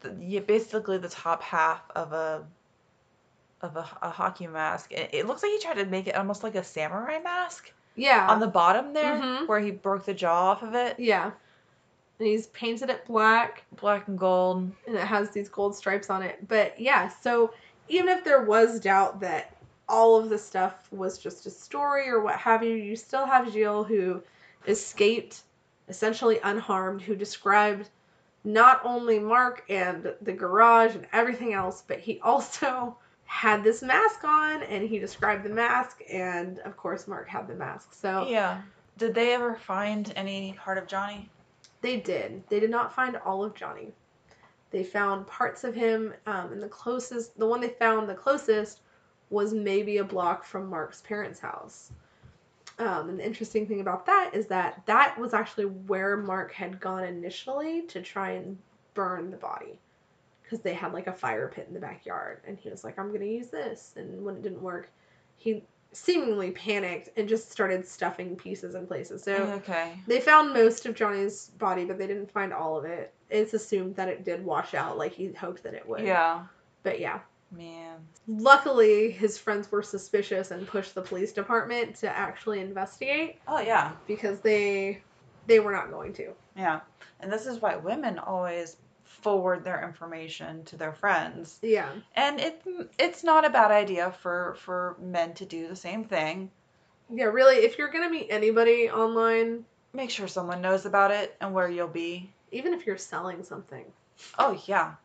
the, 0.09 0.39
basically 0.39 0.97
the 0.97 1.09
top 1.09 1.41
half 1.43 1.81
of 1.95 2.13
a, 2.13 2.43
of 3.61 3.75
a, 3.77 3.87
a 4.01 4.09
hockey 4.09 4.47
mask. 4.47 4.91
It, 4.91 5.09
it 5.13 5.27
looks 5.27 5.41
like 5.43 5.51
he 5.51 5.59
tried 5.59 5.75
to 5.75 5.85
make 5.85 6.07
it 6.07 6.15
almost 6.15 6.43
like 6.43 6.55
a 6.55 6.63
samurai 6.63 7.19
mask 7.19 7.71
Yeah. 7.95 8.27
on 8.29 8.39
the 8.39 8.47
bottom 8.47 8.93
there, 8.93 9.15
Mhm. 9.21 9.47
where 9.47 9.59
he 9.59 9.71
broke 9.71 10.05
the 10.05 10.13
jaw 10.13 10.51
off 10.51 10.63
of 10.63 10.75
it, 10.75 10.99
yeah. 10.99 11.31
And 12.19 12.27
he's 12.27 12.47
painted 12.47 12.89
it 12.89 13.05
black 13.05 13.63
black 13.73 14.07
and 14.07 14.17
gold. 14.17 14.71
and 14.87 14.95
it 14.95 15.01
has 15.05 15.31
these 15.31 15.49
gold 15.49 15.75
stripes 15.75 16.09
on 16.09 16.21
it. 16.23 16.47
But 16.47 16.79
yeah, 16.79 17.09
so 17.09 17.51
even 17.89 18.07
if 18.09 18.23
there 18.23 18.43
was 18.43 18.79
doubt 18.79 19.19
that 19.19 19.55
all 19.87 20.15
of 20.17 20.29
the 20.29 20.37
stuff 20.37 20.87
was 20.91 21.17
just 21.17 21.45
a 21.45 21.49
story 21.51 22.07
or 22.09 22.21
what 22.21 22.35
have 22.37 22.63
you, 22.63 22.73
you 22.75 22.95
still 22.95 23.25
have 23.25 23.51
Gilles 23.51 23.83
who 23.83 24.23
escaped 24.67 25.41
essentially 25.89 26.39
unharmed, 26.43 27.01
who 27.01 27.15
described 27.15 27.89
not 28.45 28.79
only 28.85 29.19
Mark 29.19 29.63
and 29.69 30.13
the 30.21 30.31
garage 30.31 30.95
and 30.95 31.07
everything 31.11 31.53
else, 31.53 31.83
but 31.85 31.99
he 31.99 32.19
also 32.21 32.95
had 33.25 33.63
this 33.63 33.81
mask 33.81 34.23
on 34.23 34.61
and 34.63 34.87
he 34.87 34.99
described 34.99 35.43
the 35.43 35.49
mask 35.49 36.01
and 36.11 36.59
of 36.59 36.77
course 36.77 37.07
Mark 37.07 37.27
had 37.27 37.47
the 37.47 37.55
mask. 37.55 37.93
So 37.93 38.27
Yeah. 38.29 38.61
Did 38.97 39.13
they 39.13 39.33
ever 39.33 39.55
find 39.55 40.13
any 40.15 40.53
part 40.53 40.77
of 40.77 40.87
Johnny? 40.87 41.29
They 41.81 41.99
did. 41.99 42.43
They 42.47 42.59
did 42.59 42.69
not 42.69 42.93
find 42.93 43.17
all 43.17 43.43
of 43.43 43.53
Johnny. 43.53 43.93
They 44.71 44.83
found 44.83 45.27
parts 45.27 45.63
of 45.63 45.75
him, 45.75 46.13
um, 46.25 46.53
and 46.53 46.63
the 46.63 46.69
closest, 46.69 47.37
the 47.37 47.45
one 47.45 47.61
they 47.61 47.69
found 47.69 48.07
the 48.07 48.15
closest, 48.15 48.81
was 49.29 49.53
maybe 49.53 49.97
a 49.97 50.03
block 50.03 50.45
from 50.45 50.69
Mark's 50.69 51.01
parents' 51.01 51.39
house. 51.39 51.91
Um, 52.77 53.09
and 53.09 53.19
the 53.19 53.25
interesting 53.25 53.65
thing 53.67 53.79
about 53.79 54.05
that 54.05 54.31
is 54.33 54.47
that 54.47 54.81
that 54.85 55.17
was 55.17 55.33
actually 55.33 55.65
where 55.65 56.17
Mark 56.17 56.51
had 56.51 56.79
gone 56.79 57.03
initially 57.03 57.83
to 57.83 58.01
try 58.01 58.31
and 58.31 58.57
burn 58.93 59.31
the 59.31 59.37
body. 59.37 59.79
Because 60.43 60.59
they 60.59 60.73
had 60.73 60.93
like 60.93 61.07
a 61.07 61.13
fire 61.13 61.47
pit 61.47 61.65
in 61.67 61.73
the 61.73 61.79
backyard. 61.79 62.41
And 62.45 62.57
he 62.57 62.69
was 62.69 62.83
like, 62.83 62.99
I'm 62.99 63.07
going 63.07 63.21
to 63.21 63.27
use 63.27 63.47
this. 63.47 63.93
And 63.95 64.23
when 64.23 64.35
it 64.35 64.43
didn't 64.43 64.61
work, 64.61 64.91
he 65.37 65.63
seemingly 65.91 66.51
panicked 66.51 67.09
and 67.17 67.27
just 67.27 67.51
started 67.51 67.87
stuffing 67.87 68.35
pieces 68.35 68.75
in 68.75 68.85
places. 68.85 69.23
So 69.23 69.33
okay. 69.33 69.93
they 70.07 70.19
found 70.19 70.53
most 70.53 70.85
of 70.85 70.93
Johnny's 70.93 71.51
body, 71.57 71.85
but 71.85 71.97
they 71.97 72.05
didn't 72.05 72.29
find 72.29 72.53
all 72.53 72.77
of 72.77 72.85
it. 72.85 73.13
It's 73.29 73.53
assumed 73.53 73.95
that 73.95 74.09
it 74.09 74.23
did 74.25 74.43
wash 74.43 74.73
out 74.73 74.97
like 74.97 75.13
he 75.13 75.31
hoped 75.31 75.63
that 75.63 75.73
it 75.73 75.87
would. 75.87 76.01
Yeah. 76.01 76.43
But 76.83 76.99
yeah. 76.99 77.21
Man. 77.51 77.95
Luckily, 78.27 79.11
his 79.11 79.37
friends 79.37 79.71
were 79.71 79.83
suspicious 79.83 80.51
and 80.51 80.67
pushed 80.67 80.95
the 80.95 81.01
police 81.01 81.31
department 81.31 81.95
to 81.97 82.09
actually 82.09 82.59
investigate 82.59 83.39
Oh 83.47 83.59
yeah. 83.59 83.91
because 84.07 84.39
they 84.41 85.01
they 85.47 85.59
were 85.59 85.71
not 85.71 85.91
going 85.91 86.13
to. 86.13 86.33
Yeah. 86.57 86.79
And 87.19 87.31
this 87.31 87.45
is 87.45 87.61
why 87.61 87.75
women 87.75 88.19
always 88.19 88.77
forward 89.03 89.63
their 89.63 89.83
information 89.87 90.63
to 90.65 90.75
their 90.75 90.93
friends. 90.93 91.59
Yeah. 91.61 91.89
And 92.15 92.39
it 92.39 92.61
it's 92.99 93.23
not 93.23 93.45
a 93.45 93.49
bad 93.49 93.71
idea 93.71 94.11
for 94.21 94.55
for 94.59 94.97
men 94.99 95.33
to 95.35 95.45
do 95.45 95.67
the 95.67 95.75
same 95.75 96.03
thing. 96.03 96.49
Yeah, 97.13 97.25
really, 97.25 97.57
if 97.57 97.77
you're 97.77 97.91
going 97.91 98.03
to 98.03 98.09
meet 98.09 98.27
anybody 98.31 98.89
online, 98.89 99.65
Make 99.93 100.09
sure 100.09 100.27
someone 100.27 100.61
knows 100.61 100.85
about 100.85 101.11
it 101.11 101.33
and 101.39 101.53
where 101.53 101.69
you'll 101.69 101.87
be. 101.87 102.29
even 102.51 102.73
if 102.73 102.85
you're 102.85 102.97
selling 102.97 103.43
something, 103.43 103.85
Oh 104.37 104.59
yeah. 104.65 104.95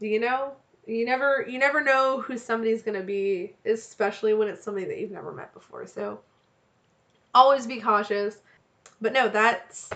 Do 0.00 0.06
you 0.06 0.20
know, 0.20 0.52
you 0.88 1.04
never 1.04 1.44
you 1.48 1.58
never 1.58 1.82
know 1.82 2.20
who 2.20 2.36
somebody's 2.38 2.82
going 2.82 2.98
to 2.98 3.04
be, 3.06 3.54
especially 3.66 4.34
when 4.34 4.48
it's 4.48 4.64
somebody 4.64 4.86
that 4.86 4.98
you've 4.98 5.10
never 5.10 5.32
met 5.32 5.52
before. 5.54 5.86
So 5.86 6.20
always 7.34 7.66
be 7.66 7.80
cautious. 7.80 8.38
But 9.00 9.12
no, 9.12 9.28
that's 9.28 9.90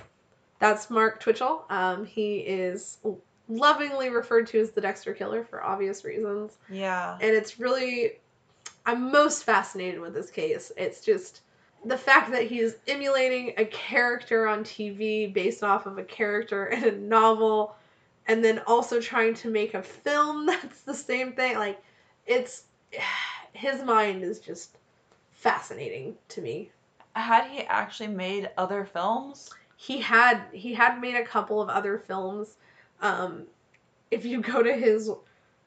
that's 0.58 0.90
Mark 0.90 1.18
Twitchell. 1.20 1.64
Um, 1.70 2.04
he 2.04 2.38
is 2.38 2.98
lovingly 3.48 4.10
referred 4.10 4.46
to 4.48 4.60
as 4.60 4.70
the 4.70 4.80
Dexter 4.80 5.12
Killer 5.12 5.44
for 5.44 5.62
obvious 5.64 6.04
reasons. 6.04 6.58
Yeah. 6.70 7.18
and 7.20 7.30
it's 7.34 7.58
really 7.58 8.18
i'm 8.86 9.12
most 9.12 9.44
fascinated 9.44 10.00
with 10.00 10.14
this 10.14 10.30
case 10.30 10.72
it's 10.76 11.00
just 11.04 11.42
the 11.84 11.96
fact 11.98 12.30
that 12.32 12.44
he 12.44 12.60
is 12.60 12.76
emulating 12.88 13.52
a 13.58 13.64
character 13.66 14.46
on 14.48 14.64
tv 14.64 15.32
based 15.32 15.62
off 15.62 15.86
of 15.86 15.98
a 15.98 16.04
character 16.04 16.66
in 16.66 16.84
a 16.84 16.92
novel 16.92 17.74
and 18.26 18.44
then 18.44 18.60
also 18.66 19.00
trying 19.00 19.34
to 19.34 19.50
make 19.50 19.74
a 19.74 19.82
film 19.82 20.46
that's 20.46 20.82
the 20.82 20.94
same 20.94 21.32
thing 21.32 21.56
like 21.56 21.82
it's 22.26 22.64
his 23.52 23.82
mind 23.82 24.22
is 24.22 24.40
just 24.40 24.78
fascinating 25.30 26.16
to 26.28 26.40
me. 26.40 26.70
Had 27.14 27.50
he 27.50 27.60
actually 27.64 28.08
made 28.08 28.48
other 28.56 28.84
films? 28.84 29.50
he 29.82 30.00
had 30.00 30.40
he 30.52 30.72
had 30.72 31.00
made 31.00 31.16
a 31.16 31.24
couple 31.24 31.60
of 31.60 31.68
other 31.68 31.98
films. 31.98 32.56
Um 33.00 33.44
if 34.12 34.24
you 34.24 34.40
go 34.40 34.62
to 34.62 34.72
his 34.72 35.10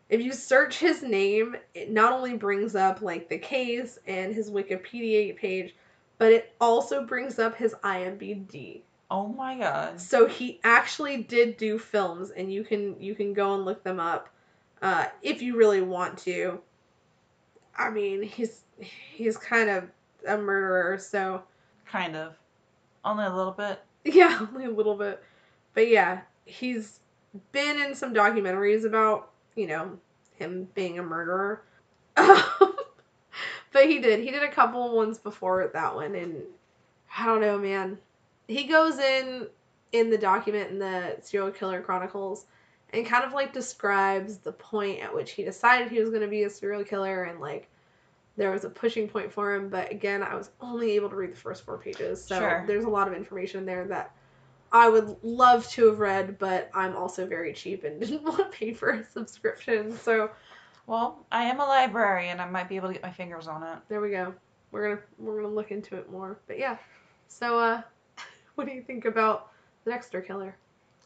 if 0.08 0.22
you 0.22 0.32
search 0.32 0.80
his 0.80 1.03
name 1.03 1.56
it 1.74 1.91
not 1.91 2.14
only 2.14 2.36
brings 2.38 2.76
up 2.76 3.01
like 3.01 3.28
the 3.28 3.38
case 3.38 3.99
and 4.08 4.34
his 4.34 4.49
wikipedia 4.49 5.36
page 5.36 5.76
but 6.18 6.32
it 6.32 6.53
also 6.62 7.03
brings 7.03 7.39
up 7.39 7.56
his 7.56 7.74
imbd 7.84 8.82
Oh 9.12 9.28
my 9.28 9.58
god. 9.58 10.01
so 10.01 10.28
he 10.28 10.60
actually 10.64 11.24
did 11.24 11.58
do 11.58 11.78
films 11.78 12.32
and 12.32 12.51
you 12.51 12.64
can 12.64 12.99
you 12.99 13.16
can 13.16 13.34
go 13.34 13.53
and 13.53 13.64
look 13.64 13.84
them 13.84 13.99
up 13.99 14.30
uh 14.82 15.06
if 15.22 15.41
you 15.41 15.56
really 15.58 15.82
want 15.82 16.18
to 16.20 16.60
i 17.78 17.89
mean 17.89 18.24
he's 18.24 18.62
he's 18.80 19.38
kind 19.38 19.70
of 19.70 19.84
a 20.28 20.38
murderer 20.38 20.97
so 20.97 21.43
Kind 21.86 22.16
of. 22.16 22.36
Only 23.03 23.26
a 23.26 23.34
little 23.34 23.51
bit. 23.51 23.80
Yeah, 24.03 24.45
only 24.53 24.66
a 24.66 24.72
little 24.72 24.95
bit. 24.95 25.24
But 25.74 25.88
yeah, 25.88 26.22
he's 26.45 26.99
been 27.51 27.80
in 27.80 27.95
some 27.95 28.14
documentaries 28.14 28.86
about, 28.86 29.32
you 29.56 29.68
know, 29.68 29.97
him 30.38 30.68
being 30.74 30.99
a 30.99 31.03
murderer. 31.03 31.64
but 32.16 33.86
he 33.86 33.99
did. 33.99 34.22
He 34.22 34.32
did 34.32 34.43
a 34.43 34.51
couple 34.51 34.95
ones 34.95 35.18
before 35.18 35.70
that 35.74 35.95
one 35.95 36.16
and 36.16 36.43
I 37.18 37.26
don't 37.26 37.41
know, 37.41 37.58
man. 37.58 37.97
He 38.48 38.66
goes 38.66 39.00
in 39.00 39.48
in 39.91 40.10
the 40.10 40.18
document 40.18 40.72
in 40.72 40.80
the 40.80 41.18
serial 41.22 41.52
killer 41.52 41.82
chronicles 41.82 42.46
and 42.91 43.06
kind 43.06 43.24
of 43.24 43.34
like 43.34 43.54
describes 43.54 44.38
the 44.38 44.52
point 44.52 45.00
at 45.02 45.14
which 45.14 45.32
he 45.32 45.43
decided 45.43 45.89
he 45.89 46.00
was 46.00 46.10
going 46.10 46.22
to 46.22 46.28
be 46.28 46.43
a 46.43 46.50
serial 46.50 46.84
killer 46.84 47.24
and 47.24 47.39
like 47.39 47.68
there 48.38 48.52
was 48.52 48.66
a 48.66 48.70
pushing 48.70 49.08
point 49.08 49.32
for 49.32 49.54
him 49.56 49.70
but 49.70 49.89
again 49.91 50.22
i 50.22 50.36
was 50.36 50.50
only 50.60 50.91
able 50.91 51.10
to 51.10 51.16
read 51.16 51.32
the 51.32 51.38
first 51.38 51.64
four 51.64 51.78
pages 51.78 52.22
so 52.24 52.38
Sure. 52.38 52.64
there's 52.68 52.84
a 52.84 52.89
lot 52.89 53.08
of 53.08 53.14
information 53.14 53.66
there 53.66 53.86
that 53.88 54.12
i 54.72 54.89
would 54.89 55.16
love 55.24 55.66
to 55.70 55.86
have 55.88 56.00
read 56.00 56.38
but 56.38 56.70
i'm 56.74 56.96
also 56.96 57.26
very 57.26 57.54
cheap 57.54 57.84
and 57.86 58.00
didn't 58.02 58.24
want 58.24 58.38
to 58.38 58.46
pay 58.46 58.74
for 58.74 58.89
a 58.89 59.04
subscription 59.04 59.98
so 59.98 60.30
Well, 60.88 61.26
I 61.32 61.43
am 61.46 61.60
a 61.60 61.66
librarian. 61.66 62.39
I 62.39 62.48
might 62.50 62.70
be 62.70 62.76
able 62.76 62.89
to 62.89 62.93
get 62.93 63.02
my 63.04 63.12
fingers 63.12 63.48
on 63.48 63.64
it. 63.64 63.80
there 63.88 64.02
we 64.02 64.12
go 64.12 64.34
we're 64.72 64.89
gonna 64.89 65.02
we're 65.20 65.41
gonna 65.41 65.54
look 65.54 65.72
into 65.72 65.96
it 65.96 66.12
more 66.12 66.38
but 66.48 66.60
yeah 66.60 66.78
so 67.28 67.58
uh 67.60 67.82
what 68.66 68.68
do 68.68 68.74
you 68.74 68.82
think 68.82 69.06
about 69.06 69.51
the 69.84 69.91
dexter 69.91 70.22
killer 70.22 70.56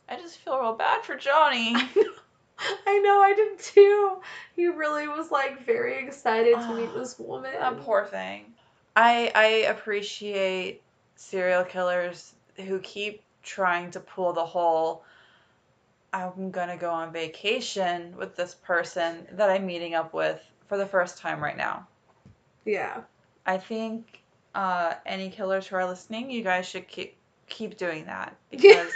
I 0.10 0.16
just 0.16 0.38
feel 0.38 0.60
real 0.60 0.74
bad 0.74 1.04
for 1.04 1.16
Johnny. 1.16 1.76
I 2.88 3.00
know 3.00 3.22
I 3.22 3.34
did 3.36 3.60
too. 3.60 4.18
He 4.56 4.68
really 4.68 5.08
was 5.08 5.32
like 5.32 5.66
very 5.66 6.04
excited 6.04 6.56
to 6.56 6.74
meet 6.74 6.93
this 6.95 7.18
woman. 7.20 7.52
That 7.54 7.80
poor 7.82 8.06
thing. 8.06 8.45
I 8.95 9.32
I 9.36 9.45
appreciate 9.70 10.82
serial 11.16 11.64
killers 11.64 12.34
who 12.56 12.80
keep 12.80 13.22
trying 13.43 13.91
to 13.91 14.00
pull 14.00 14.34
the 14.34 14.45
whole 14.45 15.04
I'm 16.12 16.50
gonna 16.50 16.78
go 16.78 16.89
on 16.89 17.14
vacation 17.14 18.16
with 18.18 18.36
this 18.36 18.56
person 18.56 19.28
that 19.34 19.50
I'm 19.50 19.68
meeting 19.68 19.93
up 19.93 20.14
with 20.14 20.41
for 20.68 20.78
the 20.78 20.88
first 20.88 21.20
time 21.20 21.41
right 21.41 21.58
now. 21.58 21.88
Yeah. 22.66 23.02
I 23.45 23.58
think 23.58 24.22
uh, 24.56 24.95
any 25.06 25.30
killers 25.30 25.68
who 25.68 25.76
are 25.76 25.86
listening, 25.86 26.32
you 26.32 26.43
guys 26.43 26.68
should 26.68 26.88
keep 26.88 27.16
keep 27.50 27.78
doing 27.78 28.06
that 28.06 28.36
because 28.52 28.91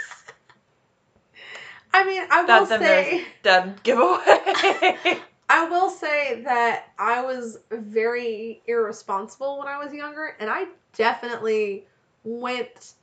I 1.92 2.04
mean, 2.04 2.24
I 2.28 2.42
will 2.42 2.66
say 2.66 3.24
dead 3.42 3.80
giveaway. 3.84 4.18
I 5.48 5.68
will 5.68 5.90
say 5.90 6.42
that 6.42 6.86
I 6.98 7.22
was 7.22 7.58
very 7.70 8.62
irresponsible 8.66 9.58
when 9.58 9.68
I 9.68 9.78
was 9.78 9.92
younger 9.92 10.36
and 10.40 10.50
I 10.50 10.64
definitely 10.96 11.86
went 12.24 12.94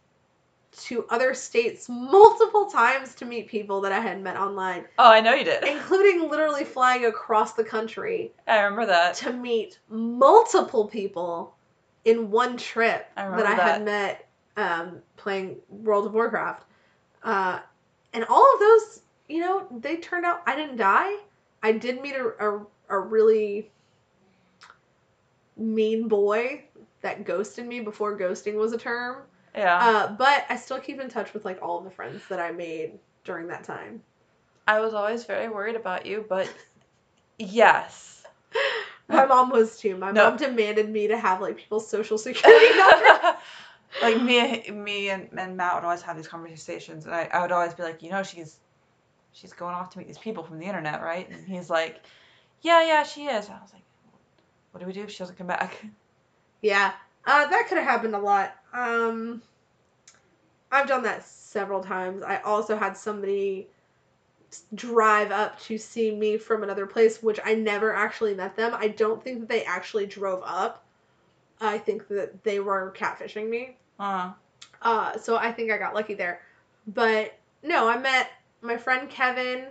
to 0.74 1.06
other 1.10 1.34
states 1.34 1.88
multiple 1.90 2.66
times 2.66 3.14
to 3.16 3.26
meet 3.26 3.48
people 3.48 3.82
that 3.82 3.92
I 3.92 4.00
had 4.00 4.22
met 4.22 4.38
online, 4.38 4.86
oh, 4.98 5.12
I 5.12 5.22
know 5.22 5.34
you 5.34 5.44
did. 5.44 5.64
including 5.64 6.30
literally 6.30 6.64
flying 6.64 7.06
across 7.06 7.54
the 7.54 7.64
country 7.64 8.32
I 8.48 8.62
remember 8.62 8.86
that. 8.88 9.16
to 9.16 9.34
meet 9.34 9.80
multiple 9.90 10.88
people 10.88 11.56
in 12.06 12.32
one 12.32 12.58
trip 12.58 13.08
I 13.16 13.30
that 13.30 13.46
I 13.46 13.54
had 13.54 13.86
met 13.86 14.28
um, 14.58 15.02
playing 15.18 15.58
World 15.70 16.06
of 16.06 16.14
Warcraft. 16.14 16.64
Uh, 17.24 17.60
and 18.14 18.26
all 18.26 18.54
of 18.54 18.60
those, 18.60 19.02
you 19.30 19.40
know, 19.42 19.68
they 19.80 19.98
turned 19.98 20.26
out 20.26 20.42
I 20.46 20.56
didn't 20.56 20.78
die. 20.78 21.18
I 21.64 21.72
did 21.72 22.02
meet 22.02 22.16
a, 22.16 22.34
a, 22.50 22.66
a 22.90 23.00
really 23.00 23.70
mean 25.58 26.08
boy 26.08 26.64
that 27.02 27.24
ghosted 27.26 27.66
me 27.68 27.80
before 27.80 28.18
ghosting 28.18 28.56
was 28.56 28.74
a 28.74 28.78
term. 28.78 29.24
Yeah. 29.56 29.78
Uh, 29.78 30.12
but 30.14 30.46
I 30.50 30.56
still 30.56 30.80
keep 30.80 31.00
in 31.00 31.10
touch 31.10 31.34
with 31.34 31.46
like 31.46 31.62
all 31.62 31.78
of 31.78 31.84
the 31.84 31.90
friends 31.92 32.22
that 32.30 32.40
I 32.40 32.52
made 32.52 32.94
during 33.24 33.48
that 33.48 33.64
time. 33.64 34.02
I 34.68 34.80
was 34.80 34.94
always 34.94 35.26
very 35.26 35.50
worried 35.50 35.76
about 35.76 36.06
you, 36.06 36.26
but 36.30 36.52
yes. 37.38 38.24
My 39.10 39.26
mom 39.26 39.50
was 39.50 39.78
too. 39.78 39.98
My 39.98 40.12
No. 40.12 40.30
mom 40.30 40.38
demanded 40.38 40.90
me 40.90 41.08
to 41.08 41.18
have 41.18 41.42
like 41.42 41.58
people's 41.58 41.88
social 41.88 42.18
security 42.18 42.78
numbers. 42.78 43.36
Like 44.02 44.22
me, 44.22 44.70
me 44.72 45.10
and, 45.10 45.30
and 45.38 45.58
Matt 45.58 45.76
would 45.76 45.84
always 45.84 46.02
have 46.02 46.16
these 46.16 46.28
conversations, 46.28 47.06
and 47.06 47.14
I, 47.14 47.30
I 47.34 47.42
would 47.42 47.52
always 47.52 47.74
be 47.74 47.84
like, 47.84 48.02
you 48.02 48.10
know, 48.10 48.24
she's 48.24 48.60
she's 49.34 49.54
going 49.54 49.74
off 49.74 49.90
to 49.92 49.98
meet 49.98 50.08
these 50.08 50.18
people 50.18 50.44
from 50.44 50.60
the 50.60 50.66
internet, 50.66 51.02
right? 51.02 51.30
And 51.30 51.48
he's 51.48 51.70
like, 51.70 52.04
yeah, 52.62 52.86
yeah, 52.86 53.04
she 53.04 53.26
is. 53.26 53.50
I 53.50 53.54
was 53.62 53.74
like, 53.74 53.84
what 54.72 54.82
do 54.82 54.88
we 54.88 54.94
do 54.94 55.04
if 55.04 55.12
she 55.12 55.20
doesn't 55.20 55.38
come 55.38 55.48
back? 55.48 55.84
Yeah, 56.64 56.92
uh, 57.26 57.48
that 57.48 57.66
could 57.68 57.80
have 57.80 57.88
happened 57.88 58.14
a 58.14 58.20
lot. 58.20 58.56
Um, 58.72 59.42
I've 60.72 60.88
done 60.88 61.02
that 61.02 61.26
several 61.26 61.84
times. 61.84 62.22
I 62.22 62.38
also 62.42 62.78
had 62.78 62.96
somebody 62.96 63.68
drive 64.76 65.32
up 65.32 65.60
to 65.62 65.78
see 65.78 66.14
me 66.16 66.38
from 66.38 66.62
another 66.62 66.86
place, 66.86 67.24
which 67.24 67.40
I 67.44 67.56
never 67.56 67.96
actually 67.96 68.36
met 68.36 68.56
them. 68.56 68.74
I 68.76 68.90
don't 68.90 69.24
think 69.24 69.40
that 69.40 69.50
they 69.50 69.64
actually 69.64 70.06
drove 70.06 70.44
up. 70.46 70.84
I 71.60 71.78
think 71.78 72.08
that 72.10 72.44
they 72.44 72.60
were 72.60 72.94
catfishing 72.96 73.50
me. 73.50 73.78
Uh, 74.02 74.32
Uh, 74.82 75.18
so 75.18 75.38
I 75.38 75.52
think 75.52 75.72
I 75.72 75.78
got 75.78 75.94
lucky 75.94 76.16
there. 76.16 76.42
But 76.88 77.38
no, 77.64 77.88
I 77.88 77.98
met 78.00 78.30
my 78.62 78.76
friend 78.78 79.10
Kevin 79.10 79.68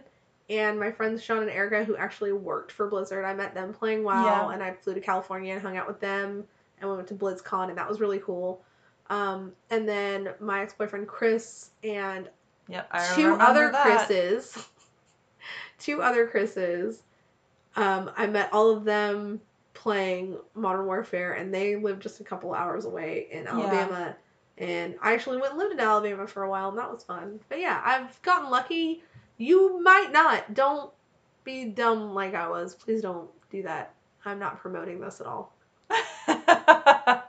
and 0.48 0.78
my 0.78 0.92
friends 0.92 1.22
Sean 1.22 1.38
and 1.42 1.50
Erica 1.50 1.84
who 1.84 1.96
actually 1.96 2.32
worked 2.32 2.70
for 2.72 2.86
Blizzard. 2.88 3.24
I 3.24 3.34
met 3.34 3.54
them 3.54 3.74
playing 3.74 4.04
WoW 4.04 4.24
Yeah. 4.24 4.50
and 4.54 4.62
I 4.62 4.72
flew 4.72 4.94
to 4.94 5.00
California 5.00 5.52
and 5.52 5.60
hung 5.62 5.76
out 5.76 5.88
with 5.88 6.00
them 6.00 6.44
and 6.80 6.88
we 6.90 6.96
went 6.96 7.08
to 7.08 7.14
BlizzCon, 7.14 7.68
and 7.68 7.76
that 7.78 7.88
was 7.88 8.00
really 8.00 8.20
cool. 8.20 8.62
Um, 9.10 9.52
and 9.70 9.88
then 9.88 10.30
my 10.40 10.62
ex 10.62 10.72
boyfriend 10.72 11.08
Chris 11.08 11.70
and 11.84 12.28
Yep. 12.68 12.88
I 12.92 13.14
two 13.16 13.34
other 13.34 13.70
that. 13.72 14.06
Chris's, 14.06 14.68
two 15.78 16.00
other 16.02 16.26
Chris's. 16.28 17.02
Um, 17.76 18.10
I 18.16 18.26
met 18.28 18.50
all 18.52 18.70
of 18.70 18.84
them 18.84 19.40
playing 19.74 20.36
Modern 20.54 20.86
Warfare, 20.86 21.34
and 21.34 21.52
they 21.54 21.76
lived 21.76 22.02
just 22.02 22.20
a 22.20 22.24
couple 22.24 22.52
hours 22.54 22.84
away 22.84 23.28
in 23.30 23.44
Yeah. 23.44 23.50
Alabama. 23.52 24.16
And 24.58 24.96
I 25.00 25.14
actually 25.14 25.38
went 25.38 25.52
and 25.52 25.58
lived 25.58 25.72
in 25.72 25.80
Alabama 25.80 26.26
for 26.26 26.42
a 26.42 26.50
while, 26.50 26.68
and 26.68 26.78
that 26.78 26.92
was 26.92 27.02
fun. 27.02 27.40
But 27.48 27.60
yeah, 27.60 27.80
I've 27.84 28.20
gotten 28.22 28.50
lucky. 28.50 29.02
You 29.38 29.80
might 29.82 30.12
not. 30.12 30.52
Don't 30.52 30.90
be 31.44 31.64
dumb 31.64 32.12
like 32.14 32.34
I 32.34 32.48
was. 32.48 32.74
Please 32.74 33.00
don't 33.00 33.30
do 33.50 33.62
that. 33.62 33.94
I'm 34.24 34.38
not 34.38 34.60
promoting 34.60 35.00
this 35.00 35.20
at 35.20 35.26
all. 35.26 35.54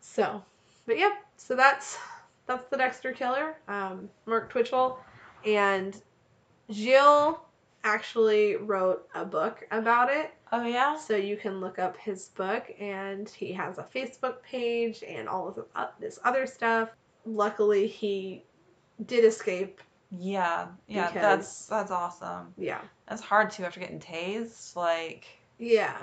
So, 0.00 0.42
but 0.84 0.98
yeah, 0.98 1.12
so 1.36 1.54
that's 1.54 1.96
that's 2.46 2.64
the 2.70 2.76
Dexter 2.76 3.12
Killer, 3.12 3.54
um, 3.68 4.08
Mark 4.26 4.50
Twitchell, 4.50 4.98
and 5.46 5.94
Gilles 6.72 7.38
actually 7.84 8.56
wrote 8.56 9.08
a 9.14 9.24
book 9.24 9.66
about 9.70 10.10
it. 10.10 10.32
oh 10.52 10.64
yeah. 10.64 10.96
So 10.96 11.16
you 11.16 11.36
can 11.36 11.60
look 11.60 11.78
up 11.78 11.96
his 11.96 12.28
book, 12.28 12.64
and 12.80 13.28
he 13.28 13.52
has 13.52 13.78
a 13.78 13.84
Facebook 13.94 14.42
page 14.42 15.02
and 15.06 15.28
all 15.28 15.48
of 15.48 15.64
uh, 15.76 15.88
this 16.00 16.18
other 16.24 16.46
stuff. 16.46 16.90
Luckily, 17.24 17.86
he 17.86 18.44
did 19.06 19.24
escape. 19.24 19.80
Yeah. 20.10 20.68
Yeah. 20.86 21.06
Because- 21.08 21.22
That's 21.22 21.66
that's 21.66 21.90
awesome. 21.90 22.52
Yeah, 22.56 22.80
That's 23.08 23.22
hard 23.22 23.50
too 23.50 23.64
after 23.64 23.80
getting 23.80 24.00
tased. 24.00 24.74
Like. 24.76 25.26
yeah, 25.58 25.96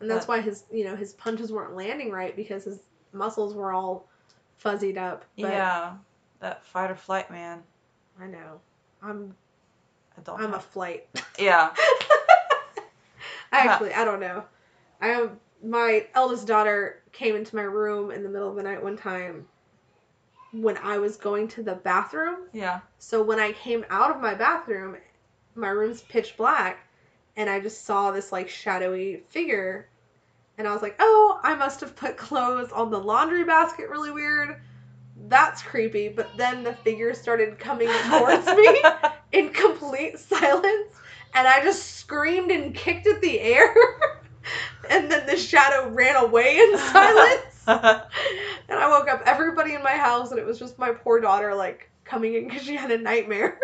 and 0.00 0.10
that's 0.10 0.26
But- 0.26 0.36
why 0.36 0.40
his 0.42 0.64
you 0.72 0.84
know 0.84 0.94
his 0.96 1.14
punches 1.14 1.50
weren't 1.52 1.74
landing 1.74 2.10
right 2.10 2.36
because 2.36 2.64
his 2.64 2.80
muscles 3.12 3.54
were 3.54 3.72
all 3.72 4.06
fuzzied 4.62 4.98
up. 4.98 5.24
But 5.38 5.50
yeah. 5.52 5.94
That 6.40 6.62
fight 6.66 6.90
or 6.90 6.94
flight, 6.96 7.30
man. 7.30 7.62
I 8.20 8.26
know. 8.26 8.60
I'm 9.02 9.34
Don't. 10.24 10.40
I'm 10.40 10.54
a 10.54 10.60
flight. 10.60 11.08
Yeah. 11.38 11.74
I 13.52 13.58
actually, 13.58 13.92
I 13.92 14.04
don't 14.04 14.20
know. 14.20 14.44
I 15.00 15.08
am 15.08 15.40
my 15.62 16.06
eldest 16.14 16.46
daughter 16.46 17.02
came 17.12 17.34
into 17.34 17.56
my 17.56 17.62
room 17.62 18.10
in 18.10 18.22
the 18.22 18.28
middle 18.28 18.48
of 18.48 18.56
the 18.56 18.62
night 18.62 18.82
one 18.82 18.96
time 18.96 19.46
when 20.52 20.76
I 20.78 20.98
was 20.98 21.16
going 21.16 21.48
to 21.48 21.62
the 21.62 21.74
bathroom. 21.74 22.48
Yeah. 22.52 22.80
So 22.98 23.22
when 23.22 23.38
I 23.38 23.52
came 23.52 23.84
out 23.90 24.10
of 24.10 24.20
my 24.20 24.34
bathroom, 24.34 24.96
my 25.54 25.68
room's 25.68 26.02
pitch 26.02 26.36
black 26.36 26.86
and 27.36 27.48
I 27.50 27.60
just 27.60 27.84
saw 27.84 28.10
this 28.10 28.32
like 28.32 28.48
shadowy 28.48 29.24
figure 29.28 29.88
and 30.58 30.66
I 30.66 30.72
was 30.72 30.80
like, 30.80 30.96
"Oh, 30.98 31.38
I 31.42 31.54
must 31.54 31.80
have 31.80 31.94
put 31.96 32.16
clothes 32.16 32.72
on 32.72 32.90
the 32.90 32.98
laundry 32.98 33.44
basket 33.44 33.90
really 33.90 34.10
weird." 34.10 34.60
That's 35.28 35.62
creepy, 35.62 36.08
but 36.08 36.28
then 36.36 36.62
the 36.62 36.72
figure 36.72 37.12
started 37.14 37.58
coming 37.58 37.88
towards 38.08 38.46
me 38.46 38.82
in 39.32 39.50
complete 39.50 40.18
silence 40.18 40.96
and 41.34 41.46
I 41.46 41.62
just 41.62 41.96
screamed 41.96 42.50
and 42.50 42.74
kicked 42.74 43.06
at 43.06 43.20
the 43.20 43.40
air 43.40 43.74
and 44.90 45.10
then 45.10 45.26
the 45.26 45.36
shadow 45.36 45.88
ran 45.90 46.16
away 46.16 46.58
in 46.58 46.78
silence 46.92 47.64
and 47.66 48.78
I 48.78 48.88
woke 48.88 49.08
up 49.08 49.22
everybody 49.26 49.74
in 49.74 49.82
my 49.82 49.92
house 49.92 50.30
and 50.30 50.38
it 50.38 50.46
was 50.46 50.58
just 50.58 50.78
my 50.78 50.90
poor 50.90 51.20
daughter 51.20 51.54
like 51.54 51.90
coming 52.04 52.34
in 52.34 52.48
because 52.48 52.62
she 52.62 52.76
had 52.76 52.90
a 52.90 52.98
nightmare 52.98 53.58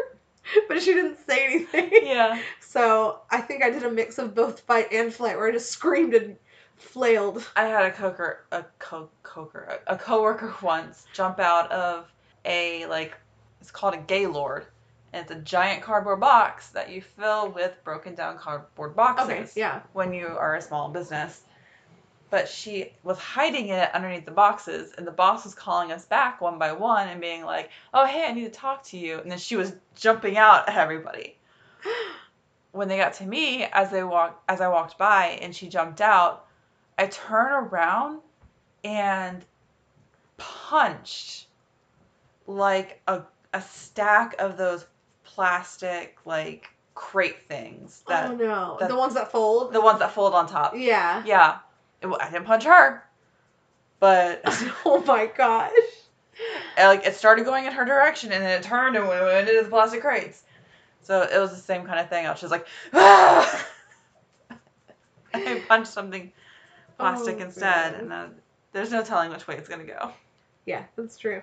but 0.69 0.83
she 0.83 0.93
didn't 0.93 1.19
say 1.27 1.45
anything 1.45 1.91
yeah. 2.03 2.41
so 2.61 3.21
I 3.31 3.41
think 3.41 3.63
I 3.63 3.71
did 3.71 3.85
a 3.85 3.91
mix 3.91 4.19
of 4.19 4.35
both 4.35 4.61
fight 4.61 4.93
and 4.93 5.13
flight 5.13 5.37
where 5.37 5.49
I 5.49 5.53
just 5.53 5.71
screamed 5.71 6.15
and 6.15 6.37
flailed 6.77 7.47
I 7.57 7.65
had 7.65 7.85
a 7.87 7.91
coker, 7.93 8.45
a 8.51 8.65
co 8.79 9.09
coker, 9.23 9.81
a, 9.87 9.95
a 9.95 9.97
coworker 9.99 10.55
once 10.63 11.07
jump 11.13 11.39
out 11.39 11.71
of 11.71 12.11
a 12.45 12.87
like, 12.87 13.17
it's 13.61 13.71
called 13.71 13.95
a 13.95 13.99
gaylord, 13.99 14.67
and 15.13 15.23
it's 15.23 15.31
a 15.31 15.41
giant 15.41 15.83
cardboard 15.83 16.21
box 16.21 16.69
that 16.71 16.91
you 16.91 17.01
fill 17.03 17.51
with 17.51 17.73
broken 17.85 18.15
down 18.15 18.39
cardboard 18.39 18.97
boxes. 18.97 19.29
okay 19.31 19.47
yeah 19.55 19.81
When 19.93 20.13
you 20.13 20.27
are 20.27 20.57
a 20.57 20.63
small 20.63 20.89
business. 20.89 21.43
But 22.31 22.49
she 22.49 22.95
was 23.03 23.19
hiding 23.19 23.69
it 23.69 23.95
underneath 23.95 24.25
the 24.25 24.31
boxes, 24.31 24.95
and 24.97 25.07
the 25.07 25.11
boss 25.13 25.45
was 25.45 25.55
calling 25.55 25.93
us 25.93 26.07
back 26.07 26.41
one 26.41 26.59
by 26.59 26.73
one 26.73 27.09
and 27.09 27.21
being 27.21 27.45
like, 27.45 27.69
"Oh, 27.93 28.07
hey, 28.07 28.25
I 28.27 28.33
need 28.33 28.45
to 28.45 28.51
talk 28.51 28.85
to 28.85 28.97
you." 28.97 29.19
And 29.19 29.31
then 29.31 29.37
she 29.39 29.55
was 29.55 29.75
jumping 29.97 30.39
out 30.39 30.67
at 30.67 30.77
everybody. 30.77 31.37
when 32.73 32.89
they 32.89 32.97
got 32.97 33.13
to 33.15 33.27
me 33.27 33.65
as 33.65 33.91
they 33.91 34.03
walk 34.03 34.43
as 34.49 34.63
I 34.63 34.69
walked 34.69 34.97
by 34.97 35.39
and 35.43 35.55
she 35.55 35.69
jumped 35.69 36.01
out, 36.01 36.47
I 36.99 37.07
turn 37.07 37.53
around 37.53 38.21
and 38.85 39.45
punched 40.37 41.47
like 42.47 43.01
a 43.07 43.23
a 43.55 43.63
stack 43.63 44.35
of 44.41 44.57
those 44.57 44.87
plastic 45.25 46.19
like 46.25 46.69
crate 46.95 47.43
things 47.43 48.03
that 48.09 48.31
oh 48.31 48.35
no 48.35 48.77
that- 48.81 48.89
the 48.89 48.97
ones 48.97 49.15
that 49.15 49.31
fold 49.31 49.73
the 49.73 49.81
ones 49.81 49.99
that 50.01 50.13
fold 50.13 50.35
on 50.35 50.47
top. 50.47 50.75
yeah 50.77 51.23
Yeah. 51.25 51.59
It, 52.01 52.09
I 52.09 52.31
didn't 52.31 52.47
punch 52.47 52.65
her. 52.65 53.05
But 54.01 54.43
oh 54.85 55.03
my 55.07 55.27
gosh 55.27 55.71
and, 56.77 56.89
like 56.89 57.07
it 57.07 57.15
started 57.15 57.45
going 57.45 57.67
in 57.67 57.73
her 57.73 57.85
direction 57.85 58.33
and 58.33 58.43
then 58.43 58.59
it 58.59 58.63
turned 58.65 58.97
and 58.97 59.07
went 59.07 59.23
went 59.23 59.49
into 59.49 59.63
the 59.63 59.69
plastic 59.69 60.01
crates. 60.01 60.43
So 61.03 61.23
it 61.23 61.39
was 61.39 61.51
the 61.51 61.57
same 61.57 61.85
kind 61.85 62.01
of 62.01 62.09
thing. 62.09 62.27
I 62.27 62.31
was 62.31 62.41
just 62.41 62.51
like, 62.53 62.67
ah! 62.93 63.67
I 65.35 65.63
punched 65.67 65.91
something 65.93 66.33
plastic 66.99 67.37
Oh, 67.41 67.45
instead, 67.45 67.93
man. 67.93 68.01
and 68.01 68.11
then 68.11 68.31
there's 68.73 68.91
no 68.91 69.03
telling 69.03 69.31
which 69.31 69.47
way 69.47 69.57
it's 69.57 69.69
gonna 69.69 69.85
go. 69.85 70.13
yeah 70.67 70.85
that's 70.97 71.17
true 71.19 71.43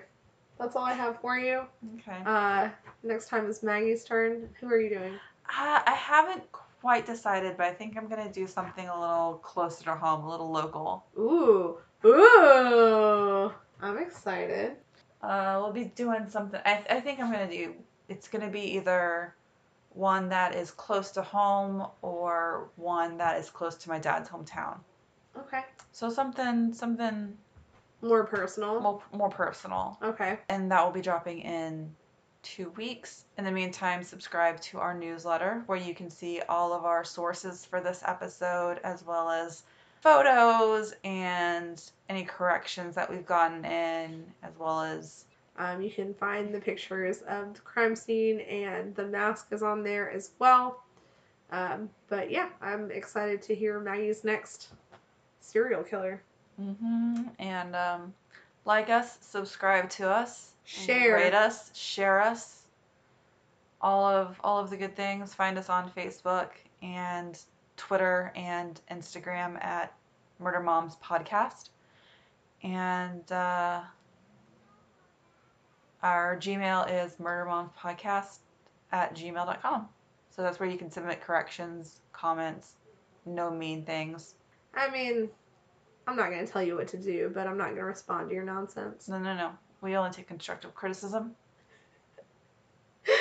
that's 0.58 0.76
all 0.76 0.84
I 0.84 0.92
have 0.94 1.20
for 1.20 1.38
you 1.38 1.62
Okay. 1.98 2.18
uh 2.26 2.68
next 3.02 3.28
time 3.28 3.46
is 3.48 3.62
Maggie's 3.62 4.04
turn 4.04 4.48
who 4.60 4.66
are 4.68 4.80
you 4.80 4.90
doing 4.90 5.14
Uh, 5.48 5.80
I 5.86 5.94
haven't 5.94 6.44
quite 6.52 7.04
decided, 7.06 7.56
but 7.56 7.66
I 7.66 7.72
think 7.74 7.96
I'm 7.96 8.08
gonna 8.08 8.32
do 8.32 8.46
something 8.46 8.88
a 8.88 9.00
little 9.00 9.34
closer 9.42 9.84
to 9.84 9.94
home, 9.94 10.24
a 10.24 10.30
little 10.30 10.50
local. 10.50 11.04
ooh 11.18 11.78
ooh 12.04 13.52
I'm 13.82 13.98
excited 13.98 14.76
Uh, 15.22 15.58
we'll 15.60 15.72
be 15.72 15.84
doing 15.84 16.28
something. 16.28 16.60
I, 16.64 16.84
I 16.88 17.00
think 17.00 17.20
I'm 17.20 17.30
gonna 17.30 17.50
do. 17.50 17.74
It's 18.08 18.26
gonna 18.28 18.48
be 18.50 18.62
either 18.76 19.34
one 19.90 20.28
that 20.30 20.54
is 20.54 20.70
close 20.70 21.10
to 21.12 21.22
home 21.22 21.86
or 22.00 22.68
one 22.76 23.18
that 23.18 23.38
is 23.38 23.50
close 23.50 23.76
to 23.76 23.88
my 23.90 23.98
dad's 23.98 24.28
hometown. 24.30 24.78
Okay 25.38 25.62
So 25.92 26.10
something 26.10 26.72
something 26.72 27.36
more 28.02 28.24
personal 28.24 28.80
more 28.80 29.02
more 29.12 29.30
personal, 29.30 29.98
okay 30.02 30.38
and 30.48 30.70
that 30.70 30.84
will 30.84 30.92
be 30.92 31.02
dropping 31.02 31.40
in 31.40 31.94
two 32.42 32.70
weeks. 32.70 33.24
In 33.36 33.44
the 33.44 33.50
meantime, 33.50 34.02
subscribe 34.02 34.60
to 34.62 34.78
our 34.78 34.94
newsletter 34.94 35.62
where 35.66 35.78
you 35.78 35.94
can 35.94 36.08
see 36.10 36.40
all 36.48 36.72
of 36.72 36.84
our 36.84 37.04
sources 37.04 37.66
for 37.66 37.80
this 37.82 38.02
episode 38.06 38.80
as 38.82 39.04
well 39.04 39.28
as 39.30 39.62
photos 40.00 40.94
and 41.04 41.82
any 42.08 42.24
corrections 42.24 42.94
that 42.94 43.10
we've 43.10 43.26
gotten 43.26 43.66
in 43.66 44.24
as 44.42 44.52
well 44.58 44.80
as 44.80 45.26
Um, 45.58 45.82
you 45.82 45.90
can 45.90 46.14
find 46.14 46.54
the 46.54 46.60
pictures 46.60 47.20
of 47.28 47.52
the 47.52 47.60
crime 47.60 47.94
scene, 47.94 48.40
and 48.40 48.94
the 48.94 49.04
mask 49.04 49.48
is 49.50 49.62
on 49.62 49.82
there 49.82 50.10
as 50.10 50.30
well. 50.38 50.82
Um, 51.52 51.90
but 52.08 52.30
yeah, 52.30 52.48
I'm 52.62 52.90
excited 52.90 53.42
to 53.42 53.54
hear 53.54 53.78
Maggie's 53.78 54.24
next 54.24 54.68
serial 55.40 55.82
killer. 55.82 56.22
Mm-hmm. 56.60 57.22
And 57.38 57.74
um, 57.74 58.14
like 58.64 58.90
us, 58.90 59.18
subscribe 59.20 59.88
to 59.90 60.08
us, 60.08 60.52
Share. 60.64 61.14
rate 61.14 61.34
us, 61.34 61.76
share 61.76 62.20
us. 62.20 62.56
All 63.82 64.04
of 64.04 64.38
all 64.44 64.58
of 64.58 64.68
the 64.68 64.76
good 64.76 64.94
things. 64.94 65.32
Find 65.32 65.56
us 65.56 65.70
on 65.70 65.90
Facebook 65.90 66.50
and 66.82 67.38
Twitter 67.78 68.30
and 68.36 68.78
Instagram 68.90 69.62
at 69.64 69.94
Murder 70.38 70.60
Moms 70.60 70.96
Podcast. 71.02 71.70
And 72.62 73.30
uh, 73.32 73.80
our 76.02 76.36
Gmail 76.36 77.04
is 77.04 77.16
murdermomspodcast 77.16 78.38
at 78.92 79.14
gmail.com. 79.14 79.88
So 80.30 80.42
that's 80.42 80.60
where 80.60 80.68
you 80.68 80.78
can 80.78 80.90
submit 80.90 81.20
corrections, 81.22 82.00
comments, 82.12 82.74
no 83.26 83.50
mean 83.50 83.84
things. 83.84 84.34
I 84.74 84.90
mean, 84.90 85.28
I'm 86.06 86.16
not 86.16 86.30
going 86.30 86.44
to 86.44 86.50
tell 86.50 86.62
you 86.62 86.76
what 86.76 86.88
to 86.88 86.96
do, 86.96 87.30
but 87.32 87.46
I'm 87.46 87.56
not 87.56 87.66
going 87.66 87.76
to 87.76 87.84
respond 87.84 88.28
to 88.28 88.34
your 88.34 88.44
nonsense. 88.44 89.08
No, 89.08 89.18
no, 89.18 89.34
no. 89.34 89.50
We 89.80 89.96
only 89.96 90.10
take 90.10 90.28
constructive 90.28 90.74
criticism. 90.74 91.32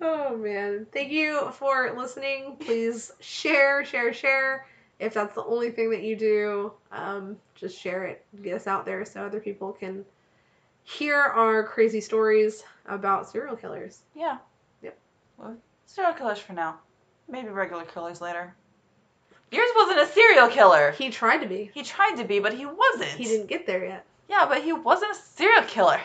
oh 0.00 0.36
man. 0.36 0.86
Thank 0.92 1.12
you 1.12 1.50
for 1.52 1.94
listening. 1.96 2.56
Please 2.58 3.12
share, 3.20 3.84
share, 3.84 4.12
share. 4.12 4.66
If 4.98 5.14
that's 5.14 5.34
the 5.34 5.44
only 5.44 5.70
thing 5.70 5.90
that 5.90 6.02
you 6.02 6.16
do, 6.16 6.72
um, 6.90 7.36
just 7.54 7.78
share 7.78 8.04
it. 8.04 8.24
Get 8.42 8.54
us 8.54 8.66
out 8.66 8.86
there 8.86 9.04
so 9.04 9.22
other 9.22 9.40
people 9.40 9.72
can 9.72 10.04
hear 10.84 11.16
our 11.16 11.64
crazy 11.64 12.00
stories 12.00 12.62
about 12.86 13.28
serial 13.28 13.56
killers. 13.56 14.00
Yeah. 14.14 14.38
Yep. 14.82 14.98
Well, 15.36 15.56
serial 15.84 16.14
killers 16.14 16.38
for 16.38 16.54
now. 16.54 16.78
Maybe 17.28 17.48
regular 17.48 17.84
killers 17.84 18.20
later. 18.20 18.54
Yours 19.52 19.70
wasn't 19.76 20.00
a 20.00 20.06
serial 20.06 20.48
killer. 20.48 20.90
He 20.92 21.10
tried 21.10 21.38
to 21.38 21.46
be. 21.46 21.70
He 21.72 21.82
tried 21.82 22.16
to 22.16 22.24
be, 22.24 22.40
but 22.40 22.52
he 22.52 22.66
wasn't. 22.66 23.10
He 23.10 23.24
didn't 23.24 23.46
get 23.46 23.66
there 23.66 23.84
yet. 23.84 24.04
Yeah, 24.28 24.46
but 24.48 24.62
he 24.62 24.72
wasn't 24.72 25.12
a 25.12 25.14
serial 25.14 25.62
killer. 25.62 26.00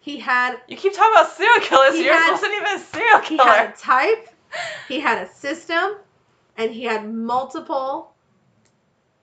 He 0.00 0.18
had 0.20 0.58
You 0.68 0.76
keep 0.76 0.94
talking 0.94 1.12
about 1.12 1.32
serial 1.36 1.60
killers. 1.60 1.94
He 1.94 2.04
yours 2.04 2.16
had- 2.18 2.30
wasn't 2.30 2.52
even 2.54 2.74
a 2.76 2.78
serial 2.78 3.18
he 3.20 3.36
killer. 3.36 3.50
had 3.50 3.70
a 3.70 3.76
type, 3.76 4.28
he 4.88 5.00
had 5.00 5.26
a 5.26 5.32
system, 5.34 5.96
and 6.56 6.70
he 6.70 6.84
had 6.84 7.12
multiple. 7.12 8.12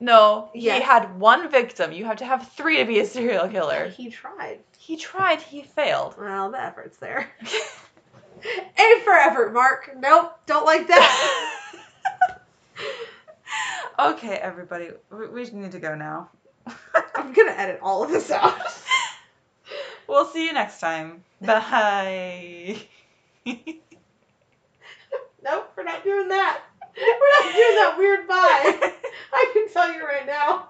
No, 0.00 0.50
Yes. 0.52 0.78
he 0.78 0.82
had 0.84 1.18
one 1.18 1.48
victim. 1.50 1.92
You 1.92 2.04
have 2.04 2.16
to 2.18 2.26
have 2.26 2.50
three 2.52 2.76
to 2.78 2.84
be 2.84 2.98
a 3.00 3.06
serial 3.06 3.48
killer. 3.48 3.88
He 3.88 4.10
tried. 4.10 4.58
He 4.78 4.96
tried, 4.98 5.40
he 5.40 5.62
failed. 5.62 6.14
Well, 6.18 6.50
the 6.50 6.60
effort's 6.60 6.98
there. 6.98 7.30
A 8.44 9.00
for 9.02 9.12
effort, 9.14 9.54
Mark. 9.54 9.92
Nope, 9.98 10.32
don't 10.44 10.66
like 10.66 10.86
that. 10.88 11.60
okay, 14.04 14.36
everybody, 14.36 14.90
we, 15.10 15.28
we 15.28 15.44
need 15.50 15.72
to 15.72 15.80
go 15.80 15.94
now. 15.94 16.30
I'm 17.14 17.32
gonna 17.32 17.52
edit 17.52 17.80
all 17.82 18.02
of 18.04 18.10
this 18.10 18.30
out. 18.30 18.58
we'll 20.08 20.26
see 20.26 20.46
you 20.46 20.52
next 20.52 20.80
time. 20.80 21.24
Bye. 21.40 22.82
Nope, 25.44 25.72
we're 25.76 25.84
not 25.84 26.02
doing 26.02 26.28
that. 26.28 26.62
We're 26.96 27.44
not 27.44 27.54
doing 27.54 27.74
that 27.76 27.94
weird 27.98 28.26
bye. 28.26 28.92
I 29.34 29.50
can 29.52 29.70
tell 29.70 29.92
you 29.92 30.02
right 30.02 30.26
now. 30.26 30.68